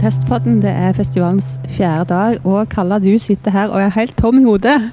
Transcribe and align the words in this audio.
eh, 0.00 0.08
Protestpodden. 0.08 0.60
Det 0.62 0.70
er 0.72 0.94
festivalens 0.96 1.58
fjerde 1.68 2.08
dag, 2.08 2.46
og 2.46 2.68
Kalla, 2.72 2.98
du 2.98 3.18
sitter 3.18 3.50
her 3.52 3.68
og 3.68 3.80
er 3.80 3.92
helt 3.92 4.16
tom 4.16 4.38
i 4.40 4.44
hodet. 4.44 4.92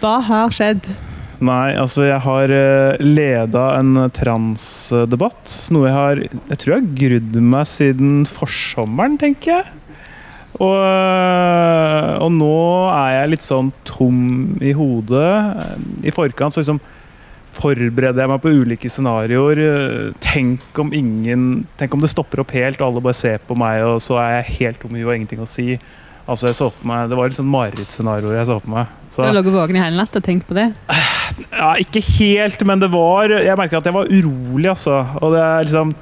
Hva 0.00 0.20
har 0.20 0.50
skjedd? 0.50 0.88
Nei, 1.42 1.74
altså 1.74 2.04
jeg 2.06 2.20
har 2.22 2.52
leda 3.02 3.62
en 3.78 4.08
transdebatt. 4.14 5.70
Noe 5.74 5.86
jeg 5.88 5.94
har 5.94 6.22
Jeg 6.50 6.58
tror 6.58 6.74
jeg 6.74 6.82
har 6.82 6.98
grudd 6.98 7.38
meg 7.42 7.66
siden 7.66 8.26
forsommeren, 8.26 9.18
tenker 9.18 9.58
jeg. 9.58 9.64
Og, 10.60 10.76
øh, 10.76 12.18
og 12.22 12.32
nå 12.32 12.56
er 12.92 13.10
jeg 13.14 13.30
litt 13.32 13.46
sånn 13.46 13.72
tom 13.84 14.58
i 14.60 14.72
hodet. 14.72 15.30
I 16.04 16.10
forkant 16.14 16.54
så 16.54 16.62
liksom 16.62 16.82
forbereder 17.56 18.24
jeg 18.24 18.30
meg 18.30 18.42
på 18.42 18.52
ulike 18.52 18.90
scenarioer. 18.90 19.60
Tenk 20.24 20.78
om 20.80 20.92
ingen 20.96 21.66
Tenk 21.80 21.94
om 21.96 22.02
det 22.02 22.10
stopper 22.12 22.42
opp 22.42 22.54
helt, 22.56 22.80
og 22.80 22.88
alle 22.88 23.04
bare 23.04 23.18
ser 23.18 23.42
på 23.46 23.56
meg, 23.58 23.82
og 23.86 24.00
så 24.04 24.18
er 24.22 24.38
jeg 24.38 24.56
helt 24.60 24.80
tom 24.82 24.96
i 24.96 25.04
og 25.04 25.14
ingenting 25.14 25.42
å 25.44 25.48
si. 25.48 25.76
Altså 26.22 26.48
jeg 26.48 26.58
så 26.58 26.68
på 26.70 26.86
meg, 26.86 27.10
Det 27.10 27.18
var 27.18 27.28
et 27.28 27.36
sånn 27.36 27.50
marerittscenario 27.50 28.34
jeg 28.36 28.48
så 28.48 28.58
på 28.62 28.70
meg. 28.70 28.90
Så, 29.12 29.26
du 29.26 29.34
ligget 29.34 29.56
våken 29.56 29.76
i 29.76 29.82
hele 29.82 29.98
natt 29.98 30.14
og 30.16 30.24
tenkt 30.24 30.46
på 30.48 30.56
det? 30.56 30.70
Ja, 31.50 31.74
Ikke 31.82 32.00
helt, 32.00 32.62
men 32.68 32.80
det 32.80 32.88
var 32.92 33.32
Jeg 33.32 33.58
merker 33.58 33.80
at 33.80 33.88
jeg 33.88 33.96
var 33.96 34.08
urolig, 34.08 34.68
altså. 34.70 35.02
Og 35.20 35.34
det 35.34 35.42
er 35.42 35.66
liksom 35.66 35.92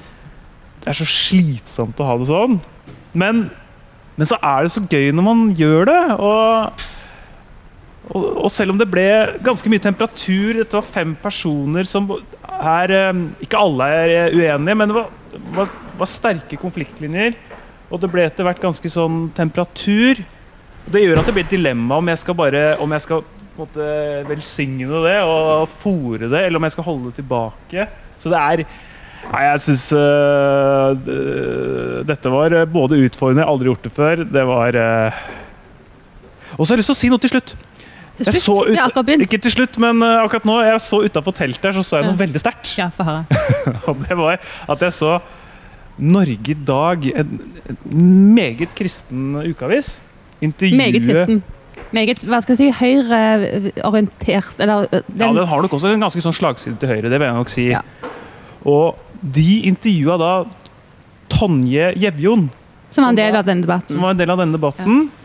Det 0.85 0.93
er 0.93 1.01
så 1.01 1.09
slitsomt 1.09 1.99
å 2.01 2.07
ha 2.09 2.19
det 2.21 2.29
sånn. 2.31 2.61
Men, 3.13 3.49
men 4.17 4.29
så 4.29 4.39
er 4.39 4.65
det 4.65 4.73
så 4.77 4.85
gøy 4.87 5.11
når 5.17 5.27
man 5.27 5.43
gjør 5.59 5.91
det. 5.91 6.01
og 6.21 6.87
og, 8.11 8.25
og, 8.45 8.49
selv 8.51 8.75
om 8.75 8.79
det 8.81 8.89
ble 8.91 9.07
ganske 9.47 9.71
mye 9.71 9.83
temperatur 9.83 10.57
Dette 10.59 10.75
var 10.75 10.89
fem 10.97 11.15
personer 11.23 11.87
som 11.87 12.09
er 12.11 12.95
eh, 12.97 13.23
Ikke 13.45 13.61
alle 13.61 13.87
er 13.95 14.15
eh, 14.17 14.35
uenige, 14.35 14.77
men 14.77 14.91
det 14.91 14.97
var, 14.97 15.13
var, 15.55 15.71
var 16.01 16.11
sterke 16.11 16.59
konfliktlinjer. 16.61 17.37
Og 17.91 18.03
det 18.03 18.11
ble 18.11 18.27
etter 18.27 18.47
hvert 18.47 18.63
ganske 18.63 18.91
sånn 18.91 19.29
temperatur. 19.37 20.23
Det 20.91 21.05
gjør 21.05 21.21
at 21.21 21.29
det 21.29 21.37
blir 21.37 21.47
et 21.47 21.55
dilemma 21.55 22.01
om 22.01 22.11
jeg 22.11 22.23
skal 22.23 22.37
bare 22.39 22.63
Om 22.83 22.95
jeg 22.97 23.05
skal 23.07 23.25
på 23.25 23.65
en 23.65 23.67
måte 23.67 23.87
velsigne 24.31 25.01
det 25.05 25.17
og 25.27 25.73
fòre 25.83 26.31
det, 26.31 26.47
eller 26.47 26.57
om 26.61 26.65
jeg 26.65 26.75
skal 26.77 26.87
holde 26.87 27.11
det 27.11 27.19
tilbake. 27.21 27.89
Så 28.23 28.33
det 28.33 28.41
er 28.41 28.65
Nei, 29.21 29.43
jeg 29.45 29.61
syns 29.61 29.83
uh, 29.93 30.97
dette 32.09 32.31
var 32.33 32.55
både 32.73 33.03
utfordrende, 33.05 33.45
aldri 33.45 33.69
gjort 33.69 33.85
det 33.85 33.93
før. 33.93 34.23
Det 34.25 34.45
var 34.49 34.79
uh... 34.81 35.19
Og 36.57 36.65
så 36.65 36.73
har 36.73 36.79
jeg 36.79 36.81
lyst 36.81 36.91
til 36.91 36.97
å 36.97 37.01
si 37.03 37.11
noe 37.13 37.23
til 37.23 37.35
slutt. 37.35 37.53
Til 38.21 38.37
slutt? 38.37 38.71
Ut, 38.71 39.11
ikke 39.25 39.41
til 39.41 39.55
slutt, 39.55 39.79
men 39.83 40.03
uh, 40.05 40.23
akkurat 40.25 40.47
nå. 40.49 40.59
Jeg 40.67 40.81
så 40.85 41.03
utafor 41.07 41.37
teltet 41.37 41.71
her, 41.71 41.77
så 41.77 41.85
så 41.87 42.01
jeg 42.01 42.11
noe 42.11 42.19
veldig 42.21 42.43
sterkt. 42.43 42.75
Ja, 42.79 42.91
og 43.89 44.03
det 44.05 44.19
var 44.19 44.41
at 44.41 44.85
jeg 44.85 44.97
så 44.97 45.19
Norge 46.01 46.55
i 46.55 46.57
dag, 46.67 47.05
en, 47.21 47.41
en 47.69 48.13
meget 48.35 48.71
kristen 48.77 49.35
ukeavis, 49.37 49.99
intervjue 50.41 50.79
Meget 50.81 51.03
kristen. 51.05 51.43
Meget 51.93 52.23
hva 52.25 52.39
skal 52.41 52.55
jeg 52.55 52.61
si, 52.61 52.69
høyreorientert 52.79 54.63
eller 54.63 54.87
den, 54.93 55.03
Ja, 55.19 55.33
den 55.35 55.47
har 55.51 55.63
nok 55.65 55.75
også 55.77 55.91
en 55.91 56.05
ganske 56.05 56.23
sånn 56.25 56.37
slagside 56.37 56.79
til 56.81 56.93
høyre, 56.93 57.11
det 57.11 57.19
vil 57.19 57.27
jeg 57.27 57.37
nok 57.37 57.53
si. 57.53 57.67
Ja. 57.73 57.83
Og 58.69 58.97
de 59.21 59.49
intervjua 59.69 60.17
da 60.21 60.33
Tonje 61.31 61.93
Jevjon. 62.01 62.49
Som 62.91 63.07
var 63.07 63.15
en 63.15 63.21
del 63.21 63.37
av 63.39 63.47
denne 63.47 63.67
debatten. 63.67 63.95
Som 63.95 64.07
var 64.07 64.15
en 64.15 64.23
del 64.23 64.33
av 64.33 64.41
denne 64.41 64.57
debatten. 64.57 65.03
Ja. 65.05 65.21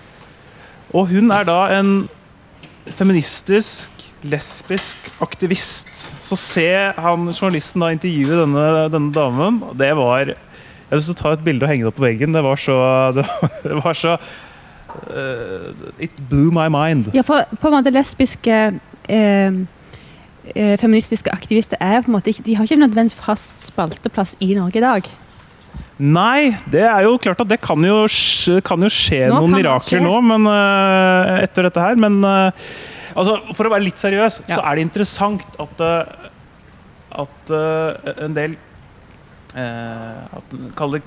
Og 0.95 1.09
hun 1.11 1.31
er 1.33 1.47
da 1.47 1.59
en 1.75 1.93
feministisk, 2.93 3.89
lesbisk 4.25 5.09
aktivist. 5.23 5.91
Så 6.25 6.37
ser 6.39 6.97
han 7.01 7.29
journalisten 7.33 7.83
da 7.83 7.91
intervjue 7.93 8.41
denne, 8.41 8.65
denne 8.93 9.13
damen. 9.15 9.61
Det 9.77 9.91
var 9.97 10.33
Jeg 10.85 10.91
har 10.91 10.99
lyst 10.99 11.09
til 11.09 11.15
å 11.15 11.21
ta 11.23 11.31
et 11.33 11.45
bilde 11.45 11.65
og 11.65 11.71
henge 11.71 11.85
det 11.85 11.89
opp 11.89 11.97
på 11.97 12.05
veggen. 12.05 12.35
Det 12.35 12.43
var 12.45 12.59
så, 12.61 12.75
det 13.17 13.25
var, 13.25 13.55
det 13.63 13.79
var 13.81 13.97
så 13.97 14.17
uh, 14.17 15.71
It 15.99 16.13
blew 16.29 16.51
my 16.53 16.67
mind. 16.69 17.09
Ja, 17.17 17.25
for 17.25 17.47
på 17.61 17.71
en 17.71 17.77
måte 17.79 17.93
lesbiske 17.93 18.59
eh, 19.09 19.59
eh, 20.53 20.75
feministiske 20.79 21.33
aktivister 21.33 21.81
er 21.81 22.01
på 22.05 22.11
en 22.11 22.17
måte 22.19 22.29
ikke, 22.29 22.45
de 22.45 22.55
har 22.55 22.69
ikke 22.69 22.81
nødvendigvis 22.83 23.17
fast 23.17 23.65
spalteplass 23.65 24.37
i 24.39 24.53
Norge 24.53 24.77
i 24.77 24.85
dag. 24.85 25.09
Nei, 25.95 26.51
det 26.67 26.83
er 26.83 27.05
jo 27.05 27.15
klart 27.23 27.39
at 27.39 27.47
det 27.47 27.61
kan 27.63 27.79
jo, 27.87 28.01
kan 28.67 28.83
jo 28.83 28.91
skje 28.91 29.29
nå 29.31 29.37
noen 29.39 29.55
mirakler 29.55 30.03
nå 30.03 30.17
men, 30.27 30.47
uh, 30.49 31.37
etter 31.39 31.69
dette 31.69 31.79
her. 31.79 31.95
Men 31.99 32.19
uh, 32.25 32.67
altså, 33.15 33.37
for 33.55 33.69
å 33.69 33.71
være 33.71 33.87
litt 33.87 34.01
seriøs, 34.01 34.41
ja. 34.43 34.57
så 34.57 34.61
er 34.65 34.75
det 34.75 34.85
interessant 34.89 35.45
at, 35.61 35.83
uh, 35.85 36.31
at 37.23 37.53
en 37.55 38.35
del 38.35 38.57
at, 39.55 40.55
Kall 40.75 40.97
det 40.97 41.05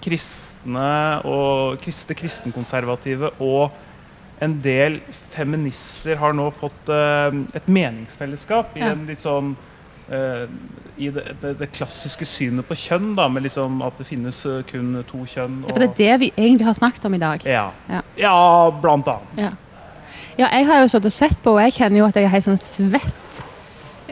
kristne 0.00 0.86
og 1.28 1.74
kristne 1.82 2.16
kristenkonservative 2.16 3.28
og 3.44 3.74
en 4.44 4.54
del 4.64 4.96
feminister 5.34 6.16
har 6.20 6.32
nå 6.36 6.46
fått 6.56 6.88
et 6.88 7.68
meningsfellesskap 7.68 8.72
i 8.78 8.80
ja. 8.80 8.94
en 8.94 9.04
litt 9.10 9.20
sånn 9.20 9.52
i 10.96 11.10
det, 11.10 11.24
det, 11.40 11.54
det, 11.58 11.70
klassiske 11.74 12.26
synet 12.28 12.66
på 12.68 12.76
kjønn, 12.78 13.12
da, 13.18 13.26
med 13.32 13.46
liksom 13.46 13.80
at 13.82 13.96
det 13.98 14.06
finnes 14.06 14.38
uh, 14.46 14.60
kun 14.68 14.94
to 15.08 15.24
kjønn. 15.26 15.62
Og... 15.64 15.70
Ja, 15.70 15.74
for 15.74 15.82
det 15.82 15.88
er 15.88 16.00
det 16.00 16.18
vi 16.22 16.30
egentlig 16.36 16.68
har 16.68 16.76
snakket 16.78 17.06
om 17.08 17.16
i 17.16 17.22
dag. 17.22 17.46
Ja, 17.48 17.66
ja. 17.90 18.02
ja 18.20 18.34
blant 18.82 19.08
annet. 19.10 19.40
Ja. 19.40 19.50
ja. 20.38 20.48
jeg 20.48 20.68
har 20.70 20.82
jo 20.82 20.90
stått 20.92 21.08
og 21.10 21.14
sett 21.14 21.40
på, 21.42 21.56
og 21.56 21.62
jeg 21.66 21.74
kjenner 21.78 22.02
jo 22.02 22.08
at 22.10 22.18
jeg 22.18 22.28
er 22.28 22.34
helt 22.34 22.46
sånn 22.46 22.60
svett. 22.62 23.40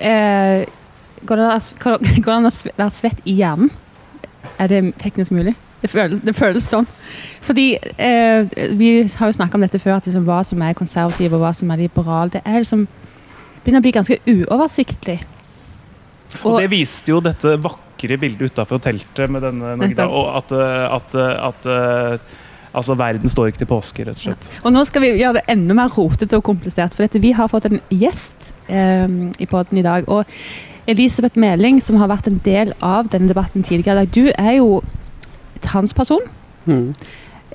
Eh, 0.02 0.64
går, 1.28 1.42
det, 1.42 1.50
går 1.84 2.32
det 2.32 2.38
an 2.38 2.50
å 2.50 2.54
være 2.80 2.88
svett 2.96 3.20
i 3.28 3.36
hjernen? 3.38 3.70
Er 4.58 4.72
det 4.72 4.80
teknisk 5.02 5.34
mulig? 5.36 5.54
Det 5.82 5.90
føles, 5.90 6.22
det 6.22 6.34
føles 6.34 6.66
sånn. 6.66 6.86
Fordi 7.42 7.66
Vi 8.78 8.90
har 9.18 9.30
jo 9.30 9.34
snakka 9.34 9.58
om 9.58 9.64
dette 9.64 9.80
før, 9.82 9.96
at 9.98 10.06
liksom, 10.06 10.26
hva 10.26 10.42
som 10.46 10.62
er 10.62 10.76
konservativ 10.78 11.34
og 11.34 11.42
hva 11.42 11.52
som 11.54 11.70
er 11.74 11.84
liberal. 11.84 12.30
Det 12.30 12.42
er 12.42 12.58
liksom, 12.58 12.88
begynner 13.62 13.82
å 13.82 13.86
bli 13.86 13.94
ganske 13.94 14.18
uoversiktlig. 14.26 15.20
Og, 16.42 16.56
det 16.60 16.70
viste 16.72 17.12
jo 17.12 17.20
dette 17.24 17.56
vakre 17.62 18.18
bildet 18.20 18.52
utafor 18.52 18.80
teltet 18.82 19.30
med 19.30 19.44
denne 19.44 19.76
Norge, 19.80 20.06
og 20.08 20.32
at, 20.40 20.56
at, 20.56 21.20
at, 21.20 21.68
at 21.68 22.40
Altså, 22.72 22.94
Verden 22.96 23.28
står 23.28 23.50
ikke 23.50 23.62
til 23.62 23.68
påske, 23.68 24.04
rett 24.08 24.16
og 24.16 24.22
slett. 24.22 24.46
Ja. 24.48 24.60
Og 24.64 24.72
Nå 24.72 24.82
skal 24.88 25.04
vi 25.04 25.12
gjøre 25.20 25.40
det 25.40 25.42
enda 25.52 25.74
mer 25.76 25.92
rotete 25.92 26.38
og 26.38 26.44
komplisert. 26.46 26.94
For 26.96 27.04
dette, 27.04 27.20
vi 27.20 27.34
har 27.36 27.50
fått 27.52 27.68
en 27.68 27.82
gjest 27.92 28.52
eh, 28.72 29.04
i 29.36 29.48
poden 29.48 29.80
i 29.80 29.84
dag. 29.84 30.08
og 30.08 30.24
Elisabeth 30.88 31.38
Meling, 31.38 31.82
som 31.84 32.00
har 32.00 32.10
vært 32.10 32.26
en 32.26 32.40
del 32.42 32.72
av 32.82 33.10
denne 33.12 33.30
debatten 33.30 33.62
tidligere 33.62 33.92
i 33.92 34.06
dag, 34.06 34.14
du 34.14 34.32
er 34.32 34.56
jo 34.56 34.80
transperson. 35.62 36.24
Mm. 36.64 36.88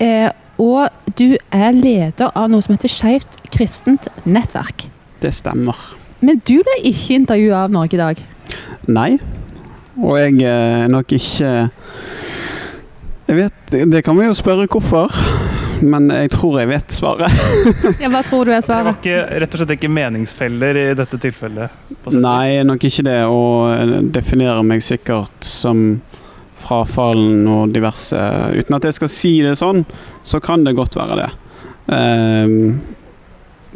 Eh, 0.06 0.30
og 0.62 0.88
du 1.20 1.36
er 1.54 1.74
leder 1.74 2.32
av 2.32 2.48
noe 2.50 2.64
som 2.64 2.78
heter 2.78 2.92
Skeivt 2.92 3.42
kristent 3.54 4.08
nettverk. 4.26 4.88
Det 5.22 5.34
stemmer. 5.36 5.76
Men 6.22 6.40
du 6.46 6.60
ble 6.66 6.80
ikke 6.88 7.18
intervjua 7.20 7.66
av 7.66 7.74
Norge 7.74 7.98
i 7.98 8.02
dag? 8.02 8.22
Nei. 8.88 9.18
Og 9.98 10.18
jeg 10.20 10.42
er 10.46 10.84
eh, 10.86 10.90
nok 10.94 11.10
ikke 11.18 11.52
Jeg 13.28 13.38
vet 13.40 13.72
Det 13.92 14.04
kan 14.06 14.18
vi 14.20 14.28
jo 14.28 14.36
spørre 14.38 14.68
hvorfor. 14.70 15.14
Men 15.82 16.08
jeg 16.10 16.32
tror 16.34 16.56
jeg 16.62 16.70
vet 16.72 16.94
svaret. 16.96 17.34
ja, 18.02 18.10
Hva 18.10 18.24
tror 18.26 18.48
du 18.48 18.54
er 18.56 18.64
svaret? 18.66 18.88
Det 18.88 18.88
var 18.88 18.96
ikke, 18.98 19.42
rett 19.44 19.54
og 19.54 19.62
slett 19.62 19.74
ikke 19.76 19.92
meningsfeller 19.94 20.80
i 20.82 20.86
dette 20.98 21.20
tilfellet? 21.22 21.84
Nei, 22.18 22.64
nok 22.66 22.88
ikke 22.88 23.06
det. 23.06 23.20
Og 23.30 24.08
definerer 24.16 24.66
meg 24.66 24.82
sikkert 24.86 25.46
som 25.46 26.00
frafallen 26.58 27.46
og 27.54 27.76
diverse 27.76 28.18
Uten 28.58 28.80
at 28.80 28.88
jeg 28.88 28.98
skal 28.98 29.12
si 29.14 29.34
det 29.46 29.54
sånn, 29.60 29.84
så 30.26 30.42
kan 30.42 30.66
det 30.66 30.74
godt 30.80 30.98
være 30.98 31.20
det. 31.22 31.30
Um, 31.88 32.80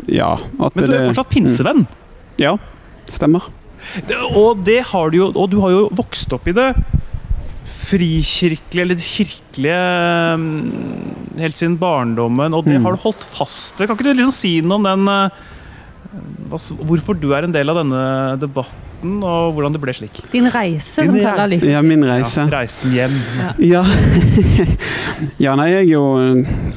ja. 0.10 0.34
Men 0.58 0.74
du 0.90 0.96
er 0.98 1.10
fortsatt 1.12 1.34
pinsevenn? 1.36 1.86
Mm. 1.86 2.40
Ja, 2.42 2.56
stemmer. 3.12 3.52
Og 4.38 4.64
det 4.66 4.82
har 4.92 5.12
du 5.12 5.18
jo 5.18 5.28
Og 5.32 5.50
du 5.52 5.60
har 5.64 5.74
jo 5.74 5.86
vokst 5.98 6.34
opp 6.36 6.48
i 6.48 6.56
det 6.56 6.72
frikirkelige, 7.92 8.84
eller 8.86 8.96
det 8.96 9.04
kirkelige, 9.04 9.80
mm, 10.40 11.40
helt 11.42 11.60
siden 11.60 11.78
barndommen, 11.82 12.54
og 12.56 12.64
det 12.66 12.78
mm. 12.78 12.86
har 12.86 12.96
du 12.96 13.04
holdt 13.04 13.26
fast 13.36 13.80
ved. 13.80 13.90
Kan 13.90 13.98
ikke 13.98 14.08
du 14.08 14.14
liksom 14.16 14.36
si 14.36 14.54
noe 14.64 14.80
om 14.80 14.88
den 14.88 15.12
eh, 15.12 15.42
Hvorfor 16.52 17.16
du 17.16 17.32
er 17.36 17.48
en 17.48 17.54
del 17.56 17.72
av 17.72 17.84
denne 17.84 18.06
debatten? 18.42 18.90
og 19.02 19.56
hvordan 19.56 19.74
det 19.74 19.82
ble 19.82 19.94
slik. 19.96 20.20
Din 20.32 20.48
reise, 20.54 21.06
som 21.08 21.16
kaller 21.18 21.50
litt. 21.56 21.66
Ja, 21.66 21.82
min 21.86 22.04
reise. 22.06 22.46
Ja, 22.46 22.60
reisen 22.60 22.94
hjem. 22.94 23.16
Ja. 23.66 23.82
ja. 25.42 25.56
nei, 25.60 25.68
jeg 25.72 25.80
er 25.80 25.88
jo, 25.90 26.04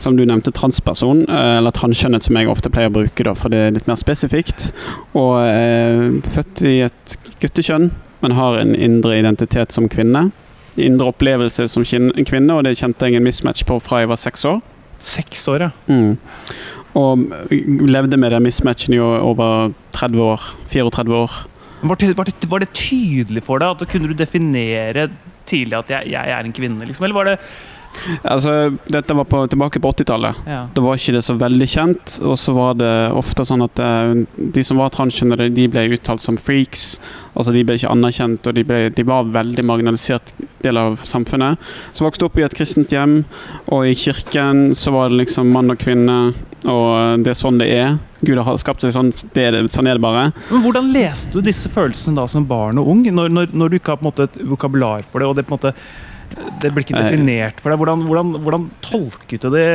som 0.01 0.17
du 0.17 0.25
nevnte, 0.25 0.53
transperson. 0.55 1.25
Eh, 1.29 1.57
eller 1.59 1.75
transkjønnet, 1.77 2.25
som 2.27 2.39
jeg 2.39 2.51
ofte 2.51 2.73
pleier 2.73 2.93
å 2.93 2.97
bruke, 2.97 3.27
da, 3.27 3.37
for 3.39 3.53
det 3.53 3.67
er 3.67 3.77
litt 3.77 3.91
mer 3.91 4.01
spesifikt. 4.01 4.71
Og 5.13 5.37
eh, 5.45 6.07
født 6.37 6.65
i 6.69 6.79
et 6.89 7.19
guttekjønn, 7.43 7.91
men 8.25 8.39
har 8.39 8.61
en 8.61 8.75
indre 8.75 9.19
identitet 9.21 9.75
som 9.75 9.91
kvinne. 9.93 10.31
Indre 10.81 11.13
opplevelse 11.13 11.69
som 11.71 11.85
kvinne, 11.85 12.55
og 12.57 12.65
det 12.67 12.79
kjente 12.81 13.11
jeg 13.11 13.21
en 13.21 13.27
mismatch 13.27 13.67
på 13.69 13.79
fra 13.85 14.03
jeg 14.03 14.11
var 14.11 14.21
seks 14.21 14.49
år. 14.49 14.63
Seks 15.05 15.45
år, 15.53 15.67
ja. 15.69 15.71
Mm. 15.91 16.17
Og 16.95 17.27
levde 17.91 18.19
med 18.21 18.31
den 18.31 18.45
mismatchen 18.45 18.95
i 18.95 19.03
over 19.03 19.73
30 19.93 20.23
år. 20.23 20.49
34 20.71 21.15
år. 21.15 21.37
Var 21.85 22.01
det, 22.01 22.17
var, 22.17 22.25
det, 22.25 22.51
var 22.51 22.63
det, 22.63 22.73
tydelig 22.73 23.43
for 23.45 23.61
deg 23.61 23.75
at 23.75 23.89
kunne 23.91 24.09
du 24.09 24.17
definere 24.17 25.09
tidlig 25.45 25.77
at 25.77 25.91
jeg, 25.93 26.15
jeg 26.15 26.31
er 26.33 26.47
en 26.47 26.55
kvinne? 26.57 26.87
Liksom? 26.89 27.05
Eller 27.05 27.19
var 27.19 27.29
det 27.29 27.39
Altså, 28.23 28.75
dette 28.91 29.17
var 29.17 29.27
på, 29.29 29.43
tilbake 29.51 29.81
på 29.81 29.93
80-tallet. 29.95 30.41
Ja. 30.49 30.61
Da 30.75 30.85
var 30.85 30.99
ikke 30.99 31.17
det 31.17 31.25
så 31.27 31.37
veldig 31.39 31.69
kjent, 31.71 32.17
og 32.25 32.37
så 32.41 32.55
var 32.57 32.79
det 32.81 32.93
ofte 33.17 33.47
sånn 33.47 33.65
at 33.65 33.81
eh, 33.83 34.15
de 34.37 34.65
som 34.67 34.81
var 34.81 34.93
transkjønnede, 34.95 35.51
de 35.55 35.69
ble 35.71 35.87
uttalt 35.97 36.25
som 36.25 36.39
freaks. 36.41 36.97
Altså 37.35 37.55
De 37.55 37.65
ble 37.67 37.79
ikke 37.79 37.91
anerkjent, 37.91 38.47
og 38.47 38.57
de, 38.57 38.65
ble, 38.67 38.81
de 38.95 39.07
var 39.07 39.31
veldig 39.35 39.65
marginalisert 39.67 40.35
del 40.65 40.81
av 40.81 41.01
samfunnet. 41.07 41.61
Så 41.93 42.07
vokste 42.07 42.29
opp 42.29 42.39
i 42.39 42.47
et 42.47 42.57
kristent 42.57 42.93
hjem, 42.95 43.23
og 43.75 43.89
i 43.89 43.95
kirken 43.99 44.71
så 44.79 44.95
var 44.95 45.11
det 45.11 45.25
liksom 45.25 45.51
mann 45.55 45.75
og 45.75 45.81
kvinne, 45.83 46.19
og 46.65 47.25
det 47.25 47.35
er 47.35 47.39
sånn 47.39 47.61
det 47.61 47.71
er. 47.75 47.99
Gud 48.25 48.41
har 48.41 48.57
skapt 48.61 48.85
det 48.85 48.95
sånn, 48.95 49.13
det 49.37 49.43
er 49.49 49.57
det, 49.57 49.67
sånn 49.75 49.89
er 49.91 49.99
det 49.99 50.05
bare. 50.05 50.31
Men 50.49 50.65
Hvordan 50.65 50.89
leste 50.95 51.35
du 51.35 51.45
disse 51.45 51.69
følelsene 51.73 52.17
da 52.17 52.25
som 52.31 52.47
barn 52.49 52.81
og 52.81 52.89
ung, 52.95 53.05
når, 53.05 53.33
når, 53.33 53.53
når 53.53 53.73
du 53.73 53.79
ikke 53.79 53.95
har 53.95 54.01
på 54.01 54.07
en 54.07 54.13
måte 54.13 54.29
et 54.31 54.39
vokabular 54.55 55.05
for 55.11 55.21
det, 55.21 55.29
og 55.29 55.37
det 55.37 55.45
på 55.49 55.53
en 55.55 55.59
måte 55.59 55.75
det 56.63 56.73
blir 56.73 56.85
ikke 56.85 56.99
definert 56.99 57.63
for 57.63 57.73
deg? 57.73 57.81
Hvordan, 57.81 58.05
hvordan, 58.09 58.35
hvordan 58.45 58.69
tolket 58.85 59.47
du 59.47 59.51
det 59.55 59.69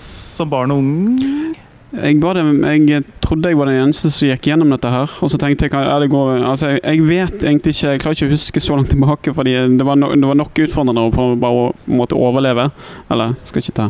som 0.00 0.50
barn 0.52 0.74
og 0.74 0.82
ung? 0.82 1.58
Jeg, 1.90 2.20
det, 2.22 2.42
jeg 2.86 3.02
trodde 3.18 3.50
jeg 3.50 3.58
var 3.58 3.66
den 3.66 3.80
eneste 3.82 4.12
som 4.14 4.28
gikk 4.28 4.46
gjennom 4.46 4.70
dette 4.70 4.90
her. 4.92 5.10
Og 5.24 5.30
så 5.32 5.38
tenkte 5.42 5.66
jeg 5.66 5.74
ja, 5.74 5.96
det 5.98 6.10
går, 6.12 6.44
altså, 6.46 6.74
jeg, 6.76 6.82
jeg 6.86 7.06
vet 7.08 7.46
egentlig 7.48 7.74
ikke 7.74 7.94
Jeg 7.94 8.02
klarer 8.04 8.18
ikke 8.18 8.28
å 8.28 8.34
huske 8.36 8.62
så 8.62 8.76
langt 8.78 8.92
tilbake, 8.94 9.34
fordi 9.34 9.56
det 9.80 9.86
var, 9.86 9.98
no, 9.98 10.12
det 10.14 10.30
var 10.30 10.38
nok 10.38 10.60
utfordrende 10.66 11.08
å 11.08 11.14
prøve 11.14 11.40
bare 11.42 11.64
å 11.64 11.72
måtte 11.90 12.18
overleve. 12.18 12.68
Eller 13.10 13.34
skal 13.48 13.64
ikke 13.64 13.76
ta. 13.80 13.88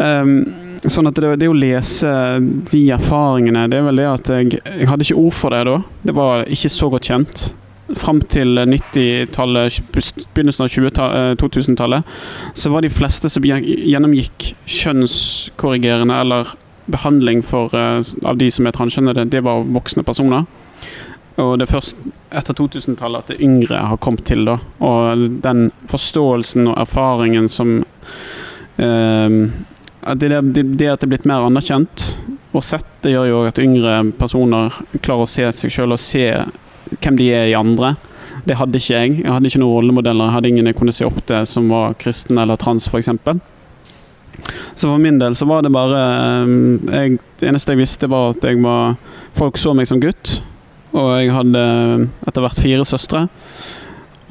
Um, 0.00 0.38
sånn 0.86 1.10
at 1.10 1.20
det, 1.20 1.34
det 1.42 1.50
å 1.50 1.56
lese 1.56 2.10
de 2.70 2.80
erfaringene 2.94 3.64
Det 3.72 3.78
er 3.80 3.86
vel 3.86 4.00
det 4.00 4.08
at 4.10 4.32
jeg, 4.32 4.58
jeg 4.62 4.88
hadde 4.88 5.04
ikke 5.04 5.20
ord 5.20 5.36
for 5.36 5.52
det 5.52 5.62
da. 5.68 5.78
Det 6.08 6.16
var 6.16 6.48
ikke 6.56 6.72
så 6.72 6.90
godt 6.92 7.12
kjent. 7.12 7.46
Fram 7.94 8.18
til 8.26 8.58
90-tallet, 8.66 9.76
begynnelsen 10.34 10.64
av 10.64 10.68
20 10.72 10.90
ta- 10.90 11.10
eh, 11.14 11.34
2000-tallet, 11.38 12.02
så 12.54 12.70
var 12.72 12.82
de 12.82 12.90
fleste 12.90 13.30
som 13.30 13.44
gjennomgikk 13.46 14.54
kjønnskorrigerende 14.66 16.16
eller 16.20 16.50
behandling 16.90 17.42
for, 17.46 17.70
eh, 17.74 18.02
av 18.24 18.36
de 18.38 18.50
som 18.50 18.66
er 18.66 18.72
transkjønnede, 18.72 19.28
det 19.30 19.42
var 19.46 19.62
voksne 19.64 20.02
personer. 20.04 20.46
Og 21.38 21.58
det 21.58 21.68
er 21.68 21.74
først 21.76 21.96
etter 22.32 22.54
2000-tallet 22.54 23.18
at 23.18 23.26
det 23.34 23.40
yngre 23.44 23.76
har 23.86 23.96
kommet 23.98 24.24
til. 24.24 24.44
da. 24.48 24.58
Og 24.80 25.40
den 25.42 25.70
forståelsen 25.86 26.66
og 26.72 26.78
erfaringen 26.80 27.48
som 27.48 27.84
eh, 28.78 29.48
at 30.06 30.18
det, 30.18 30.30
det, 30.54 30.64
det 30.78 30.88
at 30.92 31.00
det 31.00 31.06
er 31.06 31.12
blitt 31.14 31.26
mer 31.26 31.46
anerkjent 31.46 32.16
og 32.56 32.62
sett, 32.64 32.86
det 33.02 33.12
gjør 33.12 33.28
jo 33.28 33.40
at 33.46 33.58
yngre 33.60 33.98
personer 34.18 34.72
klarer 35.02 35.26
å 35.26 35.28
se 35.30 35.44
seg 35.52 35.70
sjøl 35.74 35.92
og 35.92 36.00
se 36.00 36.24
hvem 36.94 37.18
de 37.18 37.30
er 37.34 37.50
i 37.50 37.58
andre. 37.58 37.94
Det 38.46 38.56
hadde 38.60 38.78
ikke 38.78 38.94
jeg. 38.94 39.18
Jeg 39.24 39.32
hadde 39.32 39.50
ikke 39.50 39.60
noen 39.62 39.74
rollemodeller. 39.74 40.28
Jeg 40.28 40.36
hadde 40.36 40.50
ingen 40.52 40.70
jeg 40.70 40.78
kunne 40.78 40.94
se 40.94 41.06
opp 41.06 41.18
til 41.26 41.46
som 41.50 41.70
var 41.72 41.96
kristen 41.98 42.38
eller 42.38 42.58
trans, 42.60 42.86
f.eks. 42.90 43.10
Så 44.76 44.90
for 44.90 45.00
min 45.00 45.18
del 45.18 45.34
så 45.34 45.48
var 45.48 45.64
det 45.64 45.72
bare 45.72 46.02
eh, 46.44 46.50
jeg, 46.92 47.18
Det 47.40 47.48
eneste 47.48 47.72
jeg 47.72 47.80
visste, 47.80 48.10
var 48.10 48.34
at 48.34 48.44
jeg 48.44 48.60
var 48.62 48.98
Folk 49.36 49.58
så 49.58 49.72
meg 49.76 49.88
som 49.88 50.00
gutt. 50.00 50.38
Og 50.96 51.10
jeg 51.20 51.32
hadde 51.34 51.64
etter 52.28 52.44
hvert 52.44 52.60
fire 52.62 52.84
søstre. 52.88 53.26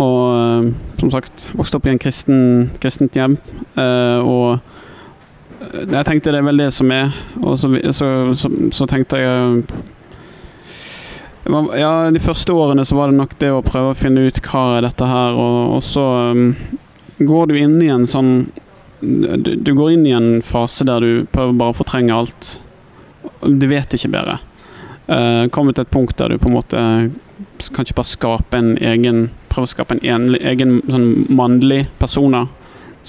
Og 0.01 0.21
eh, 0.35 0.71
som 0.99 1.11
sagt 1.13 1.49
vokste 1.55 1.79
opp 1.79 1.89
i 1.89 1.93
en 1.93 2.01
kristen, 2.01 2.39
kristent 2.81 3.15
hjem. 3.15 3.37
Eh, 3.77 4.19
og 4.23 4.57
eh, 5.59 5.83
jeg 5.83 6.07
tenkte 6.07 6.33
det 6.33 6.41
er 6.41 6.47
vel 6.47 6.63
det 6.63 6.71
som 6.75 6.91
er. 6.95 7.13
Og 7.43 7.59
så, 7.59 7.69
så, 7.91 8.09
så, 8.39 8.51
så 8.73 8.89
tenkte 8.89 9.21
jeg 9.21 9.61
Ja, 11.45 12.09
de 12.09 12.19
første 12.23 12.53
årene 12.57 12.85
så 12.85 12.97
var 12.97 13.11
det 13.11 13.19
nok 13.19 13.35
det 13.41 13.51
å 13.53 13.63
prøve 13.65 13.93
å 13.93 13.97
finne 13.97 14.23
ut 14.25 14.39
hva 14.47 14.63
er 14.79 14.87
dette 14.87 15.05
her, 15.05 15.35
og, 15.37 15.75
og 15.77 15.83
så 15.85 16.05
um, 16.33 16.55
går 17.21 17.51
du 17.51 17.59
inn 17.59 17.75
i 17.85 17.91
en 17.93 18.07
sånn 18.09 18.47
du, 19.05 19.51
du 19.55 19.73
går 19.77 19.91
inn 19.93 20.07
i 20.09 20.15
en 20.15 20.41
fase 20.41 20.87
der 20.87 21.03
du 21.03 21.27
prøver 21.29 21.53
bare 21.59 21.75
å 21.75 21.77
fortrenge 21.77 22.15
alt. 22.15 22.49
Du 23.45 23.67
vet 23.69 23.93
ikke 23.93 24.09
bedre. 24.15 24.39
Uh, 25.05 25.45
kommer 25.53 25.75
til 25.75 25.85
et 25.85 25.93
punkt 25.93 26.17
der 26.17 26.33
du 26.33 26.41
på 26.41 26.49
en 26.49 26.57
måte 26.57 26.81
kan 27.75 27.85
ikke 27.85 27.99
bare 27.99 28.09
skape 28.09 28.57
en 28.57 28.77
egen 28.81 29.27
Prøve 29.55 29.69
å 29.69 29.71
skape 29.71 29.95
en 29.95 30.33
egen 30.35 30.79
sånn 30.83 31.05
mannlig 31.31 31.85
persona. 31.95 32.41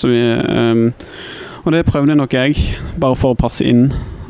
Um, 0.05 0.93
og 1.65 1.73
det 1.75 1.81
prøvde 1.89 2.15
nok 2.15 2.37
jeg, 2.37 2.55
bare 3.03 3.19
for 3.19 3.35
å 3.35 3.39
passe 3.41 3.67
inn. 3.67 3.89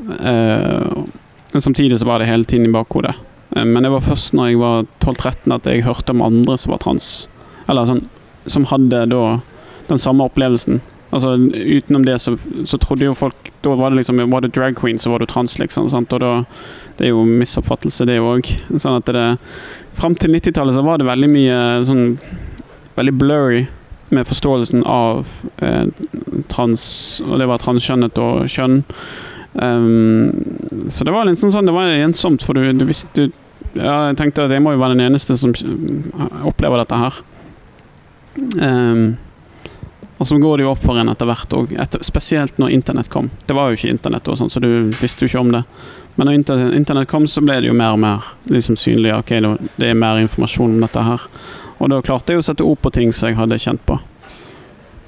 Uh, 0.08 1.04
men 1.52 1.64
samtidig 1.64 1.98
så 2.00 2.08
var 2.08 2.22
det 2.22 2.30
hele 2.30 2.48
tiden 2.48 2.70
i 2.70 2.72
bakhodet. 2.72 3.12
Uh, 3.56 3.64
men 3.64 3.82
det 3.82 3.92
var 3.94 4.04
først 4.04 4.36
når 4.36 4.52
jeg 4.52 4.60
var 4.60 4.90
12-13 5.00 5.56
at 5.56 5.70
jeg 5.70 5.86
hørte 5.88 6.12
om 6.12 6.24
andre 6.26 6.58
som 6.60 6.76
var 6.76 6.84
trans. 6.84 7.14
Eller 7.66 7.88
sånn 7.88 8.04
Som 8.46 8.68
hadde 8.70 9.06
da 9.10 9.22
den 9.88 9.98
samme 9.98 10.26
opplevelsen. 10.28 10.80
Altså 11.10 11.34
Utenom 11.54 12.04
det 12.06 12.18
så, 12.18 12.36
så 12.64 12.78
trodde 12.78 13.06
jo 13.06 13.14
folk 13.14 13.50
Da 13.62 13.74
var 13.78 13.90
det 13.90 14.00
liksom 14.00 14.18
Var 14.30 14.42
du 14.42 14.48
drag 14.48 14.76
queen, 14.78 14.98
så 14.98 15.10
var 15.10 15.22
du 15.22 15.26
trans, 15.26 15.58
liksom. 15.58 15.90
Sant? 15.90 16.12
Og 16.12 16.20
da 16.20 16.32
Det 16.98 17.08
er 17.08 17.14
jo 17.14 17.24
misoppfattelse, 17.24 18.06
det 18.08 18.18
òg. 18.20 18.50
Sånn 18.82 18.98
at 18.98 19.10
det 19.14 19.26
Fram 19.96 20.16
til 20.18 20.34
90-tallet 20.34 20.76
så 20.76 20.84
var 20.84 21.00
det 21.00 21.08
veldig 21.08 21.32
mye 21.32 21.60
sånn 21.88 22.04
Veldig 22.96 23.16
blurry 23.16 23.64
med 24.14 24.26
forståelsen 24.28 24.84
av 24.86 25.26
eh, 25.64 25.88
trans 26.52 26.84
Og 27.24 27.40
det 27.40 27.48
var 27.50 27.58
transkjønnet 27.60 28.20
og 28.22 28.46
kjønn. 28.48 28.78
Um, 29.56 30.86
så 30.92 31.04
det 31.04 31.14
var 31.14 31.26
litt 31.26 31.40
sånn, 31.40 31.52
sånn 31.52 31.68
Det 31.68 31.74
var 31.74 31.90
ensomt, 31.90 32.44
for 32.44 32.56
du, 32.56 32.68
du 32.76 32.84
visste 32.88 33.26
du, 33.26 33.34
ja, 33.76 34.08
Jeg 34.11 34.17
tenkte 34.19 34.46
at 34.46 34.55
jeg 34.56 34.62
må 34.64 34.73
jo 34.75 34.81
være 34.82 34.96
den 34.96 35.06
eneste 35.11 35.37
som 35.40 35.52
opplever 36.49 36.82
dette 36.82 36.99
her. 37.00 37.20
Um, 38.61 39.17
og 40.19 40.26
så 40.26 40.38
går 40.40 40.58
det 40.58 40.64
jo 40.64 40.70
opp 40.73 40.84
for 40.84 40.96
en 40.96 41.11
etter 41.12 41.28
hvert, 41.28 41.52
òg, 41.52 41.75
spesielt 42.05 42.56
når 42.61 42.73
internett 42.73 43.11
kom. 43.12 43.28
Det 43.46 43.56
var 43.56 43.69
jo 43.69 43.76
ikke 43.76 43.90
internett, 43.93 44.28
og 44.32 44.38
sånn, 44.40 44.50
så 44.52 44.62
du 44.64 44.88
visste 44.96 45.26
jo 45.26 45.28
ikke 45.31 45.43
om 45.44 45.52
det. 45.52 45.62
Men 46.17 46.31
når 46.31 46.38
inter, 46.38 46.62
internett 46.73 47.11
kom, 47.11 47.26
så 47.28 47.43
ble 47.44 47.58
det 47.61 47.69
jo 47.69 47.76
mer 47.76 47.93
og 47.93 48.00
mer 48.00 48.31
liksom 48.49 48.78
synlig. 48.81 49.12
Ok, 49.12 49.34
det, 49.44 49.50
det 49.76 49.90
er 49.93 49.99
mer 50.00 50.17
informasjon 50.23 50.78
om 50.78 50.84
dette 50.87 51.02
her. 51.05 51.26
Og 51.76 51.90
da 51.93 51.99
klarte 52.05 52.32
jeg 52.32 52.40
å 52.40 52.46
sette 52.46 52.64
ord 52.64 52.81
på 52.81 52.93
ting 52.96 53.12
som 53.12 53.28
jeg 53.28 53.37
hadde 53.37 53.58
kjent 53.61 53.82
på. 53.84 53.99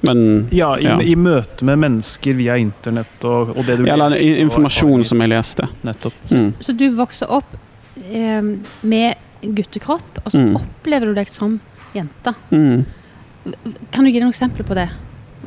Men 0.05 0.47
Ja, 0.53 0.75
i, 0.77 0.85
Ja. 0.85 0.99
i 1.01 1.15
møte 1.17 1.65
med 1.65 1.81
mennesker 1.81 2.37
via 2.37 2.55
internett 2.61 3.25
og, 3.25 3.49
og 3.57 3.65
det 3.65 3.79
du 3.81 3.87
Eller 3.89 4.13
leste, 4.13 4.29
og 4.29 4.43
informasjon 4.45 5.03
som 5.09 5.25
jeg 5.25 5.33
leste. 5.33 5.65
Nettopp. 5.83 6.13
Mm. 6.31 6.53
Så 6.61 6.77
du 6.77 6.85
vokste 6.95 7.27
opp 7.27 7.57
eh, 8.09 8.41
med 8.81 9.15
guttekropp, 9.41 10.19
og 10.25 10.31
så 10.31 10.39
Mm. 10.39 10.55
opplever 10.59 11.05
du 11.07 11.13
deg 11.15 11.27
som 11.29 11.59
jente. 11.95 12.33
Mm. 12.51 12.85
Kan 13.91 14.03
du 14.03 14.11
gi 14.11 14.19
noen 14.19 14.33
eksempler 14.33 14.65
på 14.67 14.75
det? 14.75 14.89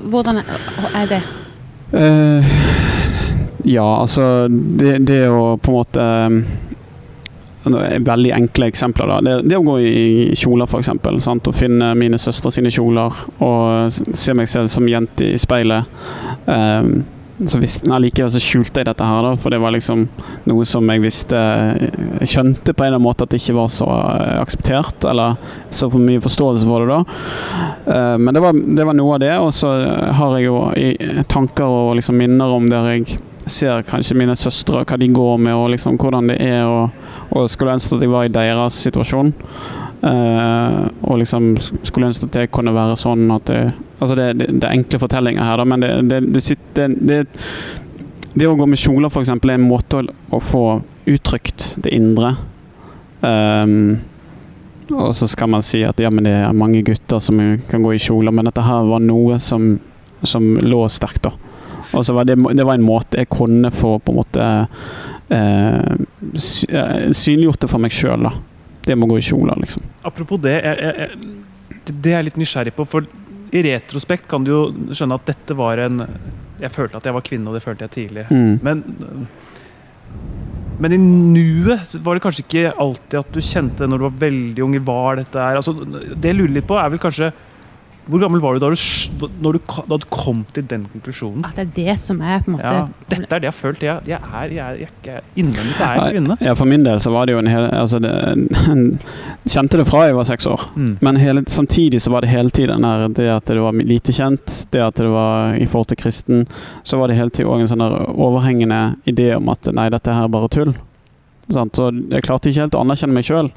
Hvordan 0.09 0.39
er, 0.41 1.07
det? 1.07 1.23
Eh, 1.93 2.45
ja, 3.65 3.85
altså 4.01 4.49
det, 4.49 5.05
det 5.07 5.29
å 5.29 5.59
på 5.61 5.71
en 5.71 5.77
måte 5.77 6.07
um, 6.27 6.45
Veldig 8.03 8.33
enkle 8.35 8.67
eksempler. 8.73 9.07
da 9.07 9.21
Det, 9.21 9.49
det 9.49 9.57
å 9.57 9.63
gå 9.63 9.77
i 9.79 10.35
kjoler, 10.35 10.67
f.eks. 10.67 10.89
Og 11.47 11.55
finne 11.55 11.93
mine 11.95 12.19
søstre 12.19 12.51
sine 12.51 12.73
kjoler 12.75 13.13
og 13.39 13.93
se 14.19 14.35
meg 14.35 14.49
selv 14.51 14.67
som 14.73 14.89
jente 14.91 15.29
i 15.31 15.39
speilet. 15.39 15.87
Um, 16.47 17.05
så 17.49 17.59
visste, 17.63 17.89
nei, 17.91 17.99
Likevel 18.05 18.31
så 18.35 18.43
skjulte 18.43 18.83
jeg 18.83 18.89
dette 18.89 19.07
her, 19.07 19.25
da, 19.25 19.33
for 19.41 19.55
det 19.55 19.61
var 19.63 19.75
liksom 19.75 20.05
noe 20.51 20.67
som 20.69 20.89
jeg 20.91 21.03
visste 21.03 21.39
Jeg 21.39 22.31
skjønte 22.31 22.75
på 22.75 22.85
en 22.85 22.91
eller 22.91 22.99
annen 22.99 23.07
måte 23.07 23.27
at 23.27 23.33
det 23.33 23.41
ikke 23.43 23.57
var 23.57 23.73
så 23.73 23.89
eh, 23.89 24.39
akseptert, 24.43 25.07
eller 25.09 25.37
så 25.71 25.91
for 25.93 26.03
mye 26.03 26.23
forståelse 26.23 26.69
for 26.69 26.87
det 26.87 26.95
da. 26.95 27.19
Eh, 27.95 28.17
men 28.23 28.35
det 28.35 28.45
var, 28.45 28.57
det 28.79 28.87
var 28.89 28.99
noe 28.99 29.17
av 29.17 29.25
det, 29.25 29.35
og 29.41 29.53
så 29.57 29.73
har 30.19 30.39
jeg 30.39 30.49
jo 30.49 31.25
tanker 31.33 31.67
og 31.67 31.97
liksom 31.99 32.19
minner 32.21 32.57
om 32.57 32.69
der 32.71 32.91
jeg 32.93 33.21
ser 33.51 33.83
kanskje 33.87 34.17
mine 34.19 34.37
søstre, 34.39 34.85
hva 34.87 34.99
de 35.01 35.09
går 35.11 35.39
med, 35.43 35.55
og 35.57 35.73
liksom 35.75 35.99
hvordan 36.01 36.31
det 36.31 36.39
er, 36.45 36.63
og, 36.67 36.91
og 37.35 37.51
skulle 37.51 37.75
ønske 37.75 37.97
at 37.97 38.05
jeg 38.05 38.13
var 38.13 38.29
i 38.29 38.35
deres 38.35 38.79
situasjon. 38.87 39.33
Eh, 40.03 40.79
og 41.07 41.19
liksom 41.21 41.53
skulle 41.61 42.09
ønske 42.09 42.27
at 42.27 42.35
det 42.35 42.49
kunne 42.51 42.75
være 42.75 42.99
sånn 42.99 43.29
at 43.31 43.47
det, 43.47 43.63
Altså 44.03 44.17
det, 44.19 44.25
det, 44.41 44.49
det 44.59 44.67
er 44.67 44.75
enkle 44.75 44.99
fortellinger 44.99 45.45
her, 45.47 45.61
da, 45.61 45.65
men 45.71 45.83
det, 45.85 45.91
det, 46.11 46.17
det, 46.35 46.41
sitter, 46.43 46.91
det, 46.91 47.21
det 48.35 48.49
å 48.51 48.57
gå 48.59 48.67
med 48.67 48.81
kjoler, 48.83 49.07
f.eks., 49.07 49.31
er 49.31 49.53
en 49.55 49.63
måte 49.63 50.01
å, 50.01 50.15
å 50.35 50.41
få 50.43 50.63
uttrykt 51.07 51.69
det 51.85 51.93
indre. 51.95 52.33
Um, 53.23 54.01
og 54.91 55.15
så 55.15 55.29
skal 55.31 55.53
man 55.55 55.63
si 55.63 55.85
at 55.87 56.03
ja, 56.03 56.11
men 56.11 56.27
det 56.27 56.35
er 56.35 56.59
mange 56.59 56.83
gutter 56.83 57.23
som 57.23 57.39
kan 57.71 57.87
gå 57.87 57.95
i 57.95 58.03
kjoler, 58.03 58.35
men 58.35 58.51
dette 58.51 58.67
her 58.67 58.91
var 58.91 59.07
noe 59.07 59.39
som, 59.39 59.77
som 60.27 60.51
lå 60.59 60.83
sterkt, 60.91 61.31
da. 61.31 61.37
Og 61.93 62.03
så 62.03 62.19
var 62.19 62.27
det, 62.27 62.41
det 62.59 62.67
var 62.67 62.81
en 62.81 62.87
måte 62.91 63.23
jeg 63.23 63.31
kunne 63.31 63.71
få 63.71 64.01
på 64.03 64.11
en 64.11 64.19
måte 64.19 64.51
eh, 65.31 65.93
eh, 66.75 67.11
synliggjort 67.15 67.63
det 67.63 67.71
for 67.71 67.87
meg 67.87 67.95
sjøl, 67.95 68.27
da. 68.27 68.35
Det 68.87 68.97
må 68.99 69.07
gå 69.11 69.19
i 69.21 69.25
kjola, 69.25 69.55
liksom. 69.61 69.85
Apropos 70.09 70.41
det, 70.43 70.57
jeg, 70.65 70.93
jeg, 70.99 71.91
det 71.91 72.11
er 72.11 72.19
jeg 72.19 72.29
litt 72.31 72.41
nysgjerrig 72.41 72.75
på. 72.77 72.87
For 72.89 73.07
i 73.53 73.63
retrospekt 73.67 74.27
kan 74.31 74.45
du 74.47 74.51
jo 74.53 74.63
skjønne 74.97 75.19
at 75.21 75.29
dette 75.29 75.57
var 75.59 75.83
en 75.85 76.07
Jeg 76.63 76.73
følte 76.73 76.99
at 76.99 77.07
jeg 77.07 77.15
var 77.17 77.25
kvinne, 77.27 77.51
og 77.51 77.59
det 77.59 77.65
følte 77.65 77.87
jeg 77.87 77.95
tidlig. 77.97 78.27
Mm. 78.31 78.59
Men, 78.63 78.83
men 80.83 80.95
i 80.95 80.99
nuet 81.03 81.97
var 82.03 82.17
det 82.17 82.25
kanskje 82.25 82.45
ikke 82.47 82.75
alltid 82.85 83.19
at 83.21 83.33
du 83.35 83.41
kjente 83.43 83.89
når 83.89 83.99
du 83.99 84.07
var 84.09 84.21
veldig 84.27 84.67
ung, 84.67 84.77
hva 84.87 85.01
dette 85.19 85.39
er. 85.43 85.59
altså, 85.59 85.75
Det 85.83 86.31
jeg 86.31 86.39
lurer 86.39 86.55
litt 86.59 86.69
på, 86.71 86.79
er 86.79 86.93
vel 86.95 87.03
kanskje 87.03 87.33
Hvor 88.11 88.19
gammel 88.19 88.41
var 88.43 88.57
du 88.57 88.63
da 88.63 88.69
du, 88.73 89.27
når 89.45 89.57
du, 89.57 89.73
da 89.91 89.97
du 90.03 90.07
kom 90.11 90.43
til 90.55 90.65
den 90.67 90.89
konklusjonen? 90.91 91.45
At 91.47 91.55
det 91.59 91.65
er 91.65 91.73
det 91.77 91.95
som 92.03 92.19
er 92.21 92.41
på 92.43 92.51
en 92.51 92.57
måte 92.57 92.73
Ja, 92.73 92.81
dette 93.13 93.29
er 93.29 93.43
det 93.45 93.47
jeg 93.47 93.53
har 93.53 93.59
følt. 93.59 93.85
Jeg, 93.87 94.03
jeg 94.11 94.19
er, 94.19 94.55
jeg, 94.57 94.81
jeg, 94.83 94.91
jeg, 95.07 95.23
Innvendig 95.39 95.77
så 95.79 95.87
er 95.87 96.01
jeg 96.01 96.17
kvinne. 96.17 96.37
Ja, 96.43 96.55
for 96.59 96.71
min 96.73 96.87
del 96.87 97.03
så 97.05 97.13
var 97.15 97.29
det 97.29 97.37
jo 97.37 97.43
en 97.43 97.51
hel 97.53 97.69
altså 97.71 98.01
det, 98.03 98.13
Kjente 99.55 99.79
det 99.79 99.87
fra 99.87 100.05
jeg 100.09 100.19
var 100.19 100.27
seks 100.27 100.49
år. 100.51 100.67
Mm. 100.75 100.93
Men 101.01 101.21
hele, 101.23 101.45
samtidig 101.51 102.03
så 102.03 102.11
var 102.15 102.27
det 102.27 102.33
hele 102.33 102.51
tiden 102.51 102.87
der, 102.87 103.07
det 103.15 103.29
at 103.37 103.47
det 103.51 103.63
var 103.63 103.79
lite 103.79 104.15
kjent, 104.15 104.59
det 104.75 104.83
at 104.83 104.99
det 104.99 105.11
var 105.13 105.55
i 105.55 105.67
forhold 105.67 105.93
til 105.93 106.03
kristen, 106.03 106.47
så 106.83 106.99
var 106.99 107.11
det 107.11 107.19
hele 107.21 107.31
tiden 107.31 107.51
også 107.53 107.69
en 107.69 107.73
sånn 107.75 107.87
der 107.87 107.97
overhengende 108.13 108.83
idé 109.07 109.31
om 109.37 109.51
at 109.53 109.71
nei, 109.71 109.89
dette 109.95 110.15
her 110.15 110.27
er 110.27 110.35
bare 110.35 110.51
tull. 110.51 110.75
Sant? 111.53 111.77
Så 111.79 111.91
jeg 111.91 112.27
klarte 112.27 112.51
ikke 112.51 112.67
helt 112.67 112.77
å 112.79 112.83
anerkjenne 112.83 113.17
meg 113.17 113.27
sjøl. 113.27 113.51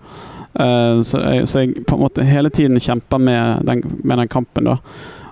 Så, 0.56 1.20
jeg, 1.20 1.48
så 1.52 1.66
jeg 1.66 1.86
på 1.88 1.98
en 1.98 2.06
måte 2.06 2.24
hele 2.24 2.50
tiden 2.50 2.80
kjempa 2.80 3.20
med, 3.20 3.68
med 4.04 4.18
den 4.22 4.32
kampen, 4.32 4.72
da. 4.72 4.80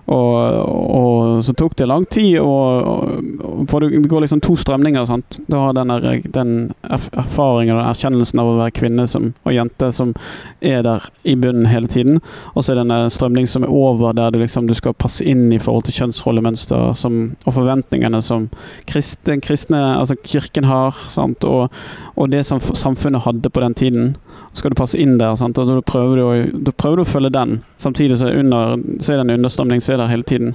Og, 0.05 0.35
og 0.67 1.45
så 1.47 1.53
tok 1.55 1.77
det 1.79 1.85
lang 1.87 2.03
tid, 2.11 2.35
og, 2.43 3.67
for 3.71 3.79
det 3.79 4.01
går 4.11 4.25
liksom 4.25 4.41
to 4.43 4.57
strømninger. 4.59 5.05
sant? 5.07 5.39
Du 5.47 5.55
har 5.55 5.73
den, 5.73 5.93
der, 5.93 6.19
den 6.33 6.51
erfaringen 6.83 7.77
og 7.77 7.85
erkjennelsen 7.85 8.41
av 8.43 8.51
å 8.51 8.57
være 8.57 8.75
kvinne 8.75 9.07
som, 9.07 9.31
og 9.47 9.55
jente 9.55 9.91
som 9.95 10.11
er 10.59 10.83
der 10.83 11.07
i 11.23 11.37
bunnen 11.39 11.69
hele 11.71 11.87
tiden. 11.87 12.19
Og 12.51 12.65
så 12.65 12.73
er 12.73 12.81
det 12.81 12.85
en 12.89 13.13
strømning 13.13 13.47
som 13.47 13.63
er 13.63 13.71
over, 13.71 14.11
der 14.17 14.35
du, 14.35 14.41
liksom, 14.43 14.67
du 14.67 14.75
skal 14.75 14.97
passe 14.97 15.23
inn 15.23 15.47
i 15.55 15.61
forhold 15.61 15.87
til 15.87 16.01
kjønnsrollemønster 16.01 16.99
som, 16.99 17.21
og 17.47 17.55
forventningene 17.55 18.19
som 18.23 18.49
kristne, 18.89 19.39
kristne, 19.43 19.79
altså 20.01 20.19
kirken 20.19 20.67
har, 20.67 20.99
sant? 21.13 21.47
Og, 21.47 21.71
og 22.19 22.31
det 22.33 22.43
som 22.49 22.59
samfunnet 22.59 23.23
hadde 23.23 23.53
på 23.53 23.63
den 23.63 23.79
tiden. 23.79 24.15
Skal 24.53 24.73
du 24.73 24.77
passe 24.77 24.99
inn 25.01 25.17
der, 25.17 25.35
sant? 25.39 25.57
og 25.57 25.69
da 25.69 25.79
prøver, 25.81 26.19
du, 26.19 26.59
da 26.67 26.73
prøver 26.77 27.01
du 27.01 27.05
å 27.05 27.09
følge 27.09 27.33
den. 27.33 27.61
Samtidig 27.81 28.19
så 28.21 28.29
er, 28.29 28.43
under, 28.43 28.77
så 28.99 29.13
er 29.13 29.21
det 29.21 29.25
en 29.27 29.39
understrømning 29.39 29.81
som 29.81 29.95
er 29.95 30.03
der 30.03 30.13
hele 30.13 30.27
tiden. 30.29 30.53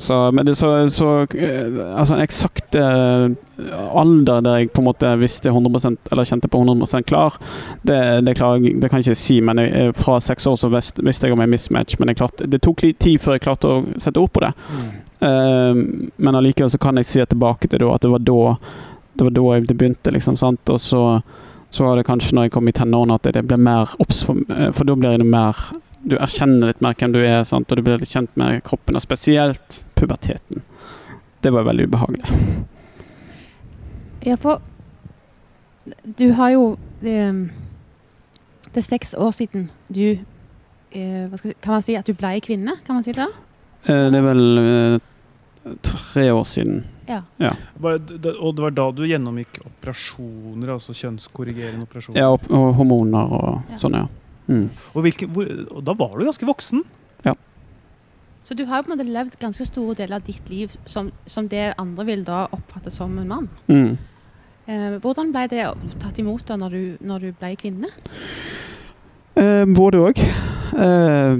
Så, 0.00 0.32
men 0.32 0.46
det, 0.46 0.54
så, 0.56 0.90
så 0.90 1.26
eh, 1.36 1.96
Altså 1.96 2.14
en 2.14 2.22
eksakt 2.24 2.74
eh, 2.74 3.26
alder 3.92 4.40
der 4.40 4.62
jeg 4.62 4.70
på 4.72 4.80
en 4.80 4.86
måte 4.86 5.10
visste 5.20 5.52
100% 5.52 6.08
eller 6.08 6.24
kjente 6.24 6.48
på 6.48 6.62
100% 6.62 7.04
klar, 7.04 7.36
det, 7.82 7.98
det, 8.24 8.34
klarer, 8.38 8.64
det 8.80 8.88
kan 8.88 9.02
jeg 9.02 9.10
ikke 9.10 9.20
si. 9.20 9.36
Men 9.44 9.60
jeg, 9.60 9.74
eh, 9.76 9.92
fra 9.96 10.16
seks 10.24 10.48
år 10.48 10.56
så 10.56 10.72
visste, 10.72 11.04
jeg 11.04 11.36
om 11.36 11.44
en 11.44 11.52
mismatch. 11.52 11.98
Men 12.00 12.14
klarte, 12.16 12.48
det 12.48 12.62
tok 12.64 12.86
litt 12.86 12.98
tid 12.98 13.20
før 13.20 13.36
jeg 13.36 13.44
klarte 13.44 13.74
å 13.74 13.82
sette 14.00 14.22
ord 14.22 14.32
på 14.32 14.46
det. 14.46 14.54
Eh, 15.20 15.84
men 16.16 16.40
allikevel 16.40 16.72
så 16.72 16.80
kan 16.80 16.96
jeg 16.96 17.10
se 17.10 17.28
tilbake 17.34 17.68
til 17.68 17.84
da, 17.84 17.92
at 17.92 18.06
det 18.06 18.14
var 18.14 18.24
da 18.24 18.40
det 19.20 19.26
var 19.26 19.36
da 19.36 19.46
jeg 19.58 19.76
begynte, 19.76 20.12
liksom. 20.14 20.36
sant? 20.40 20.70
Og 20.72 20.80
så, 20.80 21.04
så 21.70 21.84
var 21.86 21.96
det 21.96 22.06
kanskje 22.08 22.34
når 22.34 22.48
jeg 22.48 22.52
kom 22.56 22.68
i 22.68 22.72
tenårene 22.74 23.14
at 23.14 23.28
det 23.34 23.44
ble 23.46 23.56
mer 23.62 23.92
obs 24.02 24.24
for, 24.26 24.36
eh, 24.50 24.70
for 24.74 24.84
da 24.88 24.94
blir 24.98 25.18
det 25.18 25.26
mer 25.26 25.56
Du 26.02 26.14
erkjenner 26.16 26.70
litt 26.70 26.80
mer 26.80 26.94
hvem 26.96 27.12
du 27.12 27.18
er, 27.20 27.42
sant? 27.44 27.68
og 27.70 27.76
du 27.76 27.82
blir 27.84 27.98
litt 28.00 28.08
kjent 28.08 28.30
med 28.40 28.62
kroppen, 28.64 28.96
og 28.96 29.02
spesielt 29.04 29.82
puberteten. 29.94 30.62
Det 31.44 31.52
var 31.52 31.66
veldig 31.68 31.84
ubehagelig. 31.90 32.64
Ja, 34.24 34.36
for 34.40 34.62
du 36.18 36.32
har 36.32 36.50
jo 36.54 36.78
det, 37.02 37.18
Det 38.72 38.76
er 38.80 38.86
seks 38.86 39.14
år 39.14 39.30
siden 39.30 39.70
du 39.92 40.18
eh, 40.92 41.28
skal, 41.36 41.54
Kan 41.62 41.72
man 41.72 41.82
si 41.82 41.94
at 41.96 42.06
du 42.06 42.14
ble 42.14 42.40
kvinne? 42.40 42.78
Kan 42.86 42.94
man 42.96 43.04
si 43.04 43.12
det? 43.12 43.28
Eh, 43.84 44.08
Det 44.10 44.16
er 44.16 44.22
vel 44.22 44.58
eh, 44.58 44.98
tre 45.82 46.30
år 46.32 46.44
siden. 46.44 46.84
Ja. 47.10 47.20
ja. 47.42 47.50
Og 47.82 48.08
det 48.54 48.62
var 48.64 48.74
da 48.76 48.86
du 48.94 49.02
gjennomgikk 49.08 49.60
operasjoner, 49.66 50.72
altså 50.76 50.94
kjønnskorrigerende 50.96 51.86
operasjoner? 51.88 52.22
Ja, 52.22 52.30
og, 52.34 52.46
og 52.54 52.72
hormoner 52.78 53.36
og 53.40 53.74
Ja. 53.74 53.78
sånn, 53.82 53.98
ja. 53.98 54.06
Mm. 54.50 54.66
Og, 54.94 55.02
hvilke, 55.04 55.28
hvor, 55.30 55.46
og 55.70 55.84
da 55.86 55.94
var 55.94 56.16
du 56.18 56.24
ganske 56.26 56.46
voksen? 56.48 56.86
Så 58.42 58.54
du 58.56 58.64
har 58.66 58.82
på 58.82 58.88
en 58.90 58.96
måte 58.96 59.04
levd 59.06 59.34
ganske 59.38 59.66
store 59.68 59.94
deler 59.98 60.16
av 60.16 60.24
ditt 60.26 60.48
liv 60.50 60.72
som, 60.88 61.10
som 61.28 61.46
det 61.52 61.74
andre 61.78 62.06
vil 62.08 62.22
da 62.24 62.46
oppfatte 62.56 62.90
som 62.90 63.12
en 63.20 63.28
mann. 63.28 63.48
Mm. 63.68 63.98
Eh, 64.66 64.96
hvordan 65.04 65.30
ble 65.34 65.44
det 65.52 65.66
tatt 66.00 66.18
imot 66.18 66.46
da 66.48 66.56
når 66.58 66.74
du, 66.74 66.80
når 67.04 67.26
du 67.26 67.28
ble 67.36 67.50
kvinne? 67.60 67.90
Eh, 69.36 69.64
både 69.68 70.00
òg. 70.08 70.22
Eh, 70.72 71.36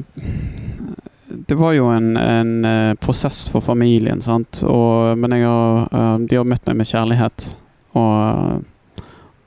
det 1.30 1.54
var 1.54 1.72
jo 1.76 1.86
en, 1.92 2.16
en 2.16 2.64
eh, 2.64 2.94
prosess 3.00 3.44
for 3.48 3.60
familien. 3.64 4.22
Og, 4.62 5.18
men 5.18 5.32
har, 5.32 5.86
eh, 5.92 6.16
de 6.26 6.38
har 6.40 6.48
møtt 6.48 6.66
meg 6.66 6.80
med 6.80 6.90
kjærlighet. 6.90 7.52
Og, 7.98 8.64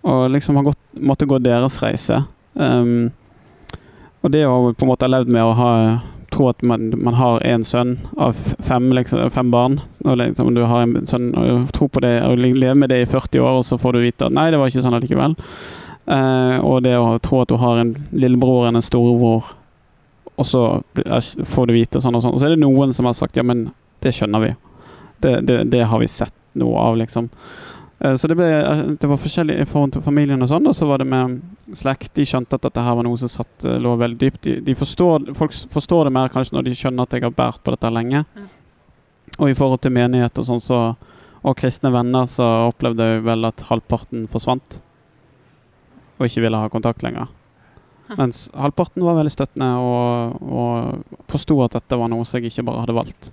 og 0.03 0.23
liksom 0.31 0.59
har 0.59 0.69
gått, 0.71 0.81
måtte 0.99 1.27
gå 1.29 1.39
deres 1.43 1.79
reise. 1.83 2.23
Um, 2.53 3.11
og 4.23 4.31
det 4.31 4.45
å 4.47 4.71
på 4.71 4.85
en 4.85 4.91
måte 4.91 5.07
ha 5.07 5.11
levd 5.11 5.31
med 5.31 5.43
å 5.43 5.55
ha 5.57 5.71
tro 6.33 6.47
at 6.49 6.63
man, 6.65 6.89
man 7.03 7.17
har 7.17 7.43
én 7.45 7.63
sønn 7.67 7.97
av 8.17 8.37
fem, 8.65 8.89
liksom, 8.95 9.29
fem 9.31 9.51
barn. 9.53 9.79
Og 10.03 10.17
liksom, 10.19 10.53
du 10.55 10.63
har 10.67 10.85
en 10.85 11.07
sønn 11.07 11.31
og 11.37 11.69
tro 11.75 11.89
på 11.91 12.03
det 12.03 12.15
og 12.25 12.41
leve 12.41 12.75
med 12.79 12.91
det 12.93 13.03
i 13.03 13.09
40 13.09 13.43
år, 13.43 13.59
og 13.59 13.67
så 13.67 13.77
får 13.79 13.93
du 13.93 14.03
vite 14.05 14.29
at 14.29 14.35
nei, 14.35 14.49
det 14.51 14.61
var 14.61 14.71
ikke 14.71 14.85
sånn 14.85 14.97
allikevel. 14.97 15.37
Uh, 16.03 16.59
og 16.65 16.81
det 16.83 16.97
å 16.99 17.19
tro 17.23 17.43
at 17.43 17.51
du 17.51 17.59
har 17.61 17.79
en 17.79 17.93
lillebror 18.11 18.67
enn 18.67 18.79
en 18.79 18.85
storebror, 18.85 19.53
og 20.35 20.47
så 20.47 20.63
får 21.45 21.67
du 21.69 21.75
vite 21.75 22.01
sånn 22.01 22.15
og 22.17 22.23
sånn. 22.23 22.33
Og 22.33 22.41
så 22.41 22.47
er 22.47 22.55
det 22.55 22.63
noen 22.63 22.93
som 22.95 23.09
har 23.09 23.17
sagt 23.17 23.37
ja, 23.37 23.45
men 23.45 23.67
det 24.03 24.15
skjønner 24.15 24.41
vi. 24.43 24.53
Det, 25.23 25.35
det, 25.47 25.59
det 25.71 25.83
har 25.87 26.01
vi 26.01 26.09
sett 26.11 26.35
noe 26.59 26.79
av, 26.81 26.97
liksom. 26.99 27.29
Eh, 27.99 28.15
så 28.15 28.27
det, 28.27 28.35
ble, 28.35 28.49
eh, 28.49 28.83
det 28.99 29.09
var 29.09 29.21
forskjellig 29.21 29.59
i 29.61 29.67
forhold 29.69 29.95
til 29.95 30.03
familien 30.05 30.41
og 30.43 30.49
sånn, 30.51 30.67
og 30.67 30.75
så 30.75 30.87
var 30.89 30.99
det 31.03 31.07
med 31.11 31.39
slekt. 31.77 32.11
De 32.17 32.25
skjønte 32.27 32.57
at 32.57 32.65
dette 32.65 32.83
her 32.83 32.97
var 32.97 33.07
noe 33.07 33.19
som 33.21 33.31
satt, 33.31 33.53
eh, 33.63 33.79
lå 33.81 33.95
veldig 34.01 34.19
dypt. 34.19 34.41
De, 34.47 34.57
de 34.65 34.75
forstår, 34.77 35.29
folk 35.37 35.55
forstår 35.73 36.09
det 36.09 36.15
mer 36.17 36.33
kanskje 36.33 36.57
når 36.57 36.67
de 36.67 36.75
skjønner 36.81 37.07
at 37.07 37.15
jeg 37.15 37.25
har 37.25 37.37
båret 37.37 37.63
på 37.63 37.75
dette 37.75 37.93
lenge. 37.93 38.25
Og 39.39 39.49
i 39.49 39.57
forhold 39.57 39.81
til 39.81 39.95
menighet 39.95 40.37
og 40.37 40.49
sånn, 40.49 40.63
så 40.63 40.83
og 41.43 41.57
kristne 41.59 41.91
venner, 41.91 42.27
så 42.29 42.45
opplevde 42.69 43.03
jeg 43.03 43.23
vel 43.25 43.43
at 43.49 43.65
halvparten 43.67 44.29
forsvant. 44.31 44.77
Og 46.15 46.29
ikke 46.29 46.45
ville 46.45 46.59
ha 46.59 46.69
kontakt 46.71 47.03
lenger. 47.03 47.27
Mens 48.17 48.49
halvparten 48.53 49.03
var 49.05 49.15
veldig 49.17 49.31
støttende 49.31 49.69
og, 49.79 50.41
og 50.43 51.23
forsto 51.31 51.55
at 51.63 51.77
dette 51.77 51.97
var 51.99 52.11
noe 52.11 52.25
som 52.27 52.39
jeg 52.39 52.51
ikke 52.51 52.65
bare 52.67 52.83
hadde 52.83 52.97
valgt. 52.97 53.31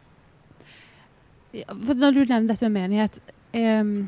Ja, 1.56 1.74
når 1.74 2.14
du 2.14 2.20
nevner 2.20 2.52
dette 2.52 2.68
med 2.68 2.82
menighet 2.84 3.18
Én 3.54 4.06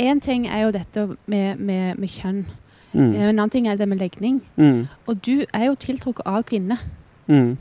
En 0.00 0.20
ting 0.20 0.48
er 0.48 0.64
jo 0.64 0.70
dette 0.74 1.06
med, 1.26 1.60
med, 1.60 1.98
med 2.00 2.08
kjønn. 2.08 2.46
Mm. 2.92 3.14
En 3.14 3.28
annen 3.28 3.50
ting 3.50 3.68
er 3.68 3.76
det 3.76 3.88
med 3.88 4.00
legning. 4.00 4.40
Mm. 4.56 4.86
Og 5.06 5.26
du 5.26 5.44
er 5.52 5.64
jo 5.66 5.74
tiltrukket 5.74 6.26
av 6.26 6.42
kvinner. 6.48 6.80
Mm. 7.28 7.58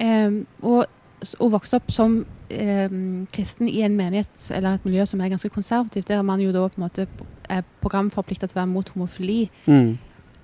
Um, 0.00 0.36
og, 0.62 0.84
og 1.38 1.52
vokste 1.56 1.80
opp 1.80 1.90
som 1.90 2.20
kristen 3.32 3.68
i 3.68 3.80
en 3.86 3.96
menighet 3.96 4.50
eller 4.56 4.74
et 4.74 4.84
miljø 4.84 5.04
som 5.06 5.20
er 5.22 5.30
ganske 5.30 5.50
konservativt, 5.54 6.08
der 6.08 6.22
man 6.26 6.40
jo 6.42 6.52
da 6.52 6.66
på 6.68 6.78
en 6.80 6.84
måte 6.88 7.06
er 7.50 7.62
programforplikta 7.82 8.48
til 8.48 8.56
å 8.58 8.60
være 8.62 8.72
mot 8.72 8.88
homofili, 8.94 9.48
Mm. 9.66 9.98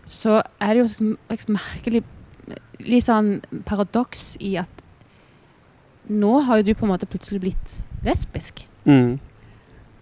så 0.07 0.43
er 0.61 0.75
det 0.75 0.77
jo 0.83 0.85
sånn- 0.85 1.17
et 1.31 1.47
merkelig 1.49 2.05
litt 2.81 3.05
sånn 3.05 3.41
paradoks 3.65 4.37
i 4.41 4.57
at 4.57 4.69
nå 6.09 6.45
har 6.47 6.59
jo 6.59 6.63
du 6.63 6.75
på 6.75 6.85
en 6.87 6.93
måte 6.93 7.07
plutselig 7.11 7.41
blitt 7.41 7.81
lesbisk. 8.05 8.65
Mm. 8.87 9.19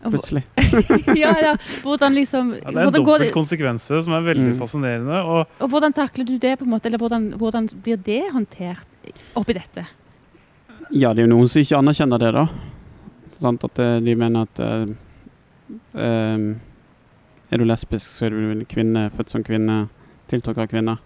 Plutselig. 0.05 0.43
ja, 1.17 1.33
ja. 1.41 1.55
Hvordan 1.81 2.13
liksom 2.15 2.51
Ja, 2.61 2.71
det 2.71 2.77
er 2.77 2.87
en 2.89 2.93
dobbelt 2.93 3.33
konsekvense 3.33 4.03
som 4.05 4.13
er 4.13 4.21
veldig 4.21 4.53
Mm. 4.53 4.59
fascinerende. 4.61 5.25
Og 5.25 5.47
Og 5.61 5.71
hvordan 5.71 5.95
takler 5.95 6.27
du 6.27 6.37
det, 6.39 6.59
på 6.59 6.65
en 6.67 6.71
måte? 6.71 6.87
Eller 6.87 6.99
hvordan, 6.99 7.33
hvordan 7.39 7.67
blir 7.83 7.97
det 7.97 8.31
håndtert 8.31 8.85
oppi 9.35 9.55
dette? 9.55 9.87
Ja, 10.91 11.15
det 11.15 11.23
er 11.23 11.29
jo 11.29 11.33
noen 11.33 11.49
som 11.49 11.63
ikke 11.63 11.79
anerkjenner 11.79 12.21
det, 12.21 12.31
da. 12.35 12.45
Sånn, 13.41 13.59
At 13.65 13.81
eh, 13.81 13.97
de 14.05 14.15
mener 14.19 14.45
at 14.45 14.61
eh, 14.63 14.93
eh, 15.97 16.45
Er 17.51 17.61
du 17.61 17.65
lesbisk, 17.65 18.11
så 18.11 18.27
er 18.27 18.35
du 18.35 18.65
kvinne, 18.69 19.09
født 19.15 19.33
som 19.33 19.45
kvinne, 19.47 19.87
tiltrukket 20.31 20.67
av 20.67 20.73
kvinner. 20.73 21.01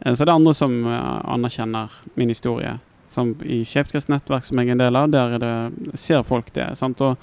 Eh, 0.00 0.14
så 0.14 0.24
det 0.24 0.30
er 0.30 0.38
andre 0.38 0.54
som 0.56 0.76
anerkjenner 0.86 1.92
min 2.14 2.32
historie. 2.32 2.78
Som 3.10 3.34
I 3.42 3.64
kristent 3.64 4.12
nettverk, 4.14 4.46
som 4.46 4.60
jeg 4.60 4.70
er 4.70 4.76
en 4.76 4.84
del 4.84 4.96
av, 4.96 5.10
der 5.10 5.36
er 5.36 5.42
det, 5.42 5.54
ser 5.98 6.22
folk 6.22 6.52
det. 6.54 6.70
Og, 6.80 7.16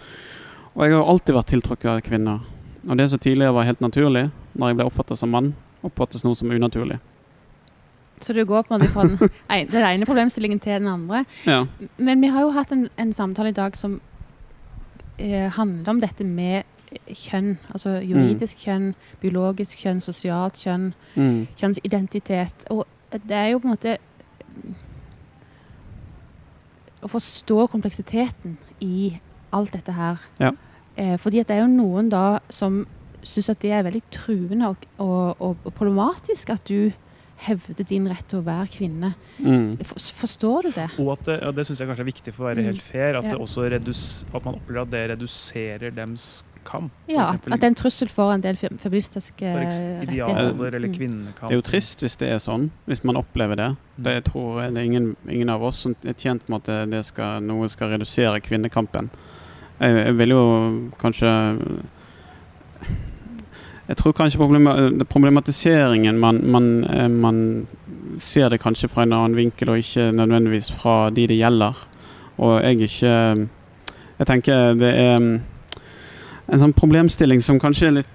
og 0.73 0.83
jeg 0.83 0.97
har 0.97 1.11
alltid 1.13 1.37
vært 1.37 1.53
tiltrukket 1.53 1.91
av 1.93 2.01
kvinner. 2.05 2.43
Og 2.87 2.97
det 2.99 3.09
som 3.09 3.19
tidligere 3.19 3.55
var 3.55 3.67
helt 3.67 3.81
naturlig, 3.81 4.27
når 4.53 4.69
jeg 4.73 4.79
ble 4.79 4.89
oppfattet 4.89 5.19
som 5.19 5.31
mann, 5.31 5.53
oppfattes 5.87 6.27
nå 6.27 6.35
som 6.35 6.51
unaturlig. 6.51 6.99
Så 8.21 8.33
du 8.33 8.43
går 8.45 8.61
på 8.65 8.73
en 8.73 8.81
måte 8.81 8.91
fra 8.93 9.03
den, 9.07 9.29
en- 9.53 9.67
den 9.71 9.85
ene 9.85 10.05
problemstillingen 10.05 10.59
til 10.59 10.79
den 10.79 10.87
andre. 10.87 11.25
Ja. 11.45 11.65
Men 11.97 12.21
vi 12.21 12.27
har 12.33 12.41
jo 12.41 12.49
hatt 12.55 12.71
en, 12.71 12.87
en 12.97 13.13
samtale 13.13 13.49
i 13.49 13.57
dag 13.57 13.75
som 13.77 13.99
eh, 15.19 15.49
handler 15.53 15.89
om 15.89 16.01
dette 16.01 16.23
med 16.25 16.63
kjønn. 17.13 17.57
Altså 17.71 17.97
juridisk 18.01 18.57
kjønn, 18.65 18.93
biologisk 19.21 19.77
kjønn, 19.83 20.01
sosialt 20.01 20.53
kjønn, 20.63 20.93
Mm. 21.15 21.47
kjønnsidentitet. 21.57 22.65
Og 22.71 22.85
det 23.11 23.31
er 23.37 23.47
jo 23.51 23.59
på 23.59 23.67
en 23.67 23.73
måte 23.75 23.97
Å 27.03 27.09
forstå 27.11 27.67
kompleksiteten 27.69 28.55
i 28.81 29.11
alt 29.53 29.73
dette 29.75 29.93
her. 29.93 30.21
Ja. 30.41 30.51
Eh, 30.97 31.17
fordi 31.21 31.39
at 31.43 31.47
det 31.51 31.57
er 31.57 31.61
jo 31.61 31.67
noen 31.75 32.09
da 32.09 32.39
som 32.49 32.79
syns 33.21 33.49
at 33.53 33.59
det 33.61 33.71
er 33.75 33.83
veldig 33.85 34.01
truende 34.13 34.71
og, 34.71 34.87
og, 34.97 35.37
og 35.65 35.73
problematisk 35.77 36.49
at 36.55 36.63
du 36.69 36.89
hevde 37.37 37.83
din 37.87 38.07
rett 38.09 38.25
til 38.27 38.39
å 38.41 38.45
være 38.47 38.67
kvinne. 38.73 39.13
Mm. 39.39 39.77
Forstår 39.85 40.63
du 40.63 40.71
det? 40.71 40.89
Og 40.99 41.11
at 41.13 41.25
det, 41.25 41.39
ja, 41.43 41.51
det 41.51 41.67
syns 41.67 41.79
jeg 41.79 41.87
kanskje 41.87 42.05
er 42.05 42.11
viktig 42.11 42.33
for 42.33 42.43
å 42.45 42.49
være 42.49 42.63
Mm. 42.63 42.65
helt 42.71 42.81
fair. 42.81 43.15
At, 43.15 43.23
Ja. 43.23 43.31
det 43.31 43.39
også 43.39 43.69
redus, 43.69 44.25
at 44.33 44.43
man 44.45 44.55
opplever 44.55 44.81
at 44.81 44.89
det 44.91 45.09
reduserer 45.11 45.91
dems 45.93 46.43
kamp. 46.65 46.91
Ja, 47.07 47.29
at, 47.31 47.45
at 47.47 47.59
det 47.61 47.63
er 47.63 47.67
en 47.67 47.75
trussel 47.75 48.09
for 48.09 48.33
en 48.33 48.41
del 48.41 48.55
feministiske 48.57 49.45
rettigheter. 49.55 50.73
eller 50.75 50.87
Mm. 50.89 50.95
kvinnekamp. 50.97 51.47
Det 51.49 51.51
er 51.55 51.61
jo 51.61 51.61
trist 51.61 51.99
hvis 52.01 52.17
det 52.17 52.27
er 52.29 52.39
sånn, 52.39 52.71
hvis 52.87 53.03
man 53.05 53.15
opplever 53.15 53.55
det. 53.55 53.77
det 54.01 54.13
jeg 54.15 54.23
tror 54.33 54.61
jeg 54.63 54.73
det 54.73 54.81
er 54.81 54.85
ingen, 54.85 55.15
ingen 55.29 55.49
av 55.49 55.63
oss 55.63 55.77
som 55.77 55.95
er 56.03 56.13
tjent 56.13 56.49
med 56.49 56.67
at 56.67 57.05
skal, 57.05 57.39
noe 57.41 57.69
skal 57.69 57.89
redusere 57.91 58.41
kvinnekampen. 58.41 59.09
Jeg, 59.79 59.95
jeg 60.07 60.17
vil 60.17 60.29
jo 60.29 60.91
kanskje 60.97 61.83
Jeg 63.87 63.97
tror 64.01 64.13
kanskje 64.13 64.39
problematiseringen 65.07 66.17
man, 66.19 66.41
man, 66.51 66.83
eh, 66.83 67.07
man 67.07 67.67
ser 68.19 68.49
det 68.49 68.59
kanskje 68.59 68.89
fra 68.91 69.05
en 69.05 69.13
annen 69.15 69.37
vinkel, 69.37 69.71
og 69.71 69.79
ikke 69.79 70.11
nødvendigvis 70.11 70.73
fra 70.75 71.09
de 71.09 71.27
det 71.27 71.37
gjelder. 71.39 71.75
Og 72.37 72.61
jeg 72.63 72.81
ikke 72.81 73.47
Jeg 74.17 74.27
tenker 74.27 74.73
det 74.73 74.89
er 74.97 75.19
mm, 75.19 75.41
en 76.49 76.59
sånn 76.59 76.73
problemstilling 76.73 77.41
som 77.41 77.59
kanskje 77.59 77.87
er 77.87 77.91
litt 77.99 78.13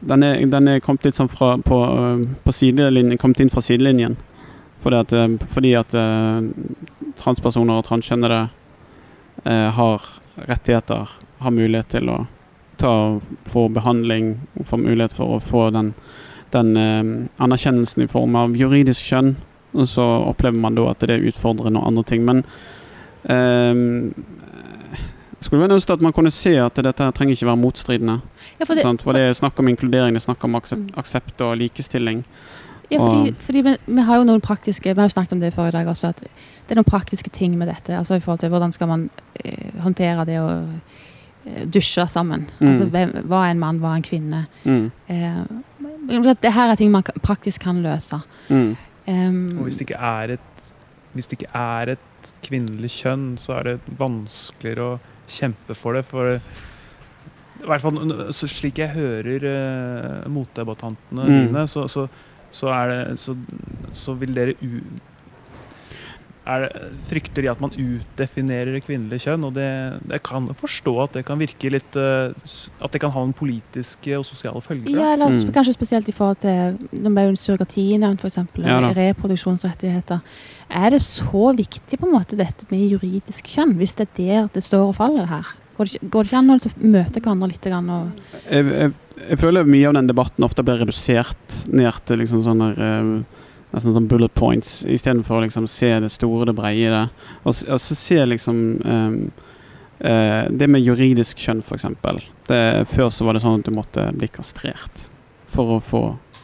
den 0.00 0.22
er, 0.22 0.46
den 0.48 0.68
er 0.68 0.80
kommet 0.80 1.04
litt 1.04 1.14
sånn 1.14 1.28
fra, 1.28 1.58
på, 1.60 1.78
på 2.42 2.52
sidelinjen, 2.52 3.18
kommet 3.20 3.40
inn 3.44 3.52
fra 3.52 3.60
sidelinjen. 3.62 4.16
Fordi 4.80 4.96
at, 4.96 5.12
fordi 5.52 5.74
at 5.78 5.94
transpersoner 7.20 7.78
og 7.78 7.84
transkjønnede 7.86 8.40
har 9.76 10.08
rettigheter, 10.48 11.12
har 11.38 11.54
mulighet 11.54 11.92
til 11.92 12.10
å 12.10 12.16
ta, 12.78 13.20
få 13.48 13.68
behandling, 13.68 14.34
få 14.64 14.76
mulighet 14.80 15.12
for 15.12 15.36
å 15.36 15.40
få 15.40 15.70
den, 15.74 15.92
den 16.54 16.76
eh, 16.76 17.02
anerkjennelsen 17.42 18.02
i 18.04 18.10
form 18.10 18.36
av 18.36 18.56
juridisk 18.56 19.04
kjønn. 19.12 19.34
Og 19.72 19.86
så 19.88 20.04
opplever 20.28 20.58
man 20.60 20.74
da 20.76 20.90
at 20.90 21.00
det 21.00 21.14
er 21.16 21.28
utfordrende 21.30 21.80
og 21.80 21.86
andre 21.88 22.04
ting. 22.04 22.24
Men 22.28 22.42
eh, 23.24 24.12
skulle 25.42 25.62
vel 25.64 25.76
ønske 25.76 25.94
at 25.96 26.02
man 26.04 26.12
kunne 26.14 26.30
se 26.34 26.52
at 26.60 26.76
dette 26.78 27.02
her 27.02 27.14
trenger 27.16 27.34
ikke 27.36 27.48
være 27.50 27.60
motstridende. 27.62 28.18
Ja, 28.60 28.66
for 28.66 28.78
det? 28.78 28.84
For 29.02 29.16
det 29.16 29.22
er 29.26 29.38
snakk 29.38 29.58
om 29.58 29.70
inkludering, 29.72 30.14
det 30.14 30.22
er 30.22 30.28
snakk 30.30 30.44
om 30.46 30.54
aksept, 30.58 30.82
Mm. 30.92 30.98
aksept 31.02 31.40
og 31.40 31.56
likestilling. 31.58 32.24
Ja, 32.92 32.98
fordi, 33.00 33.34
fordi 33.40 33.60
vi, 33.64 33.72
vi 33.86 34.02
har 34.04 34.18
jo 34.20 34.24
noen 34.28 34.40
praktiske 34.44 34.84
Vi 34.92 35.00
har 35.00 35.06
jo 35.08 35.12
snakket 35.14 35.32
om 35.32 35.40
det 35.40 35.54
forrige 35.54 35.72
dag 35.72 35.86
også, 35.88 36.08
at 36.12 36.18
det 36.20 36.74
er 36.74 36.76
noen 36.76 36.84
praktiske 36.90 37.30
ting 37.32 37.54
med 37.56 37.68
dette. 37.68 37.96
altså 37.96 38.14
i 38.14 38.20
forhold 38.20 38.38
til 38.40 38.50
Hvordan 38.52 38.72
skal 38.72 38.86
man 38.86 39.10
eh, 39.44 39.72
håndtere 39.80 40.24
det 40.28 40.38
og 40.40 40.68
dusje 41.74 42.06
sammen? 42.08 42.46
Mm. 42.60 42.68
Altså 42.68 42.84
hvem, 42.92 43.12
Hva 43.28 43.42
er 43.46 43.50
en 43.54 43.58
mann, 43.62 43.78
hva 43.82 43.92
er 43.94 44.00
en 44.02 44.06
kvinne? 44.06 44.44
Mm. 44.64 44.90
Eh, 45.08 45.44
det 46.42 46.52
her 46.54 46.70
er 46.70 46.76
ting 46.76 46.90
man 46.92 47.02
praktisk 47.22 47.62
kan 47.66 47.82
løse. 47.82 48.18
Mm. 48.48 48.76
Um, 49.08 49.58
Og 49.58 49.64
hvis 49.66 49.74
det 49.80 49.88
ikke 49.90 49.98
er 50.00 50.36
et 50.38 50.48
hvis 51.12 51.26
det 51.28 51.40
ikke 51.42 51.50
er 51.58 51.90
et 51.92 52.28
kvinnelig 52.42 52.88
kjønn, 52.94 53.34
så 53.36 53.58
er 53.58 53.62
det 53.66 53.80
vanskeligere 53.98 54.84
å 54.94 55.00
kjempe 55.28 55.74
for 55.76 55.92
det. 55.98 56.06
For 56.08 56.38
i 56.38 57.66
hvert 57.68 57.82
fall 57.84 57.98
så 58.32 58.48
slik 58.48 58.78
jeg 58.80 58.94
hører 58.94 59.44
eh, 59.44 60.28
motdebattantene 60.32 61.26
Mm. 61.26 61.34
dine, 61.48 61.66
så, 61.68 61.84
så, 61.88 62.06
så 62.50 62.70
er 62.72 62.88
det 62.88 63.18
så, 63.20 63.36
så 63.92 64.14
vil 64.14 64.32
dere 64.34 64.54
u... 64.62 64.80
Er 66.44 66.64
frykter 67.06 67.44
de 67.44 67.50
at 67.52 67.60
man 67.62 67.70
utdefinerer 67.70 68.72
det 68.74 68.80
kvinnelige 68.82 69.22
kjønn? 69.28 69.44
Og 69.46 69.52
det, 69.54 69.66
jeg 70.10 70.22
kan 70.26 70.48
forstå 70.58 70.94
at 71.04 71.12
det 71.14 71.22
kan 71.28 71.38
virke 71.38 71.70
litt 71.70 71.94
eh, 71.94 72.32
At 72.82 72.90
det 72.90 73.00
kan 73.04 73.12
ha 73.14 73.22
en 73.22 73.32
politiske 73.32 74.16
og 74.18 74.24
sosiale 74.26 74.60
følger. 74.64 74.90
ja, 74.90 75.12
eller 75.14 75.30
Mm. 75.30 75.52
kanskje 75.54 75.74
spesielt 75.76 76.08
i 76.08 76.12
forhold 76.16 76.40
til 76.42 76.78
Nå 76.98 77.12
ble 77.14 77.28
jo 77.28 77.36
surrogati 77.38 77.84
nevnt, 77.96 78.20
f.eks. 78.24 78.36
Ja 78.58 78.80
da. 78.82 78.90
reproduksjonsrettigheter. 78.92 80.20
Er 80.70 80.90
det 80.90 81.00
så 81.04 81.52
viktig 81.56 81.98
på 82.00 82.06
en 82.08 82.14
måte 82.16 82.36
dette 82.36 82.66
med 82.70 82.90
juridisk 82.90 83.44
kjønn, 83.54 83.76
hvis 83.78 83.94
det 83.98 84.08
er 84.08 84.16
der 84.16 84.48
det 84.54 84.62
står 84.64 84.88
og 84.90 84.96
faller 84.96 85.26
her? 85.30 85.46
Går 85.76 85.84
det 85.88 85.94
ikke, 85.94 86.10
går 86.10 86.22
det 86.22 86.30
ikke 86.32 86.38
an 86.42 86.50
å 86.50 86.56
liksom 86.58 86.90
møte 86.92 87.20
hverandre 87.22 87.48
litt? 87.48 87.66
Og, 87.66 88.10
Jeg, 88.50 88.64
jeg, 88.72 88.92
jeg 89.30 89.38
føler 89.38 89.64
mye 89.64 89.88
av 89.88 89.94
den 89.94 90.06
debatten 90.10 90.44
ofte 90.44 90.64
blir 90.64 90.80
redusert 90.82 91.62
ned 91.68 91.92
til 92.06 92.18
liksom 92.18 92.42
sånne 92.44 92.72
eh, 92.76 93.41
Nesten 93.72 93.94
sånn 93.96 94.08
bullet 94.08 94.34
points, 94.36 94.82
istedenfor 94.84 95.38
å 95.38 95.44
liksom 95.46 95.66
se 95.70 95.88
det 96.04 96.10
store, 96.12 96.50
det 96.50 96.56
breie 96.58 96.84
i 96.84 96.92
det. 96.92 97.06
Og, 97.42 97.54
og 97.54 97.80
så 97.80 97.96
se 97.96 98.18
liksom 98.28 98.58
um, 98.84 99.14
uh, 100.04 100.44
Det 100.52 100.68
med 100.68 100.84
juridisk 100.84 101.40
kjønn, 101.40 101.62
f.eks. 101.64 101.86
Før 102.92 103.08
så 103.08 103.24
var 103.24 103.36
det 103.36 103.44
sånn 103.44 103.62
at 103.62 103.68
du 103.68 103.72
måtte 103.72 104.10
bli 104.12 104.28
kastrert 104.28 105.06
for 105.48 105.78
å 105.78 105.80
få 105.84 106.02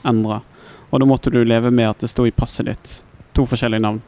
endra. 0.08 0.40
Og 0.88 1.02
da 1.02 1.08
måtte 1.08 1.32
du 1.32 1.42
leve 1.44 1.70
med 1.74 1.90
at 1.90 2.00
det 2.00 2.08
sto 2.08 2.24
i 2.26 2.32
passet 2.32 2.68
ditt 2.68 2.94
to 3.36 3.44
forskjellige 3.48 3.84
navn. 3.84 4.00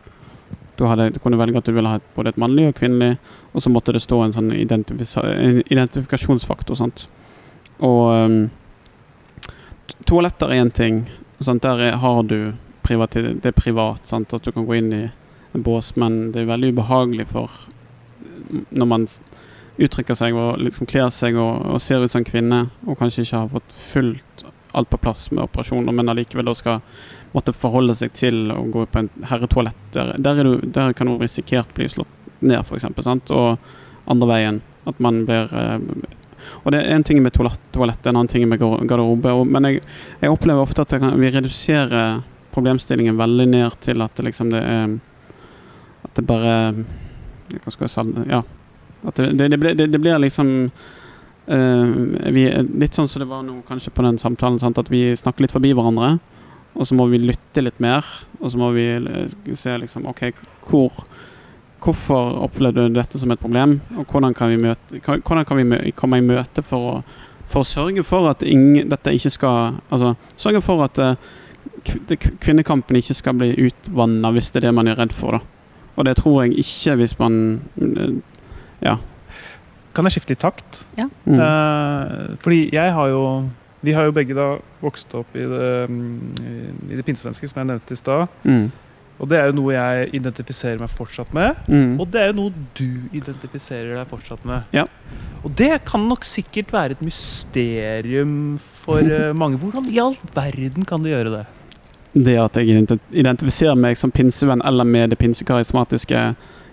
Du, 0.81 0.87
hadde, 0.89 1.11
du 1.13 1.19
kunne 1.21 1.37
velge 1.37 1.61
at 1.61 1.69
du 1.69 1.75
ville 1.77 1.93
ha 1.93 2.01
både 2.17 2.33
et 2.33 2.41
mannlig 2.41 2.71
og 2.71 2.79
kvinnelig, 2.79 3.19
og 3.53 3.61
så 3.61 3.73
måtte 3.73 3.93
det 3.93 4.01
stå 4.01 4.23
en 4.25 4.33
sånn 4.33 4.49
en 4.55 5.61
identifikasjonsfaktor. 5.61 6.79
Sant? 6.79 7.05
Og 7.85 8.09
um, 8.17 8.39
toaletter 10.09 10.55
er 10.55 10.65
én 10.65 10.73
ting. 10.73 11.03
Sant? 11.45 11.63
Der 11.67 11.85
er, 11.91 11.99
har 12.01 12.23
du 12.25 12.55
privati 12.91 13.23
det 13.31 13.53
er 13.53 13.57
privat, 13.57 14.07
sant? 14.11 14.35
at 14.35 14.45
du 14.45 14.53
kan 14.53 14.67
gå 14.67 14.81
inn 14.81 14.93
i 14.93 15.05
en 15.55 15.67
bås, 15.67 15.95
men 15.97 16.33
det 16.35 16.43
er 16.43 16.51
veldig 16.51 16.75
ubehagelig 16.75 17.31
for 17.31 17.63
når 18.51 18.89
man 18.91 19.07
uttrykker 19.81 20.17
seg 20.19 20.37
og 20.37 20.61
liksom 20.61 20.89
kler 20.91 21.09
seg 21.15 21.39
og, 21.41 21.65
og 21.75 21.83
ser 21.83 22.05
ut 22.05 22.13
som 22.13 22.27
kvinne, 22.27 22.67
og 22.87 22.99
kanskje 23.01 23.25
ikke 23.25 23.45
har 23.45 23.53
fått 23.55 23.77
fullt 23.77 24.45
alt 24.73 24.91
på 24.91 25.01
plass 25.03 25.31
med 25.31 25.45
operasjoner, 25.45 25.93
men 25.93 26.13
allikevel 26.13 26.47
da 26.47 26.55
skal 26.55 26.83
måtte 27.33 27.55
forholde 27.55 27.95
seg 27.99 28.13
til 28.15 28.51
å 28.55 28.63
gå 28.71 28.85
på 28.87 29.03
en 29.03 29.11
herretoalett. 29.31 29.83
Der, 29.95 30.15
der, 30.19 30.41
er 30.41 30.47
du, 30.47 30.67
der 30.67 30.95
kan 30.95 31.11
du 31.11 31.17
risikert 31.19 31.73
bli 31.75 31.89
slått 31.91 32.31
ned, 32.41 32.63
f.eks. 32.63 32.87
Og 33.35 34.11
andre 34.11 34.31
veien. 34.31 34.61
At 34.89 35.01
man 35.03 35.25
blir 35.29 35.51
eh, 35.55 35.79
Og 36.65 36.73
det 36.73 36.81
er 36.81 36.95
en 36.95 37.05
ting 37.05 37.21
med 37.23 37.35
toalett, 37.37 37.61
toalett 37.75 38.07
en 38.07 38.17
annen 38.17 38.31
ting 38.31 38.47
med 38.49 38.63
garderobe. 38.63 39.35
Og, 39.37 39.47
men 39.47 39.69
jeg, 39.69 39.83
jeg 40.23 40.33
opplever 40.33 40.63
ofte 40.65 40.87
at 40.87 40.95
kan, 40.97 41.19
vi 41.21 41.33
reduserer 41.35 42.23
problemstillingen 42.55 43.19
veldig 43.19 43.47
ned 43.51 43.77
til 43.85 44.03
at 44.03 44.17
det 44.17 44.29
liksom 44.31 44.51
det 44.53 44.63
er 44.63 44.97
At 46.07 46.15
det 46.17 46.25
bare 46.27 46.55
Hva 47.51 47.71
skal 47.71 47.87
jeg 47.87 47.93
si 47.95 48.31
Ja. 48.31 48.43
At 49.07 49.17
det, 49.17 49.33
det, 49.39 49.49
det, 49.49 49.59
blir, 49.61 49.75
det, 49.75 50.01
blir 50.01 50.19
liksom 50.21 50.71
uh, 51.49 51.87
vi, 52.33 52.45
Litt 52.81 52.97
sånn 52.97 53.09
som 53.09 53.23
det 53.23 53.31
var 53.31 53.43
nå 53.47 53.61
kanskje 53.69 53.93
på 53.95 54.05
den 54.05 54.21
samtalen, 54.21 54.61
sant? 54.61 54.79
at 54.79 54.91
vi 54.93 55.09
snakker 55.17 55.47
litt 55.47 55.55
forbi 55.55 55.73
hverandre. 55.73 56.19
Og 56.75 56.87
så 56.87 56.95
må 56.95 57.09
vi 57.11 57.19
lytte 57.19 57.65
litt 57.65 57.81
mer, 57.83 58.07
og 58.39 58.53
så 58.53 58.61
må 58.61 58.69
vi 58.77 58.85
eh, 58.95 59.55
se 59.59 59.75
liksom 59.83 60.07
OK, 60.07 60.29
hvor 60.69 61.05
Hvorfor 61.81 62.35
opplevde 62.45 62.83
du 62.91 62.97
dette 62.99 63.17
som 63.17 63.31
et 63.33 63.41
problem, 63.41 63.79
og 63.97 64.05
hvordan 64.05 64.35
kan 64.37 64.51
vi, 64.53 64.59
møte, 64.61 64.99
hvordan 65.01 65.47
kan 65.49 65.57
vi 65.57 65.63
mø 65.65 65.79
komme 65.97 66.19
i 66.21 66.25
møte 66.27 66.61
for 66.61 66.91
å, 66.91 66.97
for 67.49 67.65
å 67.65 67.69
sørge 67.69 68.05
for 68.05 68.29
at 68.29 68.45
ingen, 68.45 68.91
dette 68.91 69.15
ikke 69.17 69.33
skal 69.33 69.79
Altså 69.89 70.11
sørge 70.37 70.61
for 70.61 70.85
at 70.85 71.01
det- 71.01 71.15
kvinnekampen 72.41 72.97
ikke 73.01 73.15
skal 73.17 73.35
bli 73.41 73.53
utvanna, 73.69 74.31
hvis 74.35 74.51
det 74.53 74.63
er 74.63 74.69
det 74.69 74.75
man 74.77 74.89
er 74.89 74.99
redd 75.01 75.13
for. 75.17 75.39
da. 75.39 75.41
Og 75.97 76.05
det 76.07 76.17
tror 76.21 76.45
jeg 76.45 76.59
ikke 76.63 76.97
hvis 77.03 77.17
man 77.19 77.61
eh, 77.81 78.13
Ja. 78.83 78.97
Kan 79.95 80.07
jeg 80.07 80.13
skifte 80.15 80.33
litt 80.37 80.41
takt? 80.45 80.85
ja. 80.97 81.09
Mm. 81.27 81.41
Eh, 81.41 82.37
fordi 82.41 82.71
jeg 82.73 82.93
har 82.93 83.09
jo 83.09 83.51
Vi 83.83 83.93
har 83.97 84.05
jo 84.05 84.13
begge 84.13 84.35
da 84.37 84.59
vokst 84.83 85.15
opp 85.17 85.35
i 85.35 85.41
det, 85.41 85.89
i 86.93 86.97
det 86.97 87.05
pinsevenske, 87.05 87.49
som 87.49 87.63
jeg 87.63 87.67
nevnte 87.71 87.93
i 87.93 87.97
stad. 87.97 88.29
Mm. 88.45 88.67
Og 89.21 89.29
det 89.29 89.39
er 89.39 89.47
jo 89.49 89.55
noe 89.57 89.73
jeg 89.73 90.11
identifiserer 90.17 90.79
meg 90.81 90.91
fortsatt 90.93 91.33
med. 91.33 91.57
Mm. 91.69 91.95
Og 92.01 92.05
det 92.13 92.21
er 92.21 92.27
jo 92.29 92.37
noe 92.43 92.53
du 92.77 93.09
identifiserer 93.17 93.97
deg 93.97 94.07
fortsatt 94.09 94.45
med. 94.45 94.69
Ja. 94.77 94.85
Og 95.45 95.55
det 95.57 95.85
kan 95.89 96.05
nok 96.09 96.25
sikkert 96.29 96.73
være 96.73 96.93
et 96.97 97.01
mysterium 97.05 98.59
for 98.85 99.01
eh, 99.17 99.33
mange. 99.33 99.57
Hvordan 99.57 99.89
i 99.89 99.99
all 99.99 100.17
verden 100.37 100.85
kan 100.85 101.01
du 101.01 101.09
gjøre 101.09 101.33
det? 101.39 101.47
Det 102.13 102.37
at 102.43 102.57
jeg 102.59 102.87
identifiserer 103.13 103.77
meg 103.79 103.97
som 103.97 104.11
pinsevenn 104.11 104.63
eller 104.67 104.85
med 104.85 105.13
det 105.13 105.19
pinsekarismatiske 105.21 106.23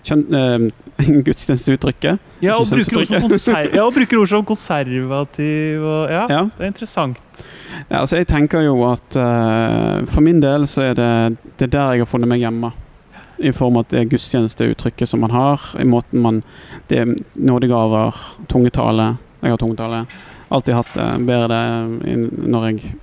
kjønn, 0.08 0.24
eh, 0.34 0.66
gudstjenesteuttrykket. 1.28 2.24
Ja, 2.42 2.56
og 2.58 2.70
bruker 2.72 3.02
ord 3.02 3.08
som, 3.10 3.22
konser 3.28 3.70
ja, 3.78 4.42
konservativ 4.48 5.84
og 5.86 6.12
Ja, 6.12 6.24
Ja. 6.30 6.42
det 6.58 6.64
er 6.66 6.72
interessant. 6.72 7.22
Ja, 7.90 8.00
altså 8.02 8.18
jeg 8.18 8.28
tenker 8.28 8.64
jo 8.66 8.80
at 8.90 9.16
eh, 9.20 10.06
for 10.10 10.26
min 10.26 10.42
del 10.42 10.66
så 10.68 10.90
er 10.90 10.98
det, 10.98 11.12
det 11.58 11.68
er 11.70 11.74
der 11.76 11.94
jeg 11.98 12.06
har 12.06 12.10
funnet 12.10 12.32
meg 12.32 12.42
hjemme. 12.42 12.74
I 13.38 13.52
form 13.54 13.78
av 13.78 13.86
det 13.92 14.08
gudstjenesteuttrykket 14.10 15.06
som 15.12 15.22
man 15.22 15.30
har. 15.30 15.62
I 15.78 15.86
måten 15.86 16.24
man 16.24 16.40
Det 16.90 16.98
er 16.98 17.12
nådegaver, 17.36 18.16
tungetale. 18.50 19.18
Jeg 19.44 19.52
har 19.54 19.58
tungetale. 19.62 20.06
Alltid 20.50 20.74
hatt 20.74 20.94
det. 20.96 21.10
Ber 21.28 21.48
det 21.52 21.62
når 22.48 22.66
jeg 22.72 22.96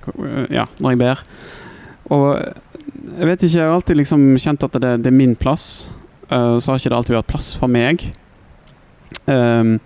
Ja, 0.51 0.65
når 0.81 0.91
jeg 0.91 0.99
ber. 0.99 1.23
Og 2.13 2.29
jeg 3.15 3.29
vet 3.29 3.43
ikke, 3.43 3.57
jeg 3.57 3.65
har 3.65 3.75
alltid 3.75 3.99
liksom 4.01 4.25
kjent 4.41 4.65
at 4.67 4.77
det, 4.81 4.93
det 5.05 5.11
er 5.11 5.15
min 5.15 5.35
plass. 5.39 5.87
Uh, 6.29 6.57
så 6.59 6.71
har 6.71 6.81
ikke 6.81 6.91
det 6.93 6.99
alltid 6.99 7.17
vært 7.19 7.31
plass 7.31 7.51
for 7.57 7.71
meg. 7.71 8.03
Um, 9.25 9.77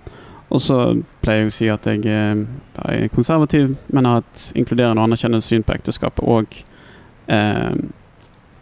og 0.50 0.64
så 0.66 0.80
pleier 1.22 1.46
jeg 1.46 1.52
å 1.52 1.54
si 1.54 1.68
at 1.70 1.86
jeg 1.86 2.10
er 2.10 3.12
konservativ, 3.14 3.76
men 3.94 4.08
har 4.10 4.24
et 4.24 4.46
inkluderende 4.58 4.98
og 4.98 5.12
anerkjennende 5.12 5.46
syn 5.46 5.66
på 5.66 5.76
ekteskapet 5.76 6.26
og 6.26 6.56
eh, 7.30 7.76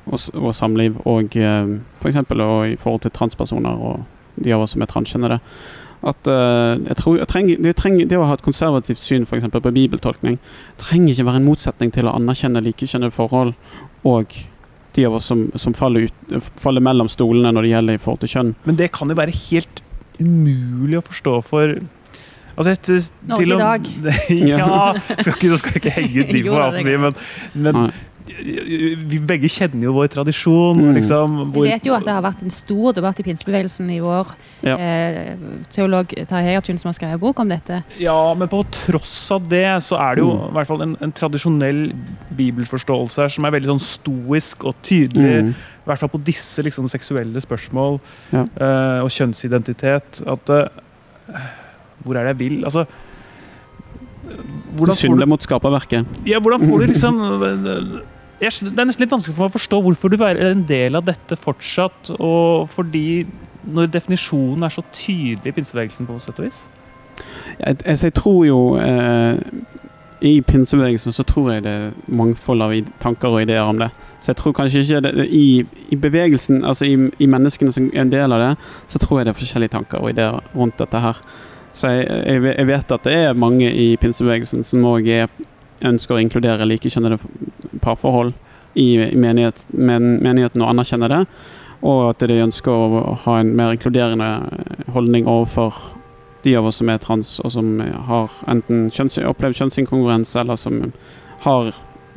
og, 0.07 0.19
og 0.33 0.55
samliv, 0.55 0.97
og 1.07 1.35
eh, 1.35 1.73
f.eks. 2.01 2.15
i 2.17 2.77
forhold 2.79 3.01
til 3.01 3.11
transpersoner 3.11 3.83
og 3.89 4.03
de 4.35 4.53
av 4.53 4.63
oss 4.63 4.75
som 4.75 4.83
er 4.83 4.91
transkjønnede. 4.91 5.39
At 6.05 6.29
uh, 6.29 6.77
jeg 6.85 6.97
tror, 6.99 7.17
jeg 7.17 7.27
trenger, 7.31 7.63
det, 7.65 7.73
trenger, 7.79 8.05
det 8.05 8.19
å 8.19 8.27
ha 8.29 8.35
et 8.37 8.43
konservativt 8.45 9.01
syn 9.01 9.25
for 9.25 9.39
eksempel, 9.39 9.63
på 9.65 9.73
bibeltolkning 9.73 10.37
trenger 10.77 11.15
ikke 11.15 11.25
være 11.31 11.41
en 11.41 11.47
motsetning 11.47 11.93
til 11.95 12.05
å 12.07 12.13
anerkjenne 12.13 12.61
likekjønnede 12.67 13.15
forhold 13.15 13.55
og 14.05 14.35
de 14.97 15.05
av 15.05 15.17
oss 15.17 15.27
som, 15.29 15.47
som 15.57 15.73
faller, 15.77 16.07
ut, 16.07 16.47
faller 16.61 16.85
mellom 16.85 17.09
stolene 17.11 17.51
når 17.53 17.65
det 17.65 17.73
gjelder 17.73 17.97
i 17.97 18.01
forhold 18.01 18.21
til 18.23 18.33
kjønn. 18.35 18.55
Men 18.65 18.79
det 18.79 18.91
kan 18.95 19.09
jo 19.09 19.17
være 19.17 19.35
helt 19.49 19.81
umulig 20.21 21.01
å 21.01 21.05
forstå 21.09 21.37
for 21.45 21.77
Altså, 22.57 22.71
et, 22.73 23.11
Norge 23.29 23.43
til 23.43 23.51
å- 23.53 23.57
i 23.57 23.61
dag. 23.61 23.89
ja, 24.49 24.67
skal 25.21 25.35
ikke, 25.35 25.57
skal 25.61 25.75
ikke 25.77 25.91
henge 25.93 26.23
ut 26.23 26.31
de 26.33 26.39
for 26.47 26.63
altfor 26.63 26.87
mye, 26.87 27.01
men, 27.03 27.19
men. 27.53 27.91
Vi 28.27 29.19
begge 29.23 29.47
kjenner 29.49 29.87
jo 29.87 29.93
vår 29.95 30.07
tradisjon. 30.11 30.79
Mm. 30.81 30.95
Liksom, 30.97 31.37
Vi 31.55 31.61
vet 31.69 31.85
jo 31.87 31.93
at 31.95 32.03
det 32.05 32.13
har 32.13 32.21
vært 32.25 32.41
en 32.43 32.51
stor 32.53 32.93
debatt 32.97 33.19
i 33.19 33.23
pinsebevegelsen 33.23 33.89
i 33.95 33.99
vår. 34.03 34.33
Ja. 34.67 34.75
Eh, 34.77 35.35
teolog 35.73 36.11
Tarjei 36.27 36.51
Hegertun 36.51 36.77
som 36.81 36.89
har 36.91 36.97
skrevet 36.99 37.19
bok 37.23 37.39
om 37.39 37.49
dette. 37.49 37.83
ja, 37.99 38.33
men 38.35 38.47
på 38.51 38.63
tross 38.71 39.31
av 39.31 39.47
det, 39.49 39.65
så 39.83 39.97
er 39.99 40.15
det 40.15 40.23
jo 40.25 40.31
Mm. 40.33 40.49
i 40.49 40.53
hvert 40.57 40.67
fall 40.67 40.81
en, 40.81 40.97
en 41.01 41.11
tradisjonell 41.11 41.93
bibelforståelse 42.37 43.17
her 43.21 43.29
som 43.29 43.45
er 43.45 43.51
veldig 43.51 43.71
sånn 43.73 43.79
stoisk 43.83 44.65
og 44.65 44.75
tydelig. 44.83 45.43
Mm. 45.43 45.49
I 45.55 45.87
hvert 45.87 45.99
fall 45.99 46.09
på 46.09 46.23
disse 46.23 46.61
liksom, 46.63 46.87
seksuelle 46.91 47.39
spørsmål 47.41 47.99
Ja. 48.33 48.41
eh, 48.43 48.99
og 49.03 49.09
kjønnsidentitet. 49.09 50.21
At 50.27 50.49
eh, 50.49 50.67
Hvor 52.03 52.15
er 52.15 52.23
det 52.27 52.37
jeg 52.37 52.39
vil? 52.49 52.63
Altså 52.65 52.85
Du 54.27 54.33
hvordan 54.83 54.95
du 54.95 54.99
synder 54.99 55.25
du, 55.25 55.29
mot 55.31 55.41
skaperverket. 55.41 56.05
ja, 56.27 56.39
hvordan 56.39 56.59
får 56.67 56.79
du 56.79 56.85
liksom 56.91 57.15
skjønner- 57.17 58.01
Det 58.39 58.49
er 58.51 58.85
nesten 58.85 59.01
litt 59.01 59.13
vanskelig 59.13 59.33
for 59.33 59.47
meg 59.47 59.51
å 59.51 59.57
forstå 59.57 59.81
hvorfor 59.81 60.13
du 60.13 60.21
er 60.21 60.39
en 60.51 60.61
del 60.69 60.97
av 60.99 61.07
dette 61.07 61.37
fortsatt. 61.41 62.11
Og 62.19 62.69
fordi 62.73 63.25
når 63.67 63.89
definisjonen 63.91 64.63
er 64.63 64.73
så 64.73 64.83
tydelig 64.93 65.51
i 65.51 65.55
pinsebevegelsen 65.57 66.07
på 66.07 66.19
sett 66.21 66.39
og 66.39 66.47
vis. 66.47 66.67
Jeg, 67.59 67.79
jeg, 67.85 67.97
jeg 68.03 68.13
tror 68.13 68.43
jo 68.45 68.59
eh, 68.77 69.39
I 70.21 70.35
pinsebevegelsen 70.45 71.15
så 71.15 71.25
tror 71.25 71.51
jeg 71.51 71.65
det 71.65 71.73
er 71.73 71.97
mangfold 72.07 72.61
av 72.61 72.75
tanker 73.01 73.33
og 73.33 73.41
ideer 73.41 73.65
om 73.65 73.81
det. 73.81 73.89
Så 74.21 74.31
jeg 74.31 74.39
tror 74.43 74.55
kanskje 74.57 74.85
ikke 74.85 75.01
det, 75.07 75.27
i, 75.33 75.65
I 75.89 75.95
bevegelsen, 75.95 76.63
altså 76.65 76.85
i, 76.85 76.95
i 77.19 77.29
menneskene 77.29 77.73
som 77.73 77.89
er 77.93 78.05
en 78.05 78.13
del 78.13 78.33
av 78.33 78.43
det, 78.43 78.53
så 78.87 79.01
tror 79.01 79.19
jeg 79.19 79.27
det 79.27 79.33
er 79.33 79.41
forskjellige 79.41 79.75
tanker 79.75 80.01
og 80.01 80.13
ideer 80.13 80.41
rundt 80.55 80.77
dette 80.79 81.01
her. 81.01 81.21
Så 81.73 81.89
jeg, 81.93 82.41
jeg, 82.57 82.67
vet 82.67 82.91
at 82.91 83.05
det 83.05 83.13
er 83.13 83.37
mange 83.37 83.69
i 83.69 83.95
pinsebevegelsen 84.01 84.63
som 84.65 84.85
òg 84.89 85.09
ønsker 85.85 86.17
å 86.17 86.21
inkludere 86.21 86.67
likekjønnede 86.67 87.19
parforhold 87.83 88.33
i, 88.77 88.97
menighet, 89.17 89.65
men, 89.73 90.17
menigheten 90.23 90.63
og 90.63 90.71
anerkjenne 90.71 91.09
det. 91.11 91.23
Og 91.85 92.09
at 92.09 92.25
de 92.29 92.39
ønsker 92.41 92.73
å 92.73 93.15
ha 93.25 93.39
en 93.39 93.53
mer 93.57 93.75
inkluderende 93.75 94.31
holdning 94.93 95.27
overfor 95.29 95.75
de 96.43 96.55
av 96.57 96.69
oss 96.69 96.79
som 96.81 96.89
er 96.89 97.01
trans, 97.01 97.37
og 97.43 97.51
som 97.53 97.81
har 97.81 98.33
enten 98.49 98.87
kjønns, 98.93 99.19
opplevd 99.29 99.57
kjønnsinkongruens, 99.59 100.35
eller 100.39 100.59
som 100.59 100.87
har 101.43 101.73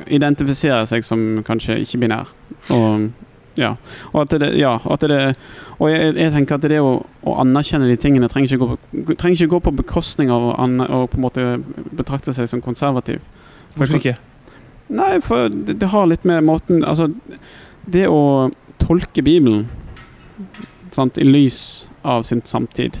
identifiserer 0.09 0.87
seg 0.89 1.05
som 1.05 1.43
kanskje 1.45 1.81
ikke-binær. 1.83 2.31
Og 2.73 3.11
ja. 3.59 3.73
Og 4.13 4.21
at 4.23 4.35
det, 4.39 4.53
ja, 4.55 4.77
at 4.79 5.03
det 5.11 5.35
Og 5.75 5.89
jeg, 5.91 6.13
jeg 6.15 6.31
tenker 6.31 6.55
at 6.55 6.67
det 6.71 6.77
å, 6.79 7.01
å 7.27 7.33
anerkjenne 7.41 7.89
de 7.89 7.97
tingene 7.99 8.29
trenger 8.31 8.53
ikke 8.53 8.63
gå 8.63 9.15
trenger 9.19 9.35
ikke 9.35 9.51
gå 9.55 9.59
på 9.65 9.73
bekostning 9.81 10.31
av 10.31 10.45
å 10.45 10.53
å 10.55 11.01
på 11.09 11.19
en 11.19 11.25
måte 11.25 11.45
betrakte 11.97 12.33
seg 12.37 12.47
som 12.49 12.61
konservativ. 12.63 13.19
Hvorfor 13.75 13.99
ikke? 13.99 14.17
Nei, 14.91 15.13
for 15.23 15.51
det, 15.51 15.77
det 15.79 15.91
har 15.93 16.09
litt 16.09 16.25
med 16.27 16.43
måten 16.43 16.83
Altså, 16.83 17.07
det 17.87 18.07
å 18.11 18.51
tolke 18.81 19.23
Bibelen 19.23 19.69
sant, 20.91 21.17
i 21.17 21.25
lys 21.27 21.87
av 22.01 22.25
sin 22.27 22.41
samtid, 22.45 22.99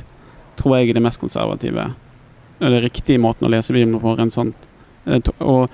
tror 0.59 0.77
jeg 0.77 0.91
er 0.91 0.99
det 0.99 1.03
mest 1.03 1.19
konservative. 1.19 1.89
Eller 2.61 2.85
riktige 2.85 3.19
måten 3.19 3.47
å 3.47 3.51
lese 3.51 3.73
Bibelen 3.75 3.99
på. 3.99 4.13
En 4.21 4.31
sånn, 4.31 4.53
eh, 5.09 5.19
og, 5.39 5.73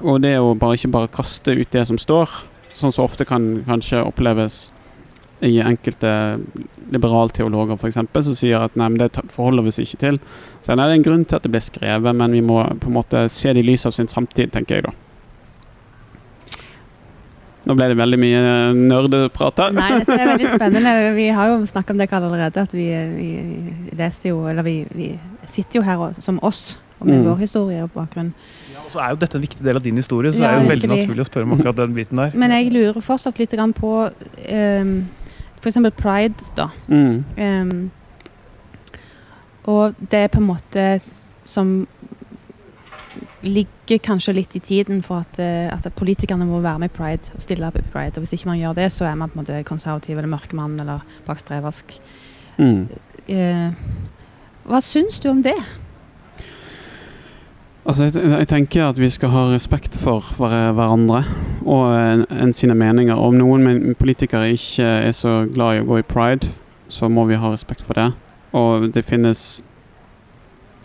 og 0.00 0.22
det 0.24 0.38
å 0.40 0.54
bare 0.58 0.78
ikke 0.78 0.92
bare 0.94 1.12
kaste 1.12 1.54
ut 1.54 1.70
det 1.70 1.84
som 1.86 2.00
står, 2.00 2.32
sånn 2.74 2.94
som 2.94 3.04
ofte 3.04 3.26
kan 3.28 3.62
kanskje 3.68 4.02
oppleves 4.02 4.72
i 5.44 5.58
enkelte 5.60 6.10
liberalteologer 6.94 7.76
f.eks., 7.78 8.00
som 8.26 8.36
sier 8.38 8.64
at 8.64 8.76
nei, 8.80 8.88
men 8.92 9.00
det 9.02 9.10
forholder 9.34 9.66
vi 9.66 9.72
oss 9.74 9.80
ikke 9.84 10.00
til. 10.00 10.18
Så 10.64 10.74
nei, 10.74 10.86
det 10.88 10.94
er 10.96 11.00
en 11.02 11.06
grunn 11.08 11.24
til 11.28 11.38
at 11.38 11.46
det 11.46 11.52
ble 11.54 11.62
skrevet, 11.64 12.16
men 12.16 12.36
vi 12.36 12.42
må 12.44 12.62
på 12.80 12.90
en 12.90 12.96
måte 12.98 13.26
se 13.32 13.52
det 13.52 13.64
i 13.64 13.68
lys 13.68 13.84
av 13.88 13.96
sin 13.96 14.08
samtid, 14.10 14.52
tenker 14.54 14.80
jeg 14.80 14.86
da. 14.88 14.94
Nå 17.64 17.72
ble 17.78 17.86
det 17.88 17.96
veldig 17.96 18.18
mye 18.20 18.40
nerdeprat 18.76 19.62
her. 19.62 19.70
Nei, 19.76 19.86
dette 19.96 20.16
er 20.20 20.30
veldig 20.34 20.50
spennende. 20.52 20.90
Vi 21.20 21.30
har 21.32 21.52
jo 21.54 21.62
snakket 21.70 21.94
om 21.94 22.02
det 22.02 22.08
allerede. 22.12 22.64
At 22.66 22.74
vi, 22.76 22.88
vi 23.16 23.96
leser 23.96 24.34
jo 24.34 24.42
Eller 24.50 24.66
vi, 24.66 24.74
vi 24.92 25.06
sitter 25.48 25.80
jo 25.80 25.84
her 25.86 26.02
og, 26.10 26.18
som 26.24 26.40
oss, 26.44 26.74
og 27.00 27.08
med 27.08 27.22
Mm. 27.22 27.24
vår 27.30 27.40
historie 27.40 27.82
og 27.84 27.90
bakgrunn. 27.96 28.34
Og 28.84 28.92
så 28.92 29.00
er 29.00 29.10
jo 29.14 29.16
dette 29.22 29.36
en 29.38 29.42
viktig 29.42 29.64
del 29.64 29.76
av 29.76 29.82
din 29.82 29.96
historie, 29.96 30.32
så 30.32 30.42
Ja, 30.42 30.50
det 30.50 30.58
er 30.58 30.62
jo 30.62 30.70
veldig 30.74 30.88
naturlig 30.92 31.24
å 31.24 31.28
spørre 31.28 31.48
om 31.48 31.52
akkurat 31.56 31.76
den 31.80 31.94
biten 31.96 32.20
der. 32.20 32.36
Men 32.36 32.52
jeg 32.52 32.70
lurer 32.72 33.00
fortsatt 33.04 33.38
litt 33.40 33.52
grann 33.56 33.72
på 33.76 33.90
um, 34.12 34.92
f.eks. 35.64 35.80
pride, 35.96 36.50
da. 36.58 36.68
Mm. 36.88 37.24
Um, 37.38 37.90
og 39.64 39.96
det 40.10 40.18
er 40.18 40.32
på 40.32 40.42
en 40.42 40.50
måte 40.50 40.88
som 41.48 41.86
ligger 43.44 44.00
kanskje 44.00 44.34
litt 44.38 44.56
i 44.56 44.60
tiden 44.64 45.02
for 45.04 45.24
at, 45.24 45.38
eh, 45.40 45.68
at 45.68 45.86
politikerne 45.96 46.46
må 46.48 46.62
være 46.64 46.80
med 46.80 46.90
i 46.90 46.96
pride 46.96 47.34
og 47.36 47.42
stille 47.44 47.66
opp 47.66 47.76
i 47.76 47.84
pride. 47.92 48.16
Og 48.16 48.24
hvis 48.24 48.32
ikke 48.36 48.48
man 48.48 48.60
gjør 48.60 48.76
det, 48.78 48.90
så 48.92 49.04
er 49.08 49.18
man 49.20 49.30
på 49.30 49.38
en 49.38 49.44
måte 49.44 49.62
konservativ 49.68 50.16
eller 50.16 50.32
mørkemann 50.32 50.78
eller 50.80 51.04
bakstreversk. 51.26 51.96
Mm. 52.56 52.88
Uh, 53.28 53.72
hva 54.68 54.80
syns 54.84 55.18
du 55.20 55.28
om 55.30 55.42
det? 55.44 55.56
Altså, 57.86 58.04
jeg, 58.08 58.14
jeg 58.30 58.48
tenker 58.48 58.86
at 58.88 58.98
vi 59.00 59.08
skal 59.12 59.28
ha 59.28 59.42
respekt 59.52 59.96
for 60.00 60.24
hver- 60.38 60.72
hverandre 60.72 61.22
og 61.68 61.82
en, 61.98 62.22
en 62.32 62.52
sine 62.56 62.74
meninger. 62.74 63.14
Om 63.16 63.34
noen 63.36 63.64
men- 63.66 63.94
politikere 64.00 64.52
ikke 64.56 64.86
er 65.08 65.12
så 65.12 65.42
glad 65.52 65.76
i 65.76 65.82
å 65.82 65.88
gå 65.90 65.98
i 66.00 66.06
pride, 66.08 66.48
så 66.88 67.08
må 67.12 67.26
vi 67.28 67.36
ha 67.40 67.50
respekt 67.52 67.84
for 67.84 67.94
det. 68.00 68.08
Og 68.56 68.88
det 68.94 69.04
finnes 69.04 69.60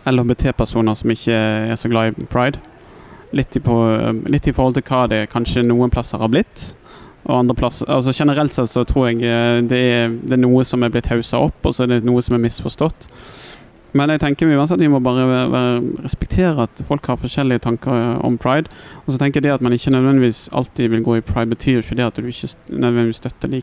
LHBT-personer 0.08 0.94
som 0.96 1.10
ikke 1.12 1.32
er 1.70 1.76
så 1.80 1.88
glad 1.92 2.12
i 2.20 2.26
pride. 2.30 2.60
Litt 3.32 3.56
i, 3.56 3.60
på, 3.62 3.74
litt 4.26 4.48
i 4.50 4.52
forhold 4.52 4.74
til 4.76 4.84
hva 4.88 5.04
det 5.10 5.24
kanskje 5.32 5.62
noen 5.64 5.92
plasser 5.92 6.18
har 6.20 6.28
blitt. 6.32 6.72
Og 7.28 7.36
andre 7.36 7.54
plasser, 7.54 7.86
altså 7.92 8.12
Generelt 8.16 8.52
sett 8.52 8.70
så 8.72 8.82
tror 8.88 9.10
jeg 9.10 9.20
eh, 9.28 9.60
det 9.68 9.80
er, 9.92 10.14
det 10.24 10.34
er 10.38 10.40
noe 10.40 10.64
som 10.66 10.82
er 10.82 10.90
blitt 10.92 11.10
haussa 11.12 11.38
opp, 11.44 11.60
og 11.68 11.76
så 11.76 11.84
er 11.84 11.92
det 11.94 11.98
noe 12.08 12.22
som 12.24 12.34
er 12.38 12.42
misforstått. 12.42 13.06
Men 13.94 14.08
jeg 14.14 14.20
tenker 14.22 14.46
vi 14.46 14.54
uansett 14.56 14.78
vi 14.80 14.88
må 14.88 15.00
bare 15.02 15.24
respektere 16.04 16.62
at 16.62 16.82
folk 16.86 17.06
har 17.10 17.16
forskjellige 17.20 17.60
tanker 17.64 18.20
om 18.24 18.36
pride. 18.38 18.70
Og 19.06 19.12
så 19.14 19.18
tenker 19.18 19.40
jeg 19.40 19.48
det 19.48 19.52
at 19.56 19.64
man 19.66 19.72
ikke 19.72 19.90
nødvendigvis 19.94 20.48
alltid 20.52 20.90
vil 20.90 21.02
gå 21.02 21.16
i 21.18 21.20
pride, 21.26 21.50
betyr 21.50 21.80
ikke 21.82 21.96
det 21.98 22.06
at 22.06 22.16
du 22.20 22.26
ikke 22.30 22.50
nødvendigvis 22.70 23.16
støtter 23.22 23.56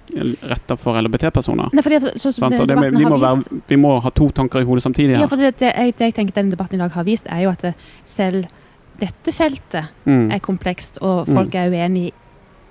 retter 0.52 0.76
for 0.82 1.00
LHBT-personer. 1.02 1.70
Nei, 1.74 1.82
debatten 2.68 3.44
vi, 3.52 3.62
vi 3.68 3.76
må 3.82 3.96
ha 4.04 4.10
to 4.10 4.30
tanker 4.32 4.62
i 4.62 4.68
hodet 4.68 4.84
samtidig 4.84 5.16
her. 5.16 5.22
Ja, 5.24 5.28
for 5.32 5.38
det, 5.38 5.54
det, 5.60 5.72
jeg, 5.76 5.96
det 5.98 6.10
jeg 6.12 6.14
tenker 6.20 6.34
denne 6.42 6.52
debatten 6.56 6.76
i 6.80 6.84
dag 6.84 6.92
har 6.92 7.04
vist, 7.08 7.28
er 7.32 7.46
jo 7.48 7.50
at 7.56 7.66
selv 8.06 8.46
dette 9.00 9.32
feltet 9.36 9.92
Mm. 10.08 10.32
er 10.32 10.40
komplekst, 10.40 10.98
og 11.02 11.28
folk 11.28 11.54
er 11.56 11.70
uenige 11.70 12.12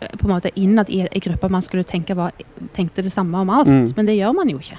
eh, 0.00 0.08
på 0.18 0.26
en 0.26 0.32
måte 0.34 0.50
innad 0.56 0.88
i 0.90 1.02
en 1.04 1.20
gruppe 1.22 1.48
man 1.52 1.62
skulle 1.62 1.84
tenke 1.84 2.16
var, 2.16 2.32
tenkte 2.74 3.02
det 3.04 3.12
samme 3.12 3.38
om 3.38 3.50
alt, 3.50 3.68
Mm. 3.68 3.92
men 3.96 4.06
det 4.06 4.16
gjør 4.18 4.34
man 4.34 4.48
jo 4.50 4.58
ikke. 4.58 4.78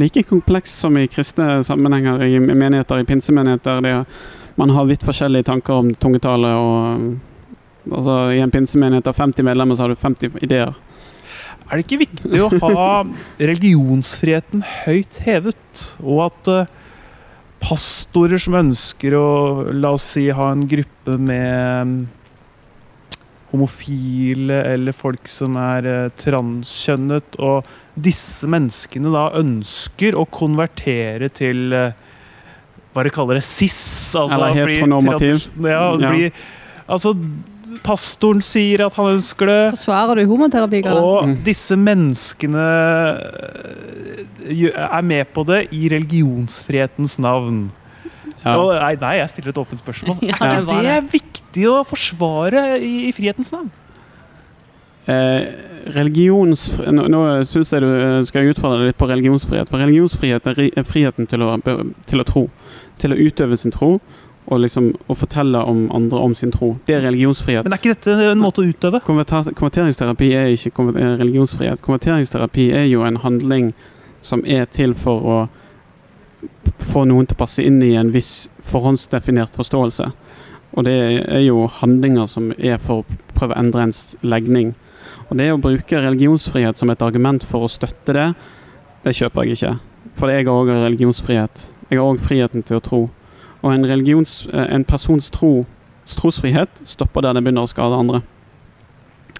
Like 0.00 0.22
komplekst 0.28 0.80
som 0.80 0.96
i 0.96 1.06
kristne 1.10 1.60
sammenhenger, 1.66 2.22
i 2.24 2.38
menigheter, 2.40 3.02
i 3.02 3.08
pinsemenigheter. 3.08 3.82
Det, 3.84 3.96
man 4.60 4.72
har 4.74 4.88
vidt 4.88 5.04
forskjellige 5.04 5.48
tanker 5.50 5.82
om 5.82 5.90
tungetale. 5.94 6.54
og 6.56 7.90
altså, 7.90 8.16
I 8.32 8.40
en 8.40 8.52
pinsemenighet 8.54 9.10
av 9.10 9.18
50 9.18 9.46
medlemmer 9.46 9.76
så 9.76 9.86
har 9.86 9.92
du 9.92 10.00
50 10.00 10.40
ideer. 10.46 10.74
Er 11.70 11.78
det 11.78 11.84
ikke 11.86 12.00
viktig 12.00 12.40
å 12.42 12.50
ha 12.64 12.86
religionsfriheten 13.50 14.64
høyt 14.84 15.20
hevet? 15.26 15.84
Og 16.02 16.24
at 16.26 16.50
eh, 16.50 16.72
pastorer 17.62 18.40
som 18.42 18.56
ønsker 18.58 19.14
å, 19.14 19.28
la 19.70 19.92
oss 19.94 20.08
si, 20.16 20.26
ha 20.34 20.50
en 20.50 20.64
gruppe 20.70 21.18
med 21.20 21.92
mm, 21.92 22.00
homofile 23.50 24.60
eller 24.74 24.92
folk 24.96 25.26
som 25.30 25.56
er 25.60 25.86
eh, 25.90 26.10
transkjønnet, 26.22 27.36
og 27.42 27.66
disse 28.00 28.46
menneskene 28.50 29.10
da 29.12 29.26
ønsker 29.40 30.14
å 30.18 30.24
konvertere 30.30 31.28
til 31.34 31.72
eh, 31.74 31.92
hva 32.94 33.04
de 33.06 33.10
kaller 33.14 33.38
det, 33.38 33.44
cis? 33.46 33.76
Altså, 34.18 34.34
Eller 34.38 34.56
helt 34.56 34.74
heteronormativ. 34.76 35.48
Ja, 35.62 35.82
Ja. 36.00 36.10
Blir, 36.10 36.32
altså, 36.90 37.12
pastoren 37.86 38.40
sier 38.42 38.82
at 38.88 38.96
han 38.98 39.12
ønsker 39.16 39.46
det. 39.46 39.58
Forsvarer 39.76 40.18
du 40.18 40.24
homoterapi? 40.26 40.80
Karl? 40.82 40.98
Og 40.98 41.28
Mm. 41.28 41.36
disse 41.46 41.76
menneskene 41.78 42.64
øh, 44.50 44.70
er 44.74 45.02
med 45.06 45.24
på 45.34 45.44
det 45.46 45.66
i 45.72 45.88
religionsfrihetens 45.92 47.18
navn. 47.22 47.70
Ja. 48.44 48.56
Og, 48.56 48.72
nei, 48.80 48.94
nei, 49.00 49.14
jeg 49.20 49.30
stiller 49.34 49.52
et 49.52 49.60
åpent 49.60 49.82
spørsmål. 49.82 50.18
Ja, 50.30 50.36
er 50.40 50.50
det 50.50 50.64
ikke 50.64 50.82
det, 50.82 50.88
det 50.88 51.12
viktig 51.12 51.39
viktig 51.50 51.68
å 51.68 51.84
forsvare 51.84 52.78
i, 52.78 53.08
i 53.08 53.12
frihetens 53.12 53.52
navn? 53.52 53.70
Eh, 55.06 55.48
religions... 55.86 56.78
Nå, 56.78 57.08
nå 57.08 57.44
synes 57.44 57.72
jeg 57.72 57.82
du 57.82 57.90
eh, 57.90 58.24
skal 58.24 58.44
jeg 58.44 58.54
utfordre 58.54 58.80
deg 58.80 58.92
litt 58.92 58.98
på 59.00 59.08
religionsfrihet. 59.08 59.68
For 59.68 59.80
religionsfrihet 59.80 60.46
er, 60.46 60.82
friheten 60.84 61.26
til 61.26 61.42
å, 61.42 61.56
til 62.06 62.20
å 62.20 62.26
tro. 62.26 62.48
Til 63.00 63.14
å 63.14 63.18
utøve 63.18 63.56
sin 63.56 63.74
tro. 63.74 63.96
Og 64.50 64.62
liksom 64.62 64.92
å 65.10 65.14
fortelle 65.14 65.62
om 65.62 65.88
andre 65.94 66.18
om 66.18 66.34
sin 66.34 66.52
tro. 66.52 66.74
Det 66.86 66.96
er 66.96 67.06
religionsfrihet. 67.08 67.64
Men 67.66 67.74
er 67.74 67.80
ikke 67.80 67.94
dette 67.94 68.30
en 68.32 68.42
måte 68.42 68.62
å 68.62 68.68
utøve? 68.68 69.02
Konverter 69.04 69.52
konverteringsterapi 69.54 70.32
er 70.36 70.52
ikke 70.54 70.90
eh, 70.94 71.16
religionsfrihet. 71.20 71.82
Konverteringsterapi 71.86 72.70
er 72.76 72.86
jo 72.90 73.06
en 73.06 73.20
handling 73.24 73.72
som 74.22 74.44
er 74.44 74.66
til 74.68 74.94
for 74.94 75.24
å 75.24 75.40
få 76.80 77.04
noen 77.08 77.26
til 77.28 77.36
å 77.36 77.40
passe 77.40 77.64
inn 77.64 77.80
i 77.84 77.94
en 78.00 78.12
viss 78.12 78.50
forhåndsdefinert 78.64 79.56
forståelse. 79.56 80.06
Og 80.78 80.86
det 80.86 80.94
er 81.26 81.42
jo 81.42 81.66
handlinger 81.80 82.28
som 82.30 82.52
er 82.58 82.78
for 82.82 83.02
å 83.02 83.18
prøve 83.34 83.56
å 83.56 83.60
endre 83.60 83.88
ens 83.88 84.14
legning. 84.22 84.74
Og 85.30 85.38
det 85.38 85.50
å 85.52 85.60
bruke 85.62 86.02
religionsfrihet 86.02 86.78
som 86.78 86.90
et 86.90 87.02
argument 87.02 87.44
for 87.46 87.66
å 87.66 87.70
støtte 87.70 88.14
det, 88.14 88.28
det 89.04 89.16
kjøper 89.16 89.46
jeg 89.46 89.58
ikke. 89.58 89.74
For 90.18 90.30
jeg 90.30 90.46
har 90.46 90.54
òg 90.54 90.70
religionsfrihet. 90.74 91.70
Jeg 91.90 91.98
har 91.98 92.06
òg 92.06 92.22
friheten 92.22 92.66
til 92.66 92.78
å 92.78 92.84
tro. 92.84 93.00
Og 93.62 93.72
en, 93.72 93.84
eh, 93.84 94.74
en 94.74 94.84
persons 94.84 95.30
tro, 95.30 95.62
trosfrihet 96.06 96.82
stopper 96.84 97.22
der 97.22 97.34
det 97.34 97.44
begynner 97.44 97.66
å 97.66 97.70
skade 97.70 97.98
andre. 97.98 98.22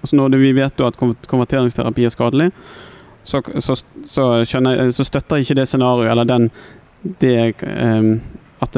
Så 0.04 0.16
når 0.16 0.38
vi 0.38 0.52
vet 0.52 0.80
at 0.80 0.96
konverteringsterapi 0.96 2.04
er 2.04 2.10
skadelig, 2.10 2.52
så, 3.24 3.42
så, 3.60 3.76
så, 4.04 4.44
skjønner 4.48 4.76
jeg, 4.76 4.94
så 4.96 5.04
støtter 5.04 5.42
ikke 5.42 5.58
det 5.58 5.66
scenarioet 5.68 6.10
eller 6.10 6.24
den 6.24 6.50
det, 7.20 7.54
um, 7.64 8.20
at 8.64 8.76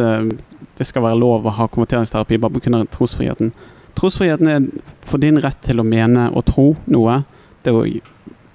det, 0.83 0.89
skal 0.91 1.07
være 1.07 1.21
lov 1.21 1.47
å 1.47 1.55
ha 1.57 1.69
konverteringsterapi 1.71 2.41
bare 2.43 2.59
pga. 2.59 2.83
trosfriheten. 2.91 3.53
Trosfriheten 3.99 4.51
er 4.51 4.67
for 5.05 5.23
din 5.23 5.41
rett 5.43 5.61
til 5.65 5.81
å 5.81 5.87
mene 5.87 6.29
og 6.33 6.47
tro 6.51 6.73
noe. 6.91 7.23
Det 7.63 7.73
å 7.73 7.87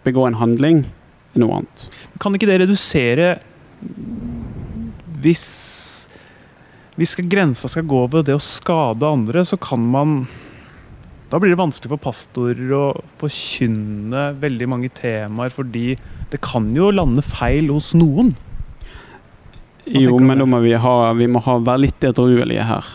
begå 0.05 0.27
en 0.27 0.41
handling 0.41 0.85
er 1.33 1.41
noe 1.43 1.61
annet. 1.61 1.87
Kan 2.19 2.35
ikke 2.35 2.49
det 2.49 2.61
redusere 2.63 3.37
Hvis 5.17 5.45
hvis 6.97 7.13
grensa 7.29 7.69
skal 7.69 7.85
gå 7.85 7.99
ved 8.09 8.25
det 8.25 8.33
å 8.33 8.41
skade 8.41 9.05
andre, 9.05 9.43
så 9.45 9.57
kan 9.61 9.83
man 9.85 10.19
Da 11.29 11.37
blir 11.43 11.51
det 11.51 11.59
vanskelig 11.59 11.91
for 11.91 11.99
pastorer 11.99 12.69
å 12.71 12.85
forkynne 13.19 14.29
veldig 14.39 14.67
mange 14.71 14.87
temaer, 14.95 15.51
fordi 15.51 15.97
det 16.31 16.39
kan 16.39 16.69
jo 16.71 16.87
lande 16.87 17.19
feil 17.19 17.67
hos 17.67 17.89
noen. 17.99 18.31
Jo, 19.88 20.17
men 20.19 20.39
da 20.41 20.47
må 20.50 20.60
vi, 20.63 20.73
ha, 20.73 20.95
vi 21.15 21.28
må 21.32 21.39
ha, 21.45 21.58
være 21.63 21.86
litt 21.86 22.08
edruelige 22.08 22.65
her. 22.67 22.88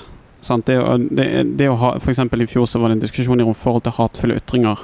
Sant? 0.42 0.66
Det, 0.66 0.76
det, 1.14 1.26
det 1.56 1.70
å 1.70 1.78
ha, 1.78 1.94
for 2.02 2.12
I 2.12 2.46
fjor 2.50 2.66
så 2.66 2.82
var 2.82 2.90
det 2.90 2.98
en 2.98 3.04
diskusjon 3.04 3.40
i 3.40 3.46
forhold 3.54 3.86
til 3.86 3.96
hatefulle 3.96 4.40
ytringer. 4.40 4.82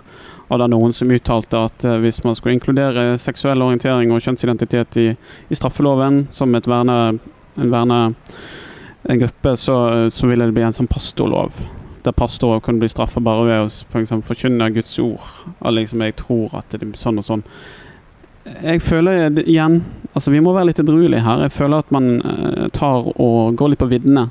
Og 0.48 0.56
det 0.56 0.64
er 0.64 0.72
noen 0.72 0.94
som 0.96 1.10
uttalte 1.12 1.64
at 1.68 1.84
eh, 1.84 1.98
hvis 2.00 2.22
man 2.24 2.36
skulle 2.38 2.56
inkludere 2.56 3.18
seksuell 3.20 3.60
orientering 3.64 4.14
og 4.14 4.22
kjønnsidentitet 4.24 5.00
i, 5.02 5.08
i 5.12 5.58
straffeloven 5.58 6.26
som 6.32 6.54
et 6.56 6.68
verne, 6.70 7.18
en 7.58 7.74
verne 7.74 7.98
en 9.08 9.18
gruppe, 9.18 9.56
så, 9.56 9.76
så 10.10 10.26
ville 10.26 10.48
det 10.48 10.56
bli 10.56 10.64
en 10.66 10.74
sånn 10.74 10.88
pastorlov. 10.90 11.58
Der 12.04 12.14
pastorer 12.16 12.62
kunne 12.64 12.82
bli 12.82 12.90
straffet 12.90 13.24
bare 13.24 13.44
ved 13.46 13.66
å 13.66 13.68
for 13.90 14.00
eksempel 14.00 14.30
forkynne 14.30 14.70
Guds 14.74 14.96
ord. 15.02 15.26
Og 15.58 15.76
liksom 15.76 16.02
jeg 16.06 16.16
tror 16.22 16.56
at 16.60 16.70
det 16.72 16.82
blir 16.82 16.98
sånn 16.98 17.20
og 17.20 17.26
sånn. 17.28 17.44
Jeg 18.62 18.82
føler 18.82 19.40
igjen 19.44 19.82
Altså 20.14 20.32
Vi 20.32 20.40
må 20.42 20.52
være 20.56 20.70
litt 20.70 20.80
edruelige 20.82 21.22
her. 21.22 21.44
Jeg 21.44 21.52
føler 21.54 21.84
at 21.84 21.90
man 21.94 22.06
eh, 22.26 22.68
tar 22.74 23.06
og 23.12 23.54
går 23.60 23.70
litt 23.70 23.82
på 23.82 23.86
viddene. 23.90 24.24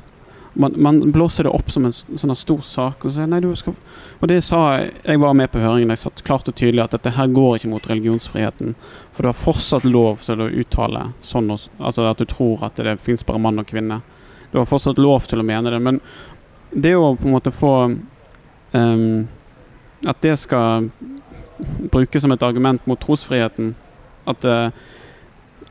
Man, 0.59 0.73
man 0.81 0.97
blåser 1.13 1.45
det 1.45 1.53
opp 1.53 1.69
som 1.71 1.85
en 1.85 1.93
sånn 1.93 2.33
stor 2.35 2.63
sak. 2.65 3.05
Og, 3.05 3.13
sier, 3.13 3.29
nei, 3.29 3.39
og 3.45 4.25
det 4.27 4.39
sa 4.43 4.61
jeg 4.73 4.89
Jeg 5.05 5.21
var 5.21 5.37
med 5.37 5.51
på 5.53 5.61
høringen. 5.61 5.93
Jeg 5.93 6.01
satt 6.01 6.23
klart 6.27 6.49
og 6.49 6.57
tydelig 6.57 6.83
at 6.83 6.97
dette 6.97 7.13
her 7.15 7.29
går 7.31 7.59
ikke 7.59 7.71
mot 7.71 7.87
religionsfriheten. 7.87 8.75
For 9.13 9.23
du 9.23 9.29
har 9.29 9.37
fortsatt 9.37 9.85
lov 9.87 10.25
til 10.25 10.43
å 10.43 10.49
uttale 10.49 11.05
sånn 11.21 11.53
Altså 11.53 12.09
at 12.09 12.19
du 12.19 12.25
tror 12.25 12.65
at 12.67 12.81
det 12.81 12.97
fins 13.05 13.23
bare 13.23 13.39
mann 13.39 13.61
og 13.61 13.69
kvinne. 13.69 14.01
Du 14.51 14.59
har 14.59 14.67
fortsatt 14.67 14.99
lov 14.99 15.29
til 15.29 15.39
å 15.39 15.47
mene 15.47 15.71
det. 15.71 15.83
Men 15.85 16.01
det 16.73 16.97
å 16.97 17.13
på 17.15 17.29
en 17.29 17.37
måte 17.37 17.53
få 17.53 17.75
um, 18.73 19.27
At 20.03 20.19
det 20.25 20.35
skal 20.41 20.89
brukes 21.93 22.21
som 22.21 22.33
et 22.33 22.43
argument 22.43 22.83
mot 22.85 22.99
trosfriheten 22.99 23.75
At 24.27 24.45
eh, 24.45 24.69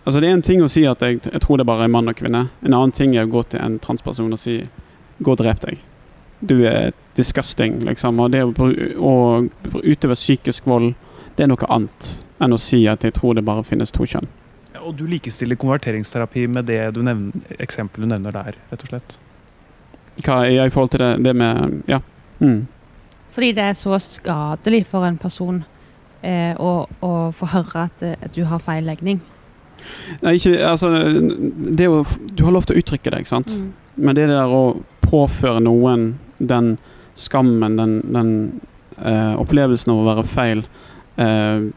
Altså 0.07 0.21
Det 0.21 0.29
er 0.29 0.37
en 0.37 0.42
ting 0.42 0.61
å 0.62 0.69
si 0.71 0.85
at 0.87 1.01
jeg, 1.03 1.19
jeg 1.27 1.42
tror 1.42 1.59
det 1.59 1.66
bare 1.66 1.88
er 1.88 1.90
mann 1.90 2.07
og 2.07 2.14
kvinne. 2.14 2.45
En 2.62 2.75
annen 2.77 2.92
ting 2.95 3.16
er 3.16 3.27
å 3.27 3.31
gå 3.31 3.40
til 3.51 3.59
en 3.59 3.81
transperson 3.83 4.31
og 4.31 4.38
si 4.38 4.61
'gå 5.19 5.33
og 5.33 5.40
drep 5.40 5.64
deg'. 5.64 5.81
Du 6.47 6.62
er 6.62 6.92
disgusting, 7.16 7.81
liksom. 7.88 8.21
Og 8.21 8.31
det 8.31 8.45
å, 8.45 8.53
å 8.55 9.14
utøve 9.83 10.14
psykisk 10.14 10.66
vold, 10.71 10.95
det 11.35 11.42
er 11.42 11.51
noe 11.51 11.69
annet 11.69 12.23
enn 12.38 12.55
å 12.55 12.61
si 12.61 12.85
at 12.87 13.03
jeg 13.03 13.16
tror 13.16 13.35
det 13.35 13.45
bare 13.45 13.64
finnes 13.66 13.90
to 13.90 14.07
kjønn. 14.07 14.29
Og 14.79 14.95
du 14.95 15.07
likestiller 15.11 15.59
konverteringsterapi 15.59 16.47
med 16.47 16.69
det 16.71 16.95
du 16.95 17.03
nevner, 17.03 17.33
eksempelet 17.59 18.07
du 18.07 18.12
nevner 18.14 18.37
der, 18.37 18.59
rett 18.71 18.85
og 18.87 18.92
slett. 18.92 19.19
Hva 20.23 20.45
er 20.45 20.53
jeg 20.55 20.71
i 20.71 20.75
forhold 20.75 20.95
til 20.95 21.03
det, 21.03 21.12
det 21.25 21.35
med 21.37 21.83
Ja. 21.90 22.01
Mm. 22.38 22.66
Fordi 23.33 23.53
det 23.53 23.64
er 23.64 23.73
så 23.73 23.99
skadelig 23.99 24.87
for 24.87 25.05
en 25.05 25.19
person 25.19 25.64
eh, 26.27 26.59
og, 26.59 26.93
få 27.39 27.49
høre 27.55 27.87
at, 27.87 28.05
eh, 28.05 28.19
at 28.21 28.35
du 28.37 28.45
har 28.49 28.62
feil 28.62 28.87
legning. 28.87 29.23
Nei, 30.23 30.39
ikke 30.39 30.55
Altså 30.65 30.89
det 30.89 31.85
å 31.93 31.99
Du 32.33 32.47
har 32.47 32.55
lov 32.55 32.65
til 32.67 32.79
å 32.79 32.81
uttrykke 32.81 33.12
deg, 33.12 33.27
sant? 33.29 33.53
Mm. 33.53 33.73
Men 34.09 34.17
det 34.19 34.31
der 34.31 34.53
å 34.53 34.79
påføre 35.05 35.61
noen 35.62 36.17
den 36.39 36.75
skammen, 37.17 37.79
den, 37.79 38.01
den 38.12 38.33
eh, 38.99 39.33
opplevelsen 39.41 39.93
av 39.93 40.03
å 40.03 40.09
være 40.11 40.27
feil 40.29 40.65
eh, 41.17 41.69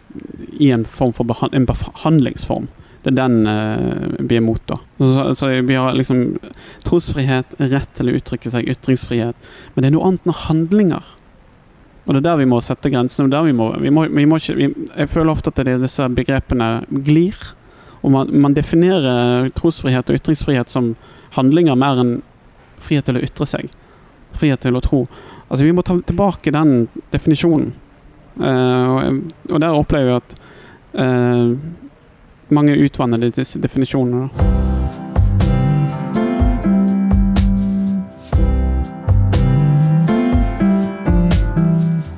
i 0.60 0.72
en 0.76 0.84
form 0.88 1.14
for 1.16 1.30
behan 1.30 1.54
en 1.56 1.68
behandlingsform, 1.70 2.68
det 3.06 3.14
er 3.14 3.20
den 3.22 3.48
eh, 3.48 4.18
vi 4.20 4.36
er 4.36 4.44
imot, 4.44 4.66
da. 4.68 4.80
Så, 4.98 5.12
så, 5.16 5.28
så 5.40 5.52
vi 5.64 5.78
har 5.80 5.96
liksom 5.96 6.26
trosfrihet, 6.88 7.56
rett 7.72 7.94
til 7.96 8.12
å 8.12 8.18
uttrykke 8.20 8.52
seg, 8.52 8.68
ytringsfrihet. 8.74 9.50
Men 9.76 9.86
det 9.86 9.92
er 9.92 9.96
noe 9.96 10.10
annet 10.10 10.28
enn 10.28 10.40
handlinger. 10.44 11.16
Og 12.06 12.16
det 12.16 12.22
er 12.22 12.28
der 12.30 12.40
vi 12.42 12.50
må 12.50 12.60
sette 12.64 12.90
grensene. 12.90 13.44
vi 13.46 13.54
må, 13.54 13.72
vi 13.80 13.90
må, 13.90 14.08
vi 14.08 14.26
må 14.26 14.40
jeg 14.40 15.10
føler 15.10 15.32
ofte 15.32 15.52
at 15.52 15.60
det 15.62 15.76
er 15.76 15.82
disse 15.84 16.08
begrepene 16.10 16.70
glir. 16.90 17.36
Og 18.02 18.12
man, 18.12 18.32
man 18.32 18.56
definerer 18.56 19.50
trosfrihet 19.58 20.10
og 20.10 20.16
ytringsfrihet 20.16 20.72
som 20.72 20.96
handlinger 21.36 21.76
mer 21.76 22.00
enn 22.02 22.16
frihet 22.80 23.06
til 23.06 23.20
å 23.20 23.24
ytre 23.26 23.46
seg. 23.50 23.70
Frihet 24.40 24.64
til 24.64 24.78
å 24.78 24.84
tro. 24.84 25.04
Altså 25.50 25.66
Vi 25.66 25.76
må 25.76 25.84
ta 25.84 25.98
tilbake 26.00 26.54
den 26.56 26.88
definisjonen. 27.12 27.74
Uh, 28.40 28.88
og, 28.96 29.22
og 29.50 29.60
der 29.60 29.76
opplever 29.76 30.14
jeg 30.14 30.22
at 30.22 30.36
uh, 30.96 31.52
mange 32.56 32.78
utvanner 32.80 33.30
disse 33.30 33.60
definisjonene. 33.60 34.30
Da. 34.30 34.69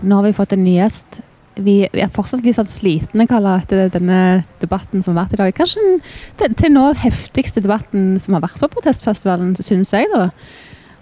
Nå 0.01 0.17
har 0.17 0.25
vi 0.25 0.37
fått 0.37 0.55
en 0.55 0.63
ny 0.65 0.77
gjest. 0.79 1.21
Vi, 1.61 1.75
er 1.85 2.11
fortsatt 2.15 2.45
litt 2.45 2.55
sånn 2.57 2.69
slitne 2.69 3.27
Karla, 3.29 3.57
etter 3.61 3.91
denne 3.93 4.41
debatten 4.61 5.03
som 5.03 5.13
har 5.13 5.25
vært 5.25 5.35
i 5.35 5.41
dag. 5.41 5.55
Kanskje 5.57 5.83
den 6.39 6.57
til 6.57 6.73
nå 6.73 6.87
heftigste 6.97 7.63
debatten 7.63 8.15
som 8.23 8.37
har 8.37 8.45
vært 8.45 8.61
på 8.61 8.71
protestfestivalen, 8.77 9.53
syns 9.59 9.91
jeg. 9.93 10.07
da. 10.13 10.29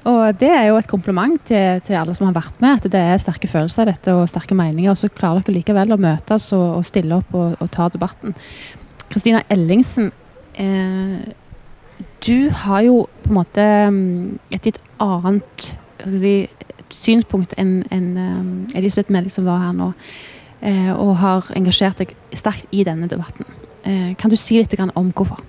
Og 0.10 0.40
det 0.40 0.50
er 0.50 0.70
jo 0.70 0.80
et 0.80 0.90
kompliment 0.90 1.40
til, 1.48 1.82
til 1.86 2.00
alle 2.00 2.16
som 2.18 2.28
har 2.28 2.38
vært 2.40 2.62
med, 2.64 2.80
at 2.80 2.92
det 2.92 3.04
er 3.12 3.22
sterke 3.22 3.50
følelser 3.52 3.92
dette 3.92 4.16
og 4.16 4.30
sterke 4.32 4.58
meninger. 4.58 4.92
Og 4.92 5.00
så 5.00 5.12
klarer 5.12 5.46
dere 5.46 5.60
likevel 5.60 5.96
å 5.96 6.02
møtes 6.02 6.50
og, 6.58 6.80
og 6.80 6.88
stille 6.88 7.20
opp 7.20 7.36
og, 7.38 7.60
og 7.60 7.72
ta 7.76 7.88
debatten. 7.94 8.36
Kristina 9.10 9.44
Ellingsen, 9.54 10.12
eh, 10.60 11.30
du 12.26 12.50
har 12.64 12.84
jo 12.88 13.04
på 13.24 13.32
en 13.32 13.40
måte 13.40 13.70
mm, 13.94 14.40
et 14.56 14.68
litt 14.68 14.82
annet 15.04 15.72
skal 16.00 16.24
jeg 16.24 16.50
synspunkt 16.94 17.54
enn 17.60 17.84
en, 17.94 18.10
um, 18.18 18.52
Elisabeth 18.76 19.12
Melding 19.12 19.34
som 19.34 19.48
var 19.48 19.62
her 19.64 19.76
nå, 19.78 19.92
eh, 20.62 20.92
og 20.94 21.16
har 21.22 21.52
engasjert 21.56 22.02
deg 22.02 22.16
sterkt 22.38 22.68
i 22.72 22.84
denne 22.88 23.10
debatten. 23.12 23.48
Eh, 23.84 24.16
kan 24.20 24.32
du 24.32 24.38
si 24.40 24.58
litt 24.60 24.76
om 24.80 25.12
hvorfor? 25.16 25.40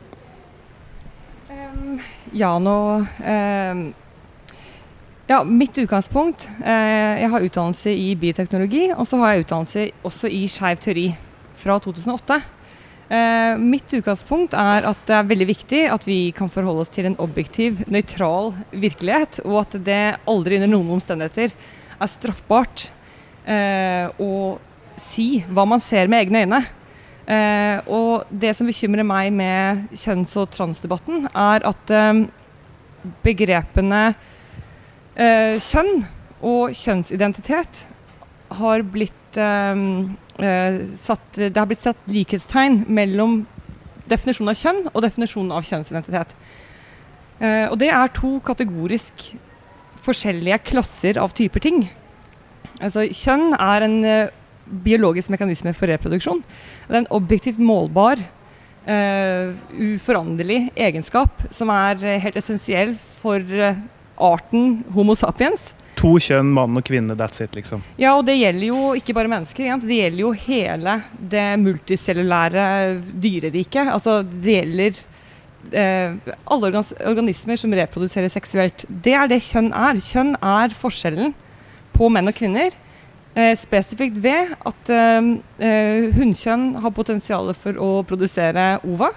Um, 1.50 1.98
ja, 2.32 2.58
nå 2.58 2.76
um, 3.02 3.82
Ja, 5.30 5.44
mitt 5.46 5.76
utgangspunkt 5.78 6.48
eh, 6.58 7.22
Jeg 7.22 7.30
har 7.30 7.42
utdannelse 7.42 7.90
i 7.90 8.14
bioteknologi, 8.18 8.90
og 8.94 9.06
så 9.06 9.20
har 9.20 9.32
jeg 9.32 9.44
utdannelse 9.44 9.90
også 10.02 10.30
i 10.30 10.46
skeiv 10.50 10.82
teori 10.82 11.10
fra 11.58 11.78
2008. 11.78 12.40
Eh, 13.10 13.58
mitt 13.58 13.90
utgangspunkt 13.90 14.54
er 14.54 14.84
at 14.86 15.00
det 15.08 15.16
er 15.16 15.26
veldig 15.26 15.46
viktig 15.48 15.80
at 15.90 16.04
vi 16.06 16.30
kan 16.36 16.50
forholde 16.52 16.84
oss 16.84 16.92
til 16.94 17.08
en 17.08 17.18
objektiv, 17.18 17.80
nøytral 17.90 18.52
virkelighet, 18.70 19.40
og 19.42 19.64
at 19.64 19.74
det 19.82 20.02
aldri 20.30 20.60
under 20.60 20.70
noen 20.70 20.92
omstendigheter 20.94 21.50
er 21.50 22.10
straffbart 22.12 22.86
eh, 23.50 24.06
å 24.14 24.60
si 25.00 25.40
hva 25.50 25.66
man 25.66 25.82
ser 25.82 26.06
med 26.12 26.22
egne 26.22 26.44
øyne. 26.44 26.62
Eh, 27.30 27.82
og 27.90 28.30
det 28.30 28.54
som 28.58 28.70
bekymrer 28.70 29.06
meg 29.06 29.34
med 29.34 29.90
kjønns- 29.90 30.36
og 30.38 30.50
transdebatten, 30.54 31.26
er 31.34 31.66
at 31.66 31.94
eh, 31.94 32.24
begrepene 33.26 34.02
eh, 35.16 35.58
kjønn 35.58 36.04
Og 36.40 36.72
kjønnsidentitet 36.72 37.82
har 38.56 38.80
blitt 38.88 39.19
eh, 39.36 39.84
eh, 40.42 40.80
satt, 40.96 41.26
Det 41.36 41.56
har 41.56 41.68
blitt 41.70 41.84
satt 41.84 42.10
likhetstegn 42.10 42.84
mellom 42.88 43.44
definisjonen 44.10 44.52
av 44.52 44.58
kjønn 44.58 44.82
og 44.90 45.04
definisjonen 45.04 45.54
av 45.54 45.66
kjønnsidentitet. 45.66 46.34
Eh, 47.40 47.66
og 47.70 47.78
det 47.80 47.88
er 47.92 48.12
to 48.16 48.34
kategorisk 48.44 49.30
forskjellige 50.04 50.60
klasser 50.70 51.20
av 51.20 51.32
typer 51.36 51.62
ting. 51.64 51.84
Altså, 52.80 53.06
kjønn 53.08 53.54
er 53.56 53.86
en 53.86 53.96
eh, 54.04 54.34
biologisk 54.84 55.32
mekanisme 55.32 55.72
for 55.76 55.90
reproduksjon. 55.90 56.42
Det 56.88 56.94
er 56.94 57.02
en 57.02 57.14
objektivt 57.16 57.60
målbar, 57.62 58.20
eh, 58.84 59.56
uforanderlig 59.72 60.66
egenskap 60.76 61.46
som 61.54 61.72
er 61.74 62.20
helt 62.26 62.38
essensiell 62.40 62.96
for 63.22 63.44
arten 64.20 64.82
Homo 64.94 65.16
sapiens. 65.16 65.70
To 66.00 66.14
kjønn, 66.22 66.48
mann 66.56 66.78
og 66.80 66.84
kvinne, 66.86 67.12
that's 67.18 67.42
it, 67.44 67.52
liksom. 67.56 67.82
Ja, 68.00 68.14
og 68.16 68.24
det 68.28 68.38
gjelder 68.38 68.70
jo 68.70 68.92
ikke 68.96 69.14
bare 69.16 69.28
mennesker. 69.28 69.66
egentlig. 69.66 69.90
Det 69.90 69.98
gjelder 70.00 70.22
jo 70.22 70.32
hele 70.46 70.94
det 71.34 71.46
multicellulære 71.60 72.66
dyreriket. 73.20 73.90
Altså, 73.92 74.22
det 74.24 74.54
gjelder 74.56 75.00
eh, 75.76 76.16
alle 76.48 76.70
organis 76.70 76.94
organismer 77.04 77.60
som 77.60 77.74
reproduserer 77.76 78.32
seksuelt. 78.32 78.86
Det 78.88 79.12
er 79.12 79.28
det 79.28 79.42
kjønn 79.44 79.74
er. 79.76 80.00
Kjønn 80.00 80.36
er 80.40 80.76
forskjellen 80.80 81.34
på 81.96 82.08
menn 82.08 82.32
og 82.32 82.38
kvinner. 82.38 82.72
Eh, 83.36 83.52
spesifikt 83.60 84.16
ved 84.24 84.56
at 84.66 84.90
eh, 84.90 85.28
eh 85.62 86.08
hunnkjønn 86.16 86.80
har 86.82 86.96
potensial 86.96 87.52
for 87.54 87.76
å 87.76 87.90
produsere 88.08 88.80
ova, 88.82 89.12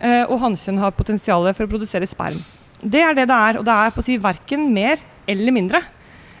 eh, 0.00 0.24
og 0.24 0.40
hannkjønn 0.42 0.80
har 0.82 0.96
potensial 0.96 1.46
for 1.52 1.68
å 1.68 1.70
produsere 1.70 2.08
sperm. 2.08 2.40
Det 2.82 3.02
er 3.02 3.14
det 3.14 3.28
det 3.28 3.36
er, 3.36 3.60
og 3.60 3.64
det 3.66 3.76
er 3.76 3.94
på 3.94 4.02
å 4.02 4.06
si 4.08 4.16
verken 4.18 4.72
mer 4.72 4.98
eller 5.28 5.54
mindre. 5.54 5.84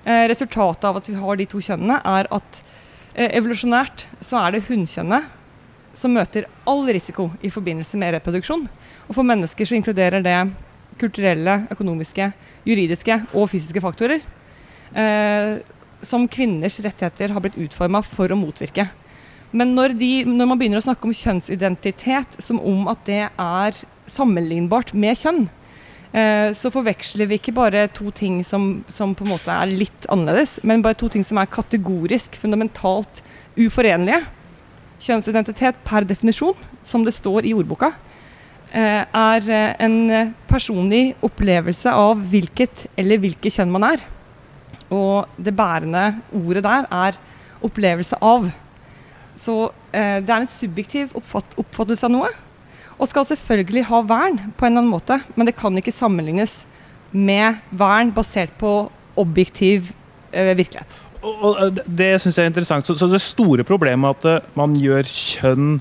Eh, 0.08 0.24
resultatet 0.30 0.86
av 0.88 0.96
at 0.96 1.08
vi 1.10 1.18
har 1.20 1.36
de 1.36 1.44
to 1.48 1.60
kjønnene, 1.60 1.98
er 2.00 2.28
at 2.32 2.60
eh, 3.12 3.28
evolusjonært 3.36 4.06
så 4.24 4.38
er 4.40 4.54
det 4.54 4.64
hunnkjønnet 4.70 5.34
som 5.98 6.14
møter 6.14 6.46
all 6.68 6.86
risiko 6.88 7.26
i 7.44 7.50
forbindelse 7.52 7.98
med 8.00 8.14
reproduksjon. 8.16 8.64
Og 9.08 9.12
for 9.16 9.26
mennesker 9.26 9.68
så 9.68 9.76
inkluderer 9.76 10.24
det 10.24 10.38
kulturelle, 10.98 11.60
økonomiske, 11.74 12.30
juridiske 12.64 13.18
og 13.34 13.50
fysiske 13.52 13.82
faktorer. 13.84 14.24
Eh, 14.96 15.58
som 16.00 16.24
kvinners 16.30 16.78
rettigheter 16.80 17.34
har 17.34 17.44
blitt 17.44 17.58
utforma 17.60 18.00
for 18.06 18.32
å 18.32 18.38
motvirke. 18.38 18.86
Men 19.52 19.74
når, 19.76 19.92
de, 19.98 20.12
når, 20.24 20.48
man 20.48 20.60
begynner 20.60 20.80
å 20.80 20.86
snakke 20.86 21.08
om 21.08 21.16
kjønnsidentitet 21.16 22.40
som 22.44 22.60
om 22.60 22.88
at 22.88 23.04
det 23.08 23.22
er 23.28 23.84
sammenlignbart 24.08 24.94
med 24.96 25.20
kjønn, 25.20 25.48
så 26.08 26.70
forveksler 26.72 27.28
vi 27.28 27.36
ikke 27.36 27.52
bare 27.52 27.82
to 27.92 28.08
ting 28.16 28.40
som, 28.46 28.82
som, 28.88 29.12
på 29.14 29.26
en 29.26 29.32
måte 29.34 29.52
er 29.52 29.68
litt 29.68 30.06
annerledes, 30.08 30.56
men 30.64 30.80
bare 30.84 30.96
to 30.96 31.10
ting 31.12 31.24
som 31.26 31.40
er 31.40 31.50
kategorisk, 31.52 32.38
fundamentalt 32.40 33.20
uforenlige. 33.60 34.22
Kjønnsidentitet 35.04 35.82
per 35.86 36.06
definisjon, 36.08 36.56
som 36.82 37.04
det 37.04 37.12
står 37.12 37.46
i 37.46 37.52
ordboka, 37.54 37.92
eh, 38.72 39.04
er 39.04 39.50
eh, 39.52 39.76
en 39.84 40.32
personlig 40.48 41.12
opplevelse 41.20 41.92
av 41.92 42.24
hvilket 42.32 42.88
eller 42.98 43.20
hvilket 43.20 43.58
kjønn 43.60 43.76
man 43.76 43.90
er. 43.92 44.08
Og 44.88 45.28
det 45.36 45.52
bærende 45.52 46.22
ordet 46.32 46.64
der 46.64 46.88
er 46.88 47.20
opplevelse 47.60 48.16
av. 48.24 48.48
Så 49.36 49.68
det 49.92 50.30
er 50.30 50.40
en 50.40 50.50
subjektiv 50.50 51.12
oppfatt, 51.16 51.52
oppfattelse 51.60 52.06
av 52.08 52.12
noe 52.12 52.30
og 52.98 53.10
skal 53.10 53.26
selvfølgelig 53.28 53.86
ha 53.88 54.02
vern 54.06 54.40
på 54.58 54.66
en 54.66 54.72
eller 54.72 54.82
annen 54.82 54.92
måte, 54.92 55.20
men 55.36 55.46
det 55.46 55.56
kan 55.58 55.76
ikke 55.78 55.94
sammenlignes 55.94 56.62
med 57.14 57.60
vern 57.70 58.10
basert 58.14 58.50
på 58.58 58.90
objektiv 59.18 59.92
øh, 60.34 60.56
virkelighet. 60.58 60.98
Og, 61.22 61.44
og 61.44 61.78
Det 61.86 62.10
syns 62.22 62.38
jeg 62.38 62.46
er 62.46 62.52
interessant. 62.52 62.86
Så, 62.86 62.94
så, 62.98 63.08
det 63.10 63.20
store 63.22 63.64
problemet 63.66 64.26
er 64.26 64.38
at 64.38 64.50
man 64.58 64.76
gjør 64.78 65.08
kjønn 65.08 65.78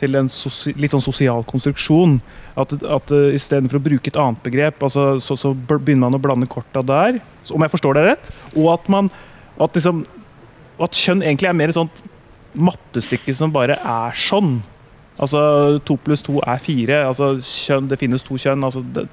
til 0.00 0.16
en 0.16 0.30
sosi, 0.32 0.72
litt 0.80 0.94
sånn 0.94 1.04
sosial 1.04 1.44
konstruksjon. 1.48 2.18
At, 2.58 2.72
at 2.82 3.12
uh, 3.14 3.28
istedenfor 3.36 3.78
å 3.78 3.84
bruke 3.84 4.10
et 4.10 4.18
annet 4.18 4.40
begrep, 4.44 4.80
altså, 4.82 5.12
så, 5.22 5.36
så, 5.38 5.52
begynner 5.54 6.08
man 6.08 6.18
å 6.18 6.22
blande 6.22 6.48
korta 6.50 6.82
der. 6.86 7.20
om 7.52 7.62
jeg 7.62 7.74
forstår 7.74 7.98
det 7.98 8.06
rett. 8.08 8.32
Og 8.56 8.72
at, 8.74 8.88
man, 8.92 9.12
at, 9.58 9.76
liksom, 9.76 10.02
at 10.80 10.98
kjønn 10.98 11.22
egentlig 11.22 11.50
er 11.50 11.58
mer 11.60 11.72
et 11.72 11.78
sånt 11.78 12.02
mattestykke 12.58 13.34
som 13.36 13.52
bare 13.54 13.78
er 13.78 14.16
sånn. 14.18 14.58
Altså 15.20 15.40
to 15.84 15.98
pluss 16.00 16.24
to 16.24 16.38
er 16.40 16.62
fire. 16.64 17.02
Altså 17.06 17.34
kjønn, 17.44 17.90
det 17.90 18.00
finnes 18.00 18.24
to 18.24 18.38
kjønn. 18.40 18.64
Altså, 18.64 18.80
det, 18.80 19.06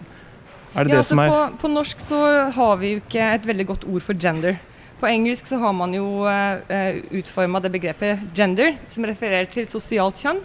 er 0.73 0.87
det 0.87 0.93
ja, 0.93 1.01
det 1.01 1.07
som 1.09 1.19
er 1.19 1.33
på, 1.33 1.41
på, 1.63 1.71
norsk 1.73 2.03
så 2.03 2.21
har 2.55 2.75
vi 2.81 2.95
jo 2.95 3.03
ikke 3.03 3.31
et 3.35 3.47
veldig 3.47 3.67
godt 3.73 3.87
ord 3.91 4.05
for 4.05 4.19
gender. 4.19 4.59
På 5.01 5.09
engelsk 5.09 5.49
så 5.49 5.59
har 5.61 5.73
man 5.77 5.91
jo 5.93 6.23
uh, 6.25 6.57
eh, 6.73 7.03
utforma 7.19 7.59
det 7.61 7.69
begrepet 7.75 8.23
gender, 8.35 8.79
som 8.89 9.05
refererer 9.05 9.49
til 9.51 9.67
sosialt 9.69 10.17
kjønn. 10.23 10.39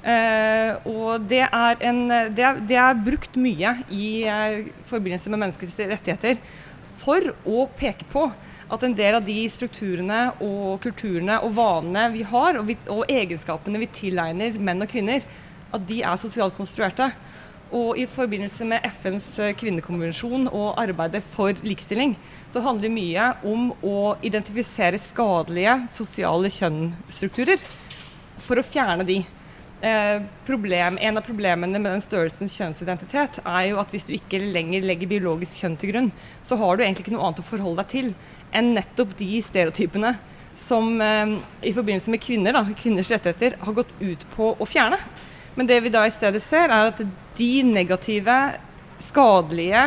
Uh, 0.00 0.86
og 0.88 1.26
det 1.28 1.42
er, 1.44 1.82
en, 1.84 2.06
det, 2.32 2.40
er, 2.40 2.62
det 2.64 2.78
er, 2.80 3.02
brukt 3.04 3.34
mye 3.36 3.74
i 3.92 4.06
uh, 4.24 4.70
forbindelse 4.88 5.28
med 5.28 5.42
menneskets 5.42 5.76
rettigheter 5.90 6.40
for 7.02 7.34
å 7.44 7.66
peke 7.76 8.06
på 8.08 8.30
at 8.70 8.86
en 8.86 8.94
del 8.94 9.18
av 9.18 9.26
de 9.26 9.36
strukturene 9.50 10.20
og 10.44 10.80
kulturene 10.84 11.40
og 11.44 11.54
vanene 11.56 12.06
vi 12.14 12.24
har, 12.26 12.60
og, 12.60 12.68
vi, 12.70 12.76
og, 12.86 13.04
egenskapene 13.10 13.82
vi 13.82 13.90
tilegner 14.00 14.58
menn 14.62 14.84
og 14.84 14.90
kvinner, 14.90 15.26
at 15.74 15.86
de 15.88 16.00
er 16.06 16.20
sosialt 16.20 16.56
konstruerte. 16.56 17.10
Og 17.74 17.98
i 18.02 18.06
forbindelse 18.10 18.66
med 18.66 18.86
FNs 18.98 19.26
eh, 19.38 19.52
kvinnekonvensjon 19.58 20.48
og 20.48 20.78
arbeidet 20.82 21.22
for 21.34 21.54
likestilling, 21.62 22.16
så 22.50 22.62
handler 22.64 22.88
det 22.88 22.94
mye 22.96 23.28
om 23.46 23.68
å 23.86 23.98
identifisere 24.26 24.98
skadelige 24.98 25.76
sosiale 25.94 26.50
kjønnsstrukturer 26.50 27.62
for 28.42 28.58
å 28.58 28.66
fjerne 28.66 29.06
de. 29.06 29.20
Eh, 29.80 30.18
problem, 30.44 30.98
en 31.00 31.16
av 31.16 31.24
problemene 31.24 31.78
med 31.80 31.94
den 31.94 32.02
størrelsen 32.04 32.50
kjønnsidentitet 32.52 33.38
er 33.40 33.62
jo 33.70 33.78
at 33.80 33.94
hvis 33.94 34.04
du 34.10 34.10
ikke 34.12 34.42
lenger 34.52 34.84
legger 34.84 35.08
biologisk 35.08 35.62
kjønn 35.62 35.78
til 35.80 35.94
grunn, 35.94 36.10
så 36.44 36.58
har 36.60 36.76
du 36.76 36.82
egentlig 36.84 37.06
ikke 37.06 37.14
noe 37.14 37.30
annet 37.30 37.40
å 37.40 37.46
forholde 37.46 37.80
deg 37.80 37.94
til 37.94 38.10
enn 38.56 38.74
nettopp 38.76 39.14
de 39.18 39.40
stereotypene 39.44 40.14
som 40.60 40.92
eh, 41.00 41.36
i 41.66 41.72
forbindelse 41.76 42.12
med 42.12 42.22
kvinner, 42.22 42.56
da, 42.56 42.64
kvinners 42.76 43.10
rettigheter, 43.12 43.56
har 43.60 43.76
gått 43.76 43.92
ut 44.00 44.26
på 44.34 44.52
å 44.58 44.68
fjerne. 44.68 44.98
Men 45.56 45.68
det 45.68 45.80
vi 45.84 45.92
da 45.92 46.04
i 46.06 46.14
stedet 46.14 46.42
ser, 46.44 46.70
er 46.70 46.90
at 46.92 47.00
de 47.38 47.50
negative, 47.66 48.38
skadelige 49.00 49.86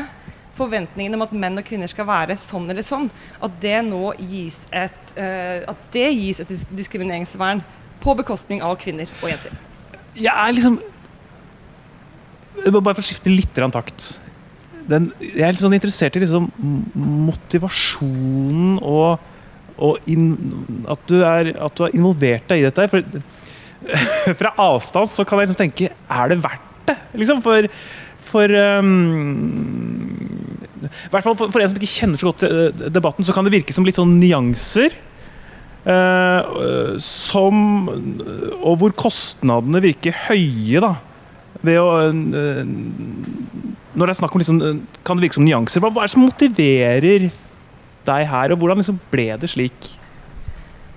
forventningene 0.57 1.17
om 1.17 1.25
at 1.25 1.35
menn 1.37 1.61
og 1.61 1.65
kvinner 1.65 1.89
skal 1.89 2.07
være 2.09 2.37
sånn 2.37 2.65
eller 2.69 2.85
sånn, 2.85 3.07
at 3.41 3.59
det 3.61 3.79
nå 3.85 4.13
gis 4.21 4.59
et, 4.69 5.13
eh, 5.17 5.61
at 5.69 5.85
det 5.93 6.09
gis 6.13 6.41
et 6.41 6.57
diskrimineringsvern 6.73 7.61
på 8.03 8.17
bekostning 8.19 8.61
av 8.65 8.77
kvinner 8.81 9.09
og 9.21 9.31
jenter 9.31 9.61
jeg 10.15 10.33
er 10.33 10.55
liksom 10.55 10.81
Bare 12.63 12.93
få 12.95 13.01
skifte 13.01 13.31
litt 13.33 13.55
takt. 13.73 14.19
Den, 14.89 15.11
jeg 15.21 15.45
er 15.45 15.53
litt 15.53 15.63
sånn 15.63 15.75
interessert 15.77 16.17
i 16.17 16.23
liksom 16.23 16.49
motivasjonen 17.29 18.77
og, 18.81 19.21
og 19.77 20.11
in, 20.11 20.33
at, 20.91 21.05
du 21.07 21.21
er, 21.21 21.53
at, 21.55 21.75
du 21.77 21.85
har 21.85 21.95
involvert 21.95 22.49
deg 22.51 22.63
i 22.63 22.67
dette. 22.67 22.87
For, 22.91 22.99
fra 24.39 24.53
avstand 24.63 25.11
så 25.11 25.25
kan 25.27 25.39
jeg 25.39 25.49
liksom 25.49 25.59
tenke 25.59 25.91
Er 25.91 26.31
det 26.31 26.39
verdt 26.43 26.87
det? 26.87 26.97
Liksom 27.19 27.41
for, 27.43 27.67
for 28.27 28.57
um, 28.81 28.91
hvert 31.11 31.25
fall 31.25 31.37
for, 31.37 31.47
for, 31.47 31.61
en 31.61 31.71
som 31.71 31.79
ikke 31.79 31.93
kjenner 31.93 32.19
så 32.19 32.29
godt 32.31 32.43
til 32.43 32.93
debatten, 32.93 33.25
så 33.25 33.35
kan 33.35 33.47
det 33.47 33.53
virke 33.55 33.75
som 33.75 33.87
litt 33.87 33.99
sånn 33.99 34.17
nyanser. 34.19 34.95
Uh, 35.83 36.95
som 37.03 37.89
Og 38.63 38.77
hvor 38.79 38.93
kostnadene 38.95 39.81
virker 39.83 40.15
høye, 40.29 40.79
da. 40.83 40.93
Ved 41.63 41.79
å 41.79 41.89
uh, 42.07 42.61
Når 43.93 44.09
det 44.09 44.13
er 44.15 44.19
snakk 44.21 44.33
om 44.35 44.41
liksom, 44.41 44.61
Kan 45.05 45.17
det 45.19 45.27
virke 45.27 45.37
som 45.37 45.45
nyanser? 45.45 45.83
Hva, 45.83 45.91
hva, 45.93 46.03
er 46.03 46.09
det 46.09 46.15
som 46.15 46.25
motiverer 46.25 47.27
deg 48.03 48.25
her, 48.27 48.51
og 48.51 48.59
hvordan 48.59 48.81
liksom 48.81 48.97
ble 49.11 49.29
det 49.39 49.51
slik? 49.53 49.87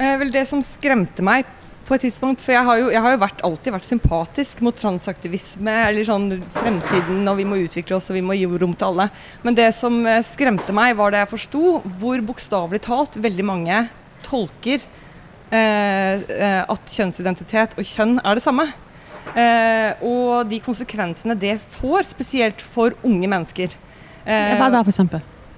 Eh, 0.00 0.16
vel, 0.20 0.32
det 0.34 0.42
som 0.48 0.64
skremte 0.64 1.24
meg 1.24 1.46
på 1.86 1.94
et 1.94 2.02
tidspunkt 2.02 2.42
For 2.42 2.56
jeg 2.56 2.66
har 2.66 2.80
jo, 2.80 2.88
jeg 2.90 3.02
har 3.04 3.14
jo 3.14 3.20
vært, 3.22 3.42
alltid 3.46 3.76
vært 3.76 3.88
sympatisk 3.88 4.62
mot 4.66 4.76
transaktivisme, 4.76 5.76
eller 5.86 6.08
sånn 6.08 6.26
fremtiden, 6.56 7.22
og 7.30 7.38
vi 7.38 7.46
må 7.48 7.60
utvikle 7.62 7.98
oss, 7.98 8.10
og 8.10 8.18
vi 8.18 8.24
må 8.26 8.34
gi 8.36 8.48
rom 8.48 8.74
til 8.74 8.90
alle. 8.90 9.08
Men 9.46 9.58
det 9.58 9.68
som 9.76 10.00
skremte 10.26 10.74
meg, 10.76 10.96
var 10.98 11.14
det 11.14 11.22
jeg 11.22 11.32
forsto, 11.36 11.76
hvor 12.00 12.24
bokstavelig 12.26 12.82
talt 12.88 13.20
veldig 13.22 13.46
mange 13.46 13.84
tolker 14.26 14.80
eh, 15.54 16.26
eh, 16.26 16.62
at 16.66 16.96
kjønnsidentitet 16.96 17.78
og 17.78 17.86
kjønn 17.86 18.18
er 18.24 18.38
det 18.38 18.44
samme. 18.44 18.66
Eh, 19.34 20.04
og 20.06 20.46
de 20.50 20.60
konsekvensene 20.64 21.36
det 21.38 21.56
får, 21.78 22.10
spesielt 22.12 22.62
for 22.62 22.94
unge 23.06 23.30
mennesker. 23.30 23.74
Hva 24.26 24.70
da, 24.72 24.82
f.eks.? 24.82 25.00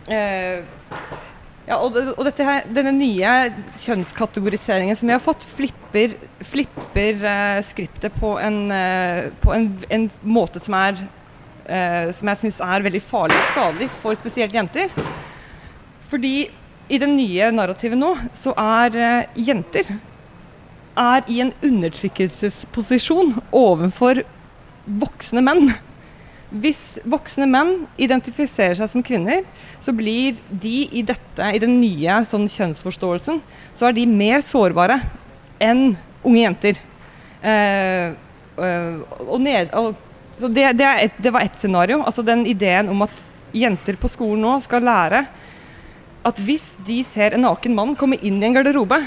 Eh, 0.08 0.64
ja, 1.68 1.76
og, 1.84 1.96
og 2.14 2.24
dette 2.24 2.44
her, 2.46 2.64
denne 2.72 2.94
nye 2.96 3.32
kjønnskategoriseringen 3.82 4.96
som 4.96 5.10
vi 5.10 5.14
har 5.14 5.20
fått, 5.20 5.44
flipper, 5.52 6.14
flipper 6.48 7.26
eh, 7.28 7.58
skriptet 7.66 8.14
på, 8.16 8.34
en, 8.40 8.62
eh, 8.72 9.28
på 9.42 9.52
en, 9.52 9.68
en, 9.92 10.06
måte 10.24 10.62
som 10.64 10.78
er 10.78 11.02
eh, 11.68 12.08
som 12.16 12.30
jeg 12.32 12.40
syns 12.44 12.62
er 12.64 12.86
veldig 12.86 13.02
farlig 13.04 13.36
og 13.36 13.50
skadelig 13.52 13.90
for 14.00 14.16
spesielt 14.16 14.56
jenter. 14.56 14.94
Fordi 16.08 16.48
i 16.88 17.00
det 17.02 17.10
nye 17.12 17.50
narrativet 17.52 18.00
nå, 18.00 18.14
så 18.32 18.54
er 18.56 18.96
eh, 18.96 19.42
jenter 19.50 19.92
er 20.98 21.28
i 21.30 21.40
en 21.44 21.52
undertrykkelsesposisjon 21.64 23.36
overfor 23.54 24.22
voksne 24.88 25.42
menn. 25.44 25.70
Hvis 26.48 26.98
voksne 27.04 27.46
menn 27.50 27.74
identifiserer 28.00 28.78
seg 28.78 28.90
som 28.92 29.04
kvinner, 29.04 29.44
så 29.84 29.92
blir 29.92 30.38
de 30.48 30.88
i 30.96 31.04
dette, 31.06 31.50
i 31.52 31.60
den 31.60 31.76
nye 31.82 32.22
sånn, 32.28 32.48
kjønnsforståelsen, 32.48 33.42
så 33.76 33.88
er 33.88 33.96
de 33.98 34.06
mer 34.08 34.44
sårbare 34.44 35.00
enn 35.60 35.92
unge 36.24 36.40
jenter. 36.40 36.80
Eh, 37.42 38.14
øh, 38.58 39.02
og 39.28 39.38
ned, 39.44 39.74
og, 39.76 39.98
så 40.38 40.48
det, 40.48 40.70
det, 40.78 40.88
et, 41.04 41.20
det 41.20 41.34
var 41.34 41.44
ett 41.44 41.58
scenario. 41.60 42.00
Altså 42.06 42.24
den 42.24 42.46
ideen 42.48 42.88
om 42.90 43.04
at 43.06 43.24
jenter 43.54 43.96
på 44.00 44.10
skolen 44.10 44.42
nå 44.44 44.56
skal 44.64 44.84
lære 44.84 45.26
at 46.28 46.40
hvis 46.44 46.72
de 46.86 47.00
ser 47.06 47.34
en 47.34 47.44
naken 47.46 47.76
mann 47.76 47.96
komme 47.98 48.18
inn 48.20 48.40
i 48.42 48.48
en 48.48 48.56
garderobe, 48.56 49.00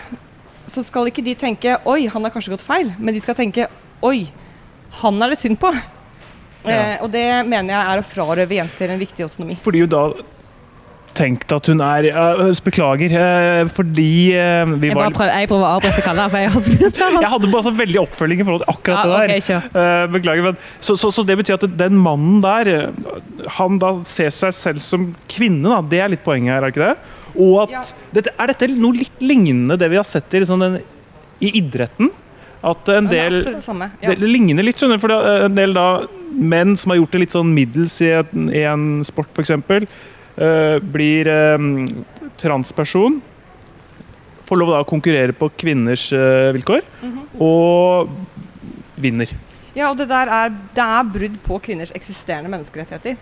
så 0.70 0.84
skal 0.86 1.10
ikke 1.10 1.24
de 1.26 1.36
tenke 1.38 1.78
'oi, 1.86 2.06
han 2.12 2.24
har 2.24 2.34
kanskje 2.34 2.54
gått 2.54 2.66
feil', 2.66 2.94
men 3.00 3.14
de 3.14 3.22
skal 3.24 3.38
tenke 3.38 3.68
'oi, 4.02 4.28
han 5.02 5.22
er 5.22 5.34
det 5.34 5.40
synd 5.40 5.60
på'. 5.62 5.74
Ja. 6.66 6.72
Eh, 6.72 6.98
og 7.02 7.10
det 7.12 7.26
mener 7.50 7.74
jeg 7.74 7.82
er 7.82 8.02
å 8.02 8.06
frarøve 8.06 8.60
jenter 8.60 8.94
en 8.94 9.02
viktig 9.02 9.26
autonomi. 9.26 9.58
Fordi 9.64 9.82
jo 9.82 9.90
da 9.90 10.04
tenkt 11.18 11.52
at 11.52 11.68
hun 11.68 11.82
er 11.84 12.08
uh, 12.16 12.44
Beklager, 12.64 13.12
uh, 13.12 13.70
fordi 13.76 14.32
uh, 14.32 14.74
vi 14.80 14.92
jeg, 14.92 14.96
var 14.96 15.12
prøver, 15.12 15.34
jeg 15.42 15.50
prøver 15.52 15.66
å 15.66 15.72
avbryte 15.76 16.04
Kalle, 16.06 16.28
for 16.32 16.44
jeg 16.44 16.54
har 16.54 16.64
så 16.64 16.76
mye 16.76 16.92
spørsmål. 16.94 17.24
Jeg 17.26 17.32
hadde 17.34 17.52
bare 17.52 17.66
så 17.68 17.74
veldig 17.82 18.02
oppfølging 18.02 18.44
i 18.44 18.48
forhold 18.48 18.64
til 18.64 18.72
akkurat 18.72 19.12
Ja, 19.12 19.18
det 19.28 19.58
der. 19.74 20.08
beklager, 20.14 20.46
men, 20.48 20.62
så, 20.80 20.96
så, 21.00 21.12
så 21.12 21.26
det 21.28 21.38
betyr 21.42 21.58
at 21.58 21.66
den 21.80 21.98
mannen 22.00 22.40
der, 22.44 22.92
han 23.58 23.82
da 23.82 23.94
ser 24.08 24.32
seg 24.36 24.56
selv 24.56 24.86
som 24.86 25.12
kvinne, 25.32 25.68
da. 25.68 25.82
Det 25.92 26.00
er 26.04 26.14
litt 26.16 26.24
poenget 26.26 26.56
her, 26.56 26.68
er 26.70 26.74
ikke 26.74 26.86
det? 26.86 27.20
Og 27.42 27.72
at 27.74 27.94
dette, 28.14 28.34
Er 28.38 28.52
dette 28.54 28.68
noe 28.78 28.94
litt 29.02 29.22
lignende 29.24 29.78
det 29.82 29.90
vi 29.92 29.98
har 30.00 30.06
sett 30.08 30.34
i, 30.38 30.42
liksom 30.44 30.62
den, 30.62 30.80
i 31.42 31.50
idretten? 31.62 32.12
At 32.62 32.90
en 32.94 33.08
del 33.10 33.40
det 33.42 33.64
samme. 33.66 33.88
Ja. 34.04 34.12
Det 34.14 34.28
ligner 34.30 34.62
litt, 34.68 34.78
skjønner 34.78 35.00
for 35.02 35.10
er 35.16 35.48
en 35.48 35.56
del 35.58 35.72
da 35.74 35.86
menn 36.32 36.76
som 36.78 36.92
har 36.94 37.00
gjort 37.00 37.16
det 37.16 37.22
litt 37.24 37.34
sånn 37.34 37.50
middels 37.56 37.96
i, 38.06 38.12
en- 38.20 38.52
i 38.54 38.62
en 38.70 38.84
sport, 39.08 39.32
f.eks., 39.34 39.50
uh, 40.38 40.78
blir 40.94 41.28
um, 41.58 41.72
transperson. 42.38 43.18
Får 44.46 44.60
lov 44.62 44.70
da 44.76 44.82
å 44.84 44.88
konkurrere 44.88 45.34
på 45.34 45.50
kvinners 45.58 46.06
uh, 46.14 46.52
vilkår, 46.54 46.86
Mhm. 47.02 47.20
og 47.42 48.10
vinner. 49.02 49.34
Ja, 49.74 49.90
og 49.90 49.98
det 49.98 50.10
der 50.12 50.28
er, 50.30 50.50
det 50.76 50.84
er 50.86 51.04
brudd 51.18 51.38
på 51.48 51.58
kvinners 51.64 51.92
eksisterende 51.96 52.52
menneskerettigheter. 52.52 53.18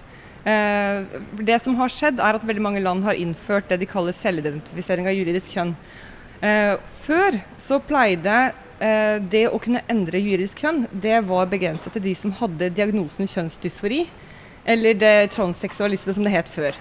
Eh, 0.47 1.19
det 1.43 1.59
som 1.59 1.75
har 1.79 1.91
skjedd, 1.91 2.21
er 2.23 2.37
at 2.37 2.45
veldig 2.47 2.63
mange 2.63 2.83
land 2.83 3.03
har 3.03 3.19
innført 3.19 3.67
det 3.71 3.81
de 3.81 3.89
kaller 3.89 4.15
selvidentifisering 4.15 5.09
av 5.09 5.17
juridisk 5.17 5.55
kjønn. 5.57 5.75
Eh, 6.39 6.75
før 7.01 7.41
så 7.59 7.81
pleide 7.83 8.35
eh, 8.79 9.17
det 9.19 9.47
å 9.49 9.59
kunne 9.59 9.83
endre 9.91 10.21
juridisk 10.21 10.63
kjønn, 10.63 10.85
det 10.91 11.19
var 11.27 11.49
begrenset 11.51 11.95
til 11.97 12.05
de 12.07 12.15
som 12.15 12.35
hadde 12.39 12.71
diagnosen 12.71 13.27
kjønnsdysfori, 13.27 14.05
eller 14.69 14.95
det 14.95 15.31
transseksualisme 15.35 16.15
som 16.15 16.27
det 16.27 16.35
het 16.35 16.51
før. 16.51 16.77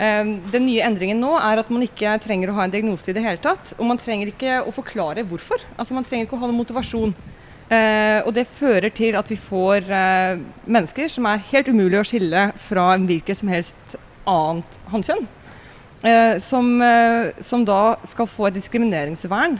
Den 0.00 0.64
nye 0.64 0.80
endringen 0.86 1.18
nå 1.20 1.34
er 1.36 1.60
at 1.60 1.68
man 1.68 1.82
ikke 1.84 2.14
trenger 2.24 2.48
å 2.48 2.54
ha 2.56 2.64
en 2.64 2.72
diagnose 2.72 3.10
i 3.10 3.12
det 3.12 3.20
hele 3.20 3.40
tatt. 3.40 3.74
Og 3.76 3.84
man 3.84 3.98
trenger 4.00 4.30
ikke 4.30 4.54
å 4.64 4.72
forklare 4.72 5.26
hvorfor. 5.28 5.60
Altså 5.76 5.92
Man 5.92 6.06
trenger 6.08 6.24
ikke 6.24 6.38
å 6.38 6.40
ha 6.40 6.48
noen 6.48 6.56
motivasjon. 6.56 7.12
Eh, 7.70 8.18
og 8.26 8.32
det 8.34 8.48
fører 8.50 8.90
til 8.90 9.14
at 9.14 9.28
vi 9.30 9.36
får 9.38 9.86
eh, 9.94 10.40
mennesker 10.66 11.10
som 11.12 11.28
er 11.30 11.42
helt 11.52 11.68
umulig 11.70 12.00
å 12.00 12.06
skille 12.06 12.48
fra 12.58 12.88
en 12.96 13.04
hvilket 13.06 13.38
som 13.38 13.52
helst 13.52 13.98
annet 14.26 14.78
hannkjønn. 14.90 15.28
Eh, 16.02 16.38
som, 16.42 16.72
eh, 16.82 17.30
som 17.38 17.62
da 17.68 17.94
skal 18.08 18.26
få 18.26 18.48
et 18.48 18.56
diskrimineringsvern 18.56 19.58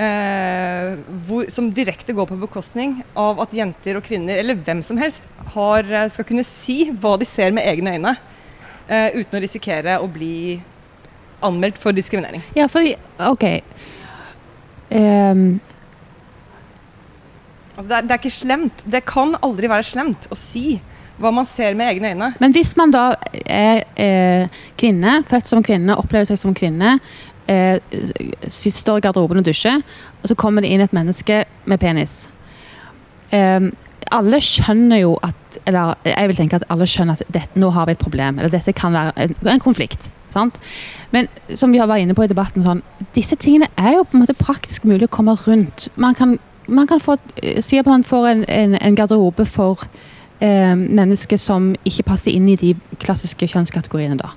eh, 0.00 0.96
hvor, 1.28 1.44
som 1.52 1.68
direkte 1.76 2.14
går 2.16 2.30
på 2.30 2.38
bekostning 2.40 3.02
av 3.12 3.42
at 3.44 3.52
jenter 3.52 4.00
og 4.00 4.06
kvinner, 4.08 4.40
eller 4.40 4.56
hvem 4.56 4.80
som 4.86 4.98
helst, 4.98 5.28
har, 5.54 5.84
eh, 5.84 6.08
skal 6.10 6.26
kunne 6.26 6.46
si 6.48 6.88
hva 6.90 7.14
de 7.20 7.28
ser 7.28 7.52
med 7.54 7.68
egne 7.68 7.94
øyne, 7.98 8.16
uten 8.88 9.36
å 9.36 9.40
risikere 9.44 9.98
å 10.00 10.06
bli 10.08 10.62
anmeldt 11.44 11.76
for 11.76 11.92
diskriminering. 11.92 12.40
Ja, 12.56 12.64
for 12.72 12.80
OK. 13.20 13.44
Ehm, 14.88 15.60
Altså 17.78 17.88
det, 17.88 17.96
er, 17.96 18.06
det 18.06 18.14
er 18.14 18.22
ikke 18.22 18.34
slemt. 18.34 18.84
Det 18.90 19.04
kan 19.06 19.36
aldri 19.46 19.70
være 19.70 19.86
slemt 19.86 20.26
å 20.34 20.38
si 20.38 20.80
hva 21.18 21.30
man 21.34 21.46
ser 21.46 21.74
med 21.78 21.92
egne 21.92 22.12
øyne. 22.12 22.28
men 22.38 22.54
hvis 22.54 22.76
man 22.78 22.92
da 22.94 23.12
er 23.46 23.84
eh, 23.98 24.60
kvinne, 24.78 25.22
født 25.30 25.50
som 25.50 25.62
kvinne, 25.66 25.96
opplever 25.98 26.26
seg 26.26 26.38
som 26.38 26.54
kvinne, 26.54 26.98
eh, 27.50 27.78
står 28.48 28.98
i 28.98 29.06
garderoben 29.06 29.42
og 29.42 29.46
dusjer, 29.46 29.82
og 30.22 30.30
så 30.30 30.34
kommer 30.38 30.62
det 30.62 30.70
inn 30.74 30.82
et 30.82 30.94
menneske 30.94 31.44
med 31.66 31.82
penis. 31.82 32.28
Eh, 33.30 33.70
alle 34.14 34.40
skjønner 34.40 35.02
jo 35.02 35.18
at 35.22 35.34
Eller 35.66 35.94
jeg 36.04 36.28
vil 36.28 36.36
tenke 36.36 36.56
at 36.56 36.64
alle 36.70 36.86
skjønner 36.86 37.16
at 37.16 37.32
dette, 37.34 37.58
nå 37.58 37.70
har 37.72 37.86
vi 37.88 37.94
et 37.96 37.98
problem. 37.98 38.38
Eller 38.38 38.52
dette 38.52 38.72
kan 38.76 38.92
være 38.94 39.12
en, 39.16 39.32
en 39.48 39.60
konflikt. 39.60 40.10
Sant? 40.30 40.58
Men 41.10 41.26
som 41.56 41.72
vi 41.72 41.80
har 41.80 41.88
vært 41.88 42.04
inne 42.04 42.14
på 42.14 42.26
i 42.26 42.30
debatten, 42.30 42.62
sånn, 42.64 42.82
disse 43.16 43.36
tingene 43.40 43.68
er 43.80 43.96
jo 43.96 44.04
på 44.04 44.16
en 44.16 44.22
måte 44.22 44.36
praktisk 44.38 44.84
mulig 44.88 45.08
å 45.08 45.14
komme 45.16 45.34
rundt. 45.46 45.88
Man 45.96 46.14
kan, 46.14 46.36
man 46.68 46.86
kan 46.86 47.00
få, 47.00 47.16
eh, 47.42 47.60
si 47.64 47.78
at 47.80 47.88
man 47.88 48.04
får 48.06 48.28
en, 48.32 48.44
en, 48.48 48.76
en 48.78 48.98
garderobe 48.98 49.46
for 49.48 49.84
eh, 50.40 50.74
mennesker 50.74 51.40
som 51.40 51.72
ikke 51.88 52.06
passer 52.10 52.36
inn 52.36 52.48
i 52.48 52.58
de 52.60 52.74
klassiske 53.02 53.48
kjønnskategoriene. 53.50 54.18
da. 54.20 54.34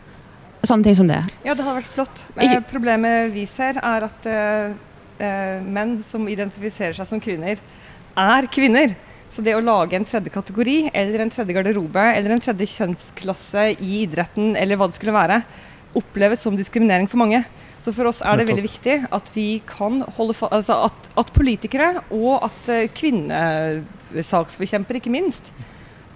Sånne 0.62 0.86
ting 0.86 0.98
som 0.98 1.10
det. 1.10 1.22
Ja, 1.46 1.56
det 1.56 1.66
hadde 1.66 1.80
vært 1.80 1.94
flott. 1.94 2.26
Eh, 2.38 2.60
problemet 2.70 3.32
vi 3.34 3.48
ser, 3.50 3.80
er 3.82 4.06
at 4.06 4.28
eh, 4.30 4.76
eh, 5.22 5.64
menn 5.66 5.98
som 6.06 6.28
identifiserer 6.30 6.94
seg 6.98 7.10
som 7.10 7.24
kvinner, 7.24 7.62
er 8.18 8.50
kvinner. 8.52 8.94
Så 9.32 9.44
det 9.46 9.56
å 9.56 9.64
lage 9.64 9.96
en 9.96 10.06
tredje 10.06 10.30
kategori, 10.34 10.92
eller 10.92 11.24
en 11.24 11.32
tredje 11.32 11.56
garderobe, 11.56 12.04
eller 12.18 12.36
en 12.36 12.44
tredje 12.44 12.68
kjønnsklasse 12.74 13.70
i 13.80 14.02
idretten, 14.04 14.58
eller 14.60 14.76
hva 14.76 14.90
det 14.92 14.98
skulle 14.98 15.16
være, 15.16 15.40
oppleves 15.96 16.44
som 16.44 16.58
diskriminering 16.60 17.08
for 17.08 17.22
mange. 17.24 17.40
Så 17.82 17.90
for 17.96 18.06
oss 18.12 18.20
er 18.22 18.38
det 18.38 18.46
veldig 18.52 18.68
viktig 18.68 18.96
at 19.10 19.32
vi 19.34 19.62
kan 19.66 20.04
holde 20.18 20.36
fa 20.38 20.48
altså 20.54 20.76
at, 20.86 21.08
at 21.18 21.32
politikere, 21.34 22.04
og 22.14 22.44
at 22.46 22.70
eh, 22.70 22.90
kvinnesaksforkjempere 22.94 24.98
ikke 25.02 25.14
minst, 25.14 25.50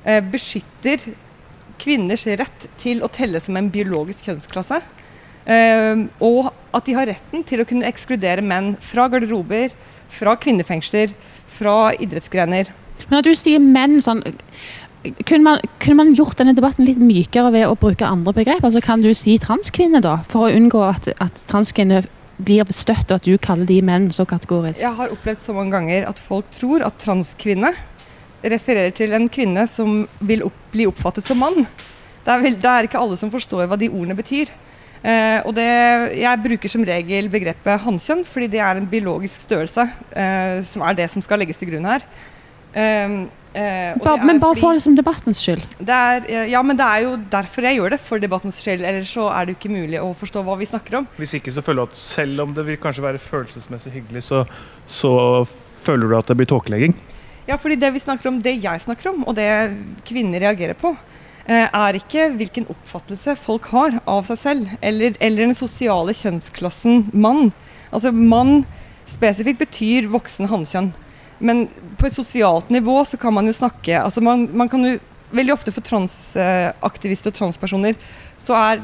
eh, 0.06 0.22
beskytter 0.22 1.02
kvinners 1.82 2.28
rett 2.38 2.68
til 2.82 3.02
å 3.04 3.10
telle 3.12 3.40
som 3.42 3.58
en 3.58 3.72
biologisk 3.74 4.26
kjønnsklasse. 4.30 4.82
Eh, 5.46 6.06
og 6.22 6.54
at 6.76 6.86
de 6.86 6.94
har 6.98 7.08
retten 7.10 7.44
til 7.50 7.62
å 7.62 7.68
kunne 7.68 7.88
ekskludere 7.90 8.42
menn 8.46 8.78
fra 8.82 9.08
garderober, 9.10 9.70
fra 10.14 10.36
kvinnefengsler, 10.38 11.10
fra 11.58 11.94
idrettsgrener. 11.98 12.66
Men 13.08 13.18
når 13.18 13.24
du 13.26 13.36
sier 13.38 13.60
menn 13.62 14.02
sånn 14.04 14.24
kunne 15.26 15.44
man, 15.46 15.64
kunne 15.84 16.00
man 16.00 16.14
gjort 16.18 16.40
denne 16.42 16.56
debatten 16.58 16.88
litt 16.88 17.00
mykere 17.02 17.52
ved 17.54 17.66
å 17.68 17.78
bruke 17.80 18.08
andre 18.08 18.34
begrep? 18.36 18.64
Altså 18.66 18.82
Kan 18.84 19.04
du 19.06 19.12
si 19.18 19.38
transkvinne, 19.42 20.02
da? 20.04 20.20
For 20.32 20.48
å 20.48 20.54
unngå 20.56 20.82
at, 20.86 21.10
at 21.24 21.46
transkvinner 21.52 22.08
blir 22.36 22.68
støtt, 22.76 23.10
og 23.10 23.20
at 23.20 23.28
du 23.28 23.38
kaller 23.40 23.68
de 23.70 23.80
menn 23.86 24.10
så 24.12 24.26
kategorisk. 24.28 24.82
Jeg 24.84 24.98
har 24.98 25.14
opplevd 25.14 25.44
så 25.44 25.56
mange 25.56 25.76
ganger 25.78 26.08
at 26.10 26.20
folk 26.20 26.50
tror 26.56 26.84
at 26.84 26.98
transkvinne 27.00 27.72
refererer 28.46 28.94
til 28.96 29.16
en 29.16 29.30
kvinne 29.32 29.64
som 29.72 30.04
vil 30.20 30.44
opp, 30.46 30.58
bli 30.74 30.88
oppfattet 30.90 31.26
som 31.26 31.40
mann. 31.42 31.64
Det 32.26 32.34
er, 32.34 32.42
vel, 32.42 32.58
det 32.60 32.72
er 32.72 32.88
ikke 32.88 33.02
alle 33.02 33.18
som 33.20 33.32
forstår 33.34 33.70
hva 33.70 33.78
de 33.80 33.90
ordene 33.92 34.18
betyr. 34.18 34.52
Eh, 35.06 35.40
og 35.46 35.54
det, 35.54 35.70
jeg 36.18 36.42
bruker 36.42 36.72
som 36.72 36.86
regel 36.88 37.30
begrepet 37.30 37.84
hannkjønn, 37.84 38.24
fordi 38.28 38.50
det 38.56 38.62
er 38.66 38.80
en 38.80 38.88
biologisk 38.90 39.46
størrelse 39.46 39.86
eh, 40.18 40.62
som 40.66 40.86
er 40.86 40.98
det 40.98 41.10
som 41.14 41.22
skal 41.22 41.42
legges 41.42 41.62
til 41.62 41.70
grunn 41.72 41.86
her. 41.88 42.06
Eh, 42.74 43.20
eh, 43.56 43.94
og 43.96 44.04
det 44.04 44.14
er 44.20 44.26
men 44.28 44.40
bare 44.40 44.54
fordi- 44.54 44.62
for 44.62 44.74
liksom 44.78 44.96
debattens 45.00 45.40
skyld. 45.42 45.64
det 45.80 45.96
er, 45.96 46.26
eh, 46.30 46.50
ja, 46.52 46.62
men 46.62 46.78
det 46.78 46.86
er 46.86 47.02
jo 47.06 47.16
derfor 47.32 47.62
jeg 47.64 47.80
gjør 47.80 47.90
det, 47.96 48.00
for 48.02 48.20
debattens 48.20 48.60
skyld. 48.62 48.84
Ellers 48.86 49.14
så 49.16 49.30
er 49.32 49.46
det 49.46 49.56
jo 49.56 49.60
ikke 49.62 49.74
mulig 49.76 50.00
å 50.04 50.14
forstå 50.16 50.44
hva 50.44 50.58
vi 50.60 50.66
snakker 50.66 50.98
om. 51.00 51.08
Hvis 51.18 51.34
ikke 51.40 51.52
så 51.56 51.64
føler 51.64 51.86
du 51.86 51.90
at 51.92 51.96
selv 51.98 52.42
om 52.42 52.54
det 52.54 52.66
vil 52.66 52.78
kanskje 52.78 53.02
være 53.08 53.20
følelsesmessig 53.20 53.92
hyggelig, 53.96 54.24
så, 54.28 54.46
så 54.88 55.48
føler 55.86 56.10
du 56.10 56.18
at 56.18 56.28
det 56.28 56.38
blir 56.38 56.46
tåkelegging. 56.52 56.94
Ja, 57.48 57.58
fordi 57.58 57.76
det 57.80 57.94
vi 57.94 58.00
snakker 58.00 58.28
om, 58.28 58.42
det 58.42 58.56
jeg 58.62 58.82
snakker 58.82 59.12
om, 59.14 59.24
og 59.28 59.36
det 59.36 59.48
kvinner 60.04 60.40
reagerer 60.42 60.74
på, 60.74 60.96
eh, 61.48 61.68
er 61.72 61.94
ikke 62.00 62.32
hvilken 62.36 62.66
oppfattelse 62.74 63.36
folk 63.38 63.66
har 63.70 64.00
av 64.08 64.26
seg 64.26 64.38
selv, 64.42 64.70
eller, 64.82 65.14
eller 65.22 65.46
den 65.46 65.54
sosiale 65.54 66.12
kjønnsklassen 66.18 67.14
mann. 67.14 67.52
Altså 67.94 68.12
mann 68.12 68.66
spesifikt 69.06 69.60
betyr 69.62 70.08
voksen 70.10 70.50
hannkjønn. 70.50 70.92
Men 71.40 71.66
på 72.00 72.08
et 72.08 72.16
sosialt 72.16 72.70
nivå 72.72 73.02
så 73.06 73.20
kan 73.20 73.34
man 73.36 73.48
jo 73.48 73.56
snakke 73.56 74.00
altså 74.00 74.24
man, 74.24 74.48
man 74.56 74.72
kan 74.72 74.86
jo 74.88 74.96
Veldig 75.36 75.56
ofte 75.56 75.72
for 75.74 75.84
transaktivister 75.84 77.32
og 77.32 77.36
transpersoner 77.36 77.96
så 78.40 78.56
er 78.56 78.84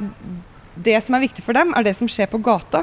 det 0.73 0.95
som 1.05 1.15
er 1.15 1.21
viktig 1.23 1.43
for 1.45 1.55
dem, 1.55 1.69
er 1.77 1.85
det 1.85 1.93
som 1.95 2.09
skjer 2.09 2.27
på 2.31 2.39
gata. 2.43 2.81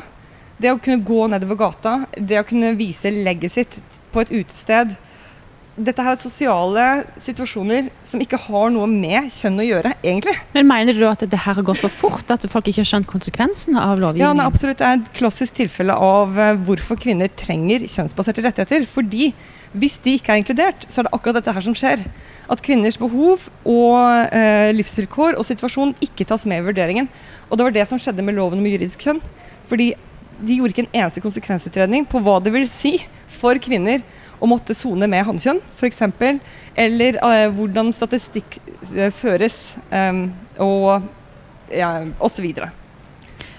Det 0.63 0.71
å 0.73 0.79
kunne 0.81 1.03
gå 1.05 1.27
nedover 1.29 1.59
gata, 1.59 1.95
det 2.15 2.39
å 2.39 2.47
kunne 2.47 2.71
vise 2.79 3.11
legget 3.11 3.57
sitt 3.57 3.77
på 4.15 4.23
et 4.23 4.33
utested 4.33 4.95
dette 5.79 6.03
her 6.03 6.17
er 6.17 6.19
sosiale 6.21 6.85
situasjoner 7.23 7.87
som 8.07 8.21
ikke 8.23 8.39
har 8.49 8.71
noe 8.75 8.89
med 8.91 9.29
kjønn 9.31 9.61
å 9.63 9.67
gjøre, 9.67 9.93
egentlig. 10.03 10.35
Men 10.57 10.67
mener 10.67 10.97
du 10.97 11.05
at 11.07 11.23
det 11.23 11.39
her 11.45 11.55
har 11.61 11.67
gått 11.67 11.81
for 11.85 11.93
fort? 12.01 12.31
At 12.35 12.47
folk 12.51 12.67
ikke 12.71 12.83
har 12.83 12.89
skjønt 12.91 13.09
konsekvensene 13.11 13.79
av 13.79 13.95
Ja, 13.97 14.03
lovgivningen? 14.09 14.41
nei, 14.41 14.47
absolutt. 14.51 14.81
Det 14.81 14.89
er 14.89 14.99
et 14.99 15.13
klassisk 15.19 15.55
tilfelle 15.61 15.95
av 15.95 16.35
eh, 16.39 16.57
hvorfor 16.67 16.99
kvinner 16.99 17.31
trenger 17.39 17.87
kjønnsbaserte 17.87 18.43
rettigheter. 18.45 18.89
Fordi 18.91 19.31
hvis 19.79 19.99
de 20.03 20.17
ikke 20.19 20.35
er 20.35 20.43
inkludert, 20.43 20.87
så 20.91 21.01
er 21.03 21.09
det 21.09 21.15
akkurat 21.15 21.39
dette 21.39 21.55
her 21.55 21.67
som 21.69 21.77
skjer. 21.79 22.03
At 22.51 22.63
kvinners 22.65 22.99
behov 22.99 23.47
og 23.69 24.35
eh, 24.35 24.73
livsvilkår 24.75 25.39
og 25.39 25.47
situasjon 25.47 25.95
ikke 26.03 26.27
tas 26.29 26.47
med 26.49 26.63
i 26.63 26.67
vurderingen. 26.73 27.09
Og 27.49 27.59
det 27.61 27.69
var 27.69 27.77
det 27.79 27.87
som 27.91 28.01
skjedde 28.03 28.25
med 28.27 28.35
loven 28.41 28.59
om 28.59 28.67
juridisk 28.67 29.05
kjønn. 29.07 29.23
Fordi 29.71 29.93
de 30.39 30.55
gjorde 30.59 30.71
ikke 30.75 30.87
en 30.87 30.95
eneste 31.05 31.23
konsekvensutredning 31.23 32.05
på 32.09 32.21
hva 32.23 32.37
det 32.43 32.53
vil 32.55 32.67
si 32.71 32.97
for 33.39 33.59
kvinner 33.63 34.03
å 34.39 34.49
måtte 34.49 34.77
sone 34.77 35.09
med 35.11 35.27
hannkjønn, 35.27 35.61
f.eks. 35.75 36.03
Eller 36.79 37.19
eh, 37.19 37.47
hvordan 37.55 37.93
statistikk 37.97 38.59
eh, 38.95 39.11
føres, 39.15 39.59
eh, 39.91 40.21
og 40.63 41.09
ja, 41.75 41.91
osv. 42.25 42.47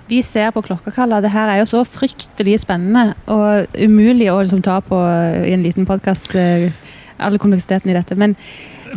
Vi 0.10 0.22
ser 0.26 0.50
på 0.56 0.64
klokkekalla. 0.66 1.22
Det 1.22 1.34
her 1.34 1.52
er 1.52 1.62
jo 1.62 1.70
så 1.70 1.84
fryktelig 1.86 2.62
spennende 2.64 3.14
og 3.30 3.78
umulig 3.78 4.32
å 4.32 4.40
liksom 4.42 4.64
ta 4.66 4.80
på 4.82 4.98
i 5.46 5.54
en 5.54 5.66
liten 5.66 5.86
podkast. 5.86 6.32
Alle 7.20 7.38
kompleksiteten 7.38 7.92
i 7.92 7.98
dette. 7.98 8.18
Men 8.18 8.34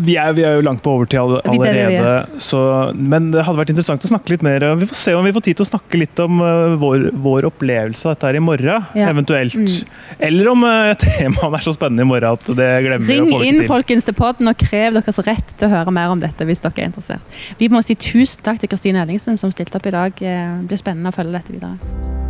Vi 0.01 0.14
er, 0.16 0.32
vi 0.32 0.43
er 0.47 0.55
jo 0.57 0.62
langt 0.64 0.82
på 0.82 0.93
overtid 0.97 1.18
Vi- 1.20 1.40
er 1.43 1.74
vi 1.74 1.82
allerede, 1.82 2.40
så, 2.40 2.95
men 2.97 3.30
det 3.32 3.45
hadde 3.45 3.59
vært 3.59 3.70
interessant 3.74 4.03
å 4.05 4.09
snakke 4.09 4.30
litt 4.30 4.43
mer. 4.43 4.64
Vi 4.80 4.86
får 4.86 4.95
se 4.97 5.14
om 5.14 5.24
vi 5.24 5.32
får 5.32 5.43
tid 5.49 5.57
til 5.61 5.66
å 5.66 5.70
snakke 5.70 5.99
litt 6.01 6.18
om 6.24 6.40
eh, 6.40 6.76
vår, 6.80 7.11
vår 7.14 7.49
opplevelse 7.51 8.07
av 8.09 8.14
dette 8.14 8.26
her 8.30 8.36
i 8.40 8.45
morgen, 8.45 8.86
Ja. 8.95 9.09
eventuelt. 9.11 9.55
Mm. 9.55 9.68
Eller 10.18 10.49
om 10.53 10.64
uh, 10.68 10.95
temaet 11.03 11.59
er 11.61 11.66
så 11.66 11.74
spennende 11.76 12.03
i 12.07 12.09
morgen 12.09 12.32
at 12.32 12.47
det 12.57 12.70
glemmer 12.86 13.07
vi 13.07 13.18
ring 13.18 13.28
å 13.28 13.38
få 13.38 13.45
inn 13.45 13.59
det 13.61 13.66
til. 13.66 13.72
folkens 13.74 14.05
til 14.09 14.14
podden 14.14 14.49
og 14.49 14.57
krev 14.59 14.95
deres 14.99 15.18
rett 15.26 15.55
til 15.59 15.68
å 15.68 15.72
høre 15.76 15.93
mer 15.93 16.09
om 16.14 16.20
dette 16.22 16.47
hvis 16.49 16.62
dere 16.64 16.72
er 16.86 16.90
interessert. 16.93 17.38
Vi 17.59 17.68
må 17.68 17.82
si 17.84 17.95
tusen 17.95 18.43
takk 18.47 18.61
til 18.62 18.68
Kristine 18.72 19.03
Ellingsen 19.05 19.36
som 19.40 19.51
stilte 19.53 19.76
opp 19.76 19.86
i 19.86 19.95
dag. 19.95 20.12
Eh, 20.22 20.59
Det 20.62 20.68
blir 20.68 20.78
spennende 20.80 21.11
å 21.12 21.16
følge 21.16 21.32
dette 21.40 21.53
videre. 21.53 22.21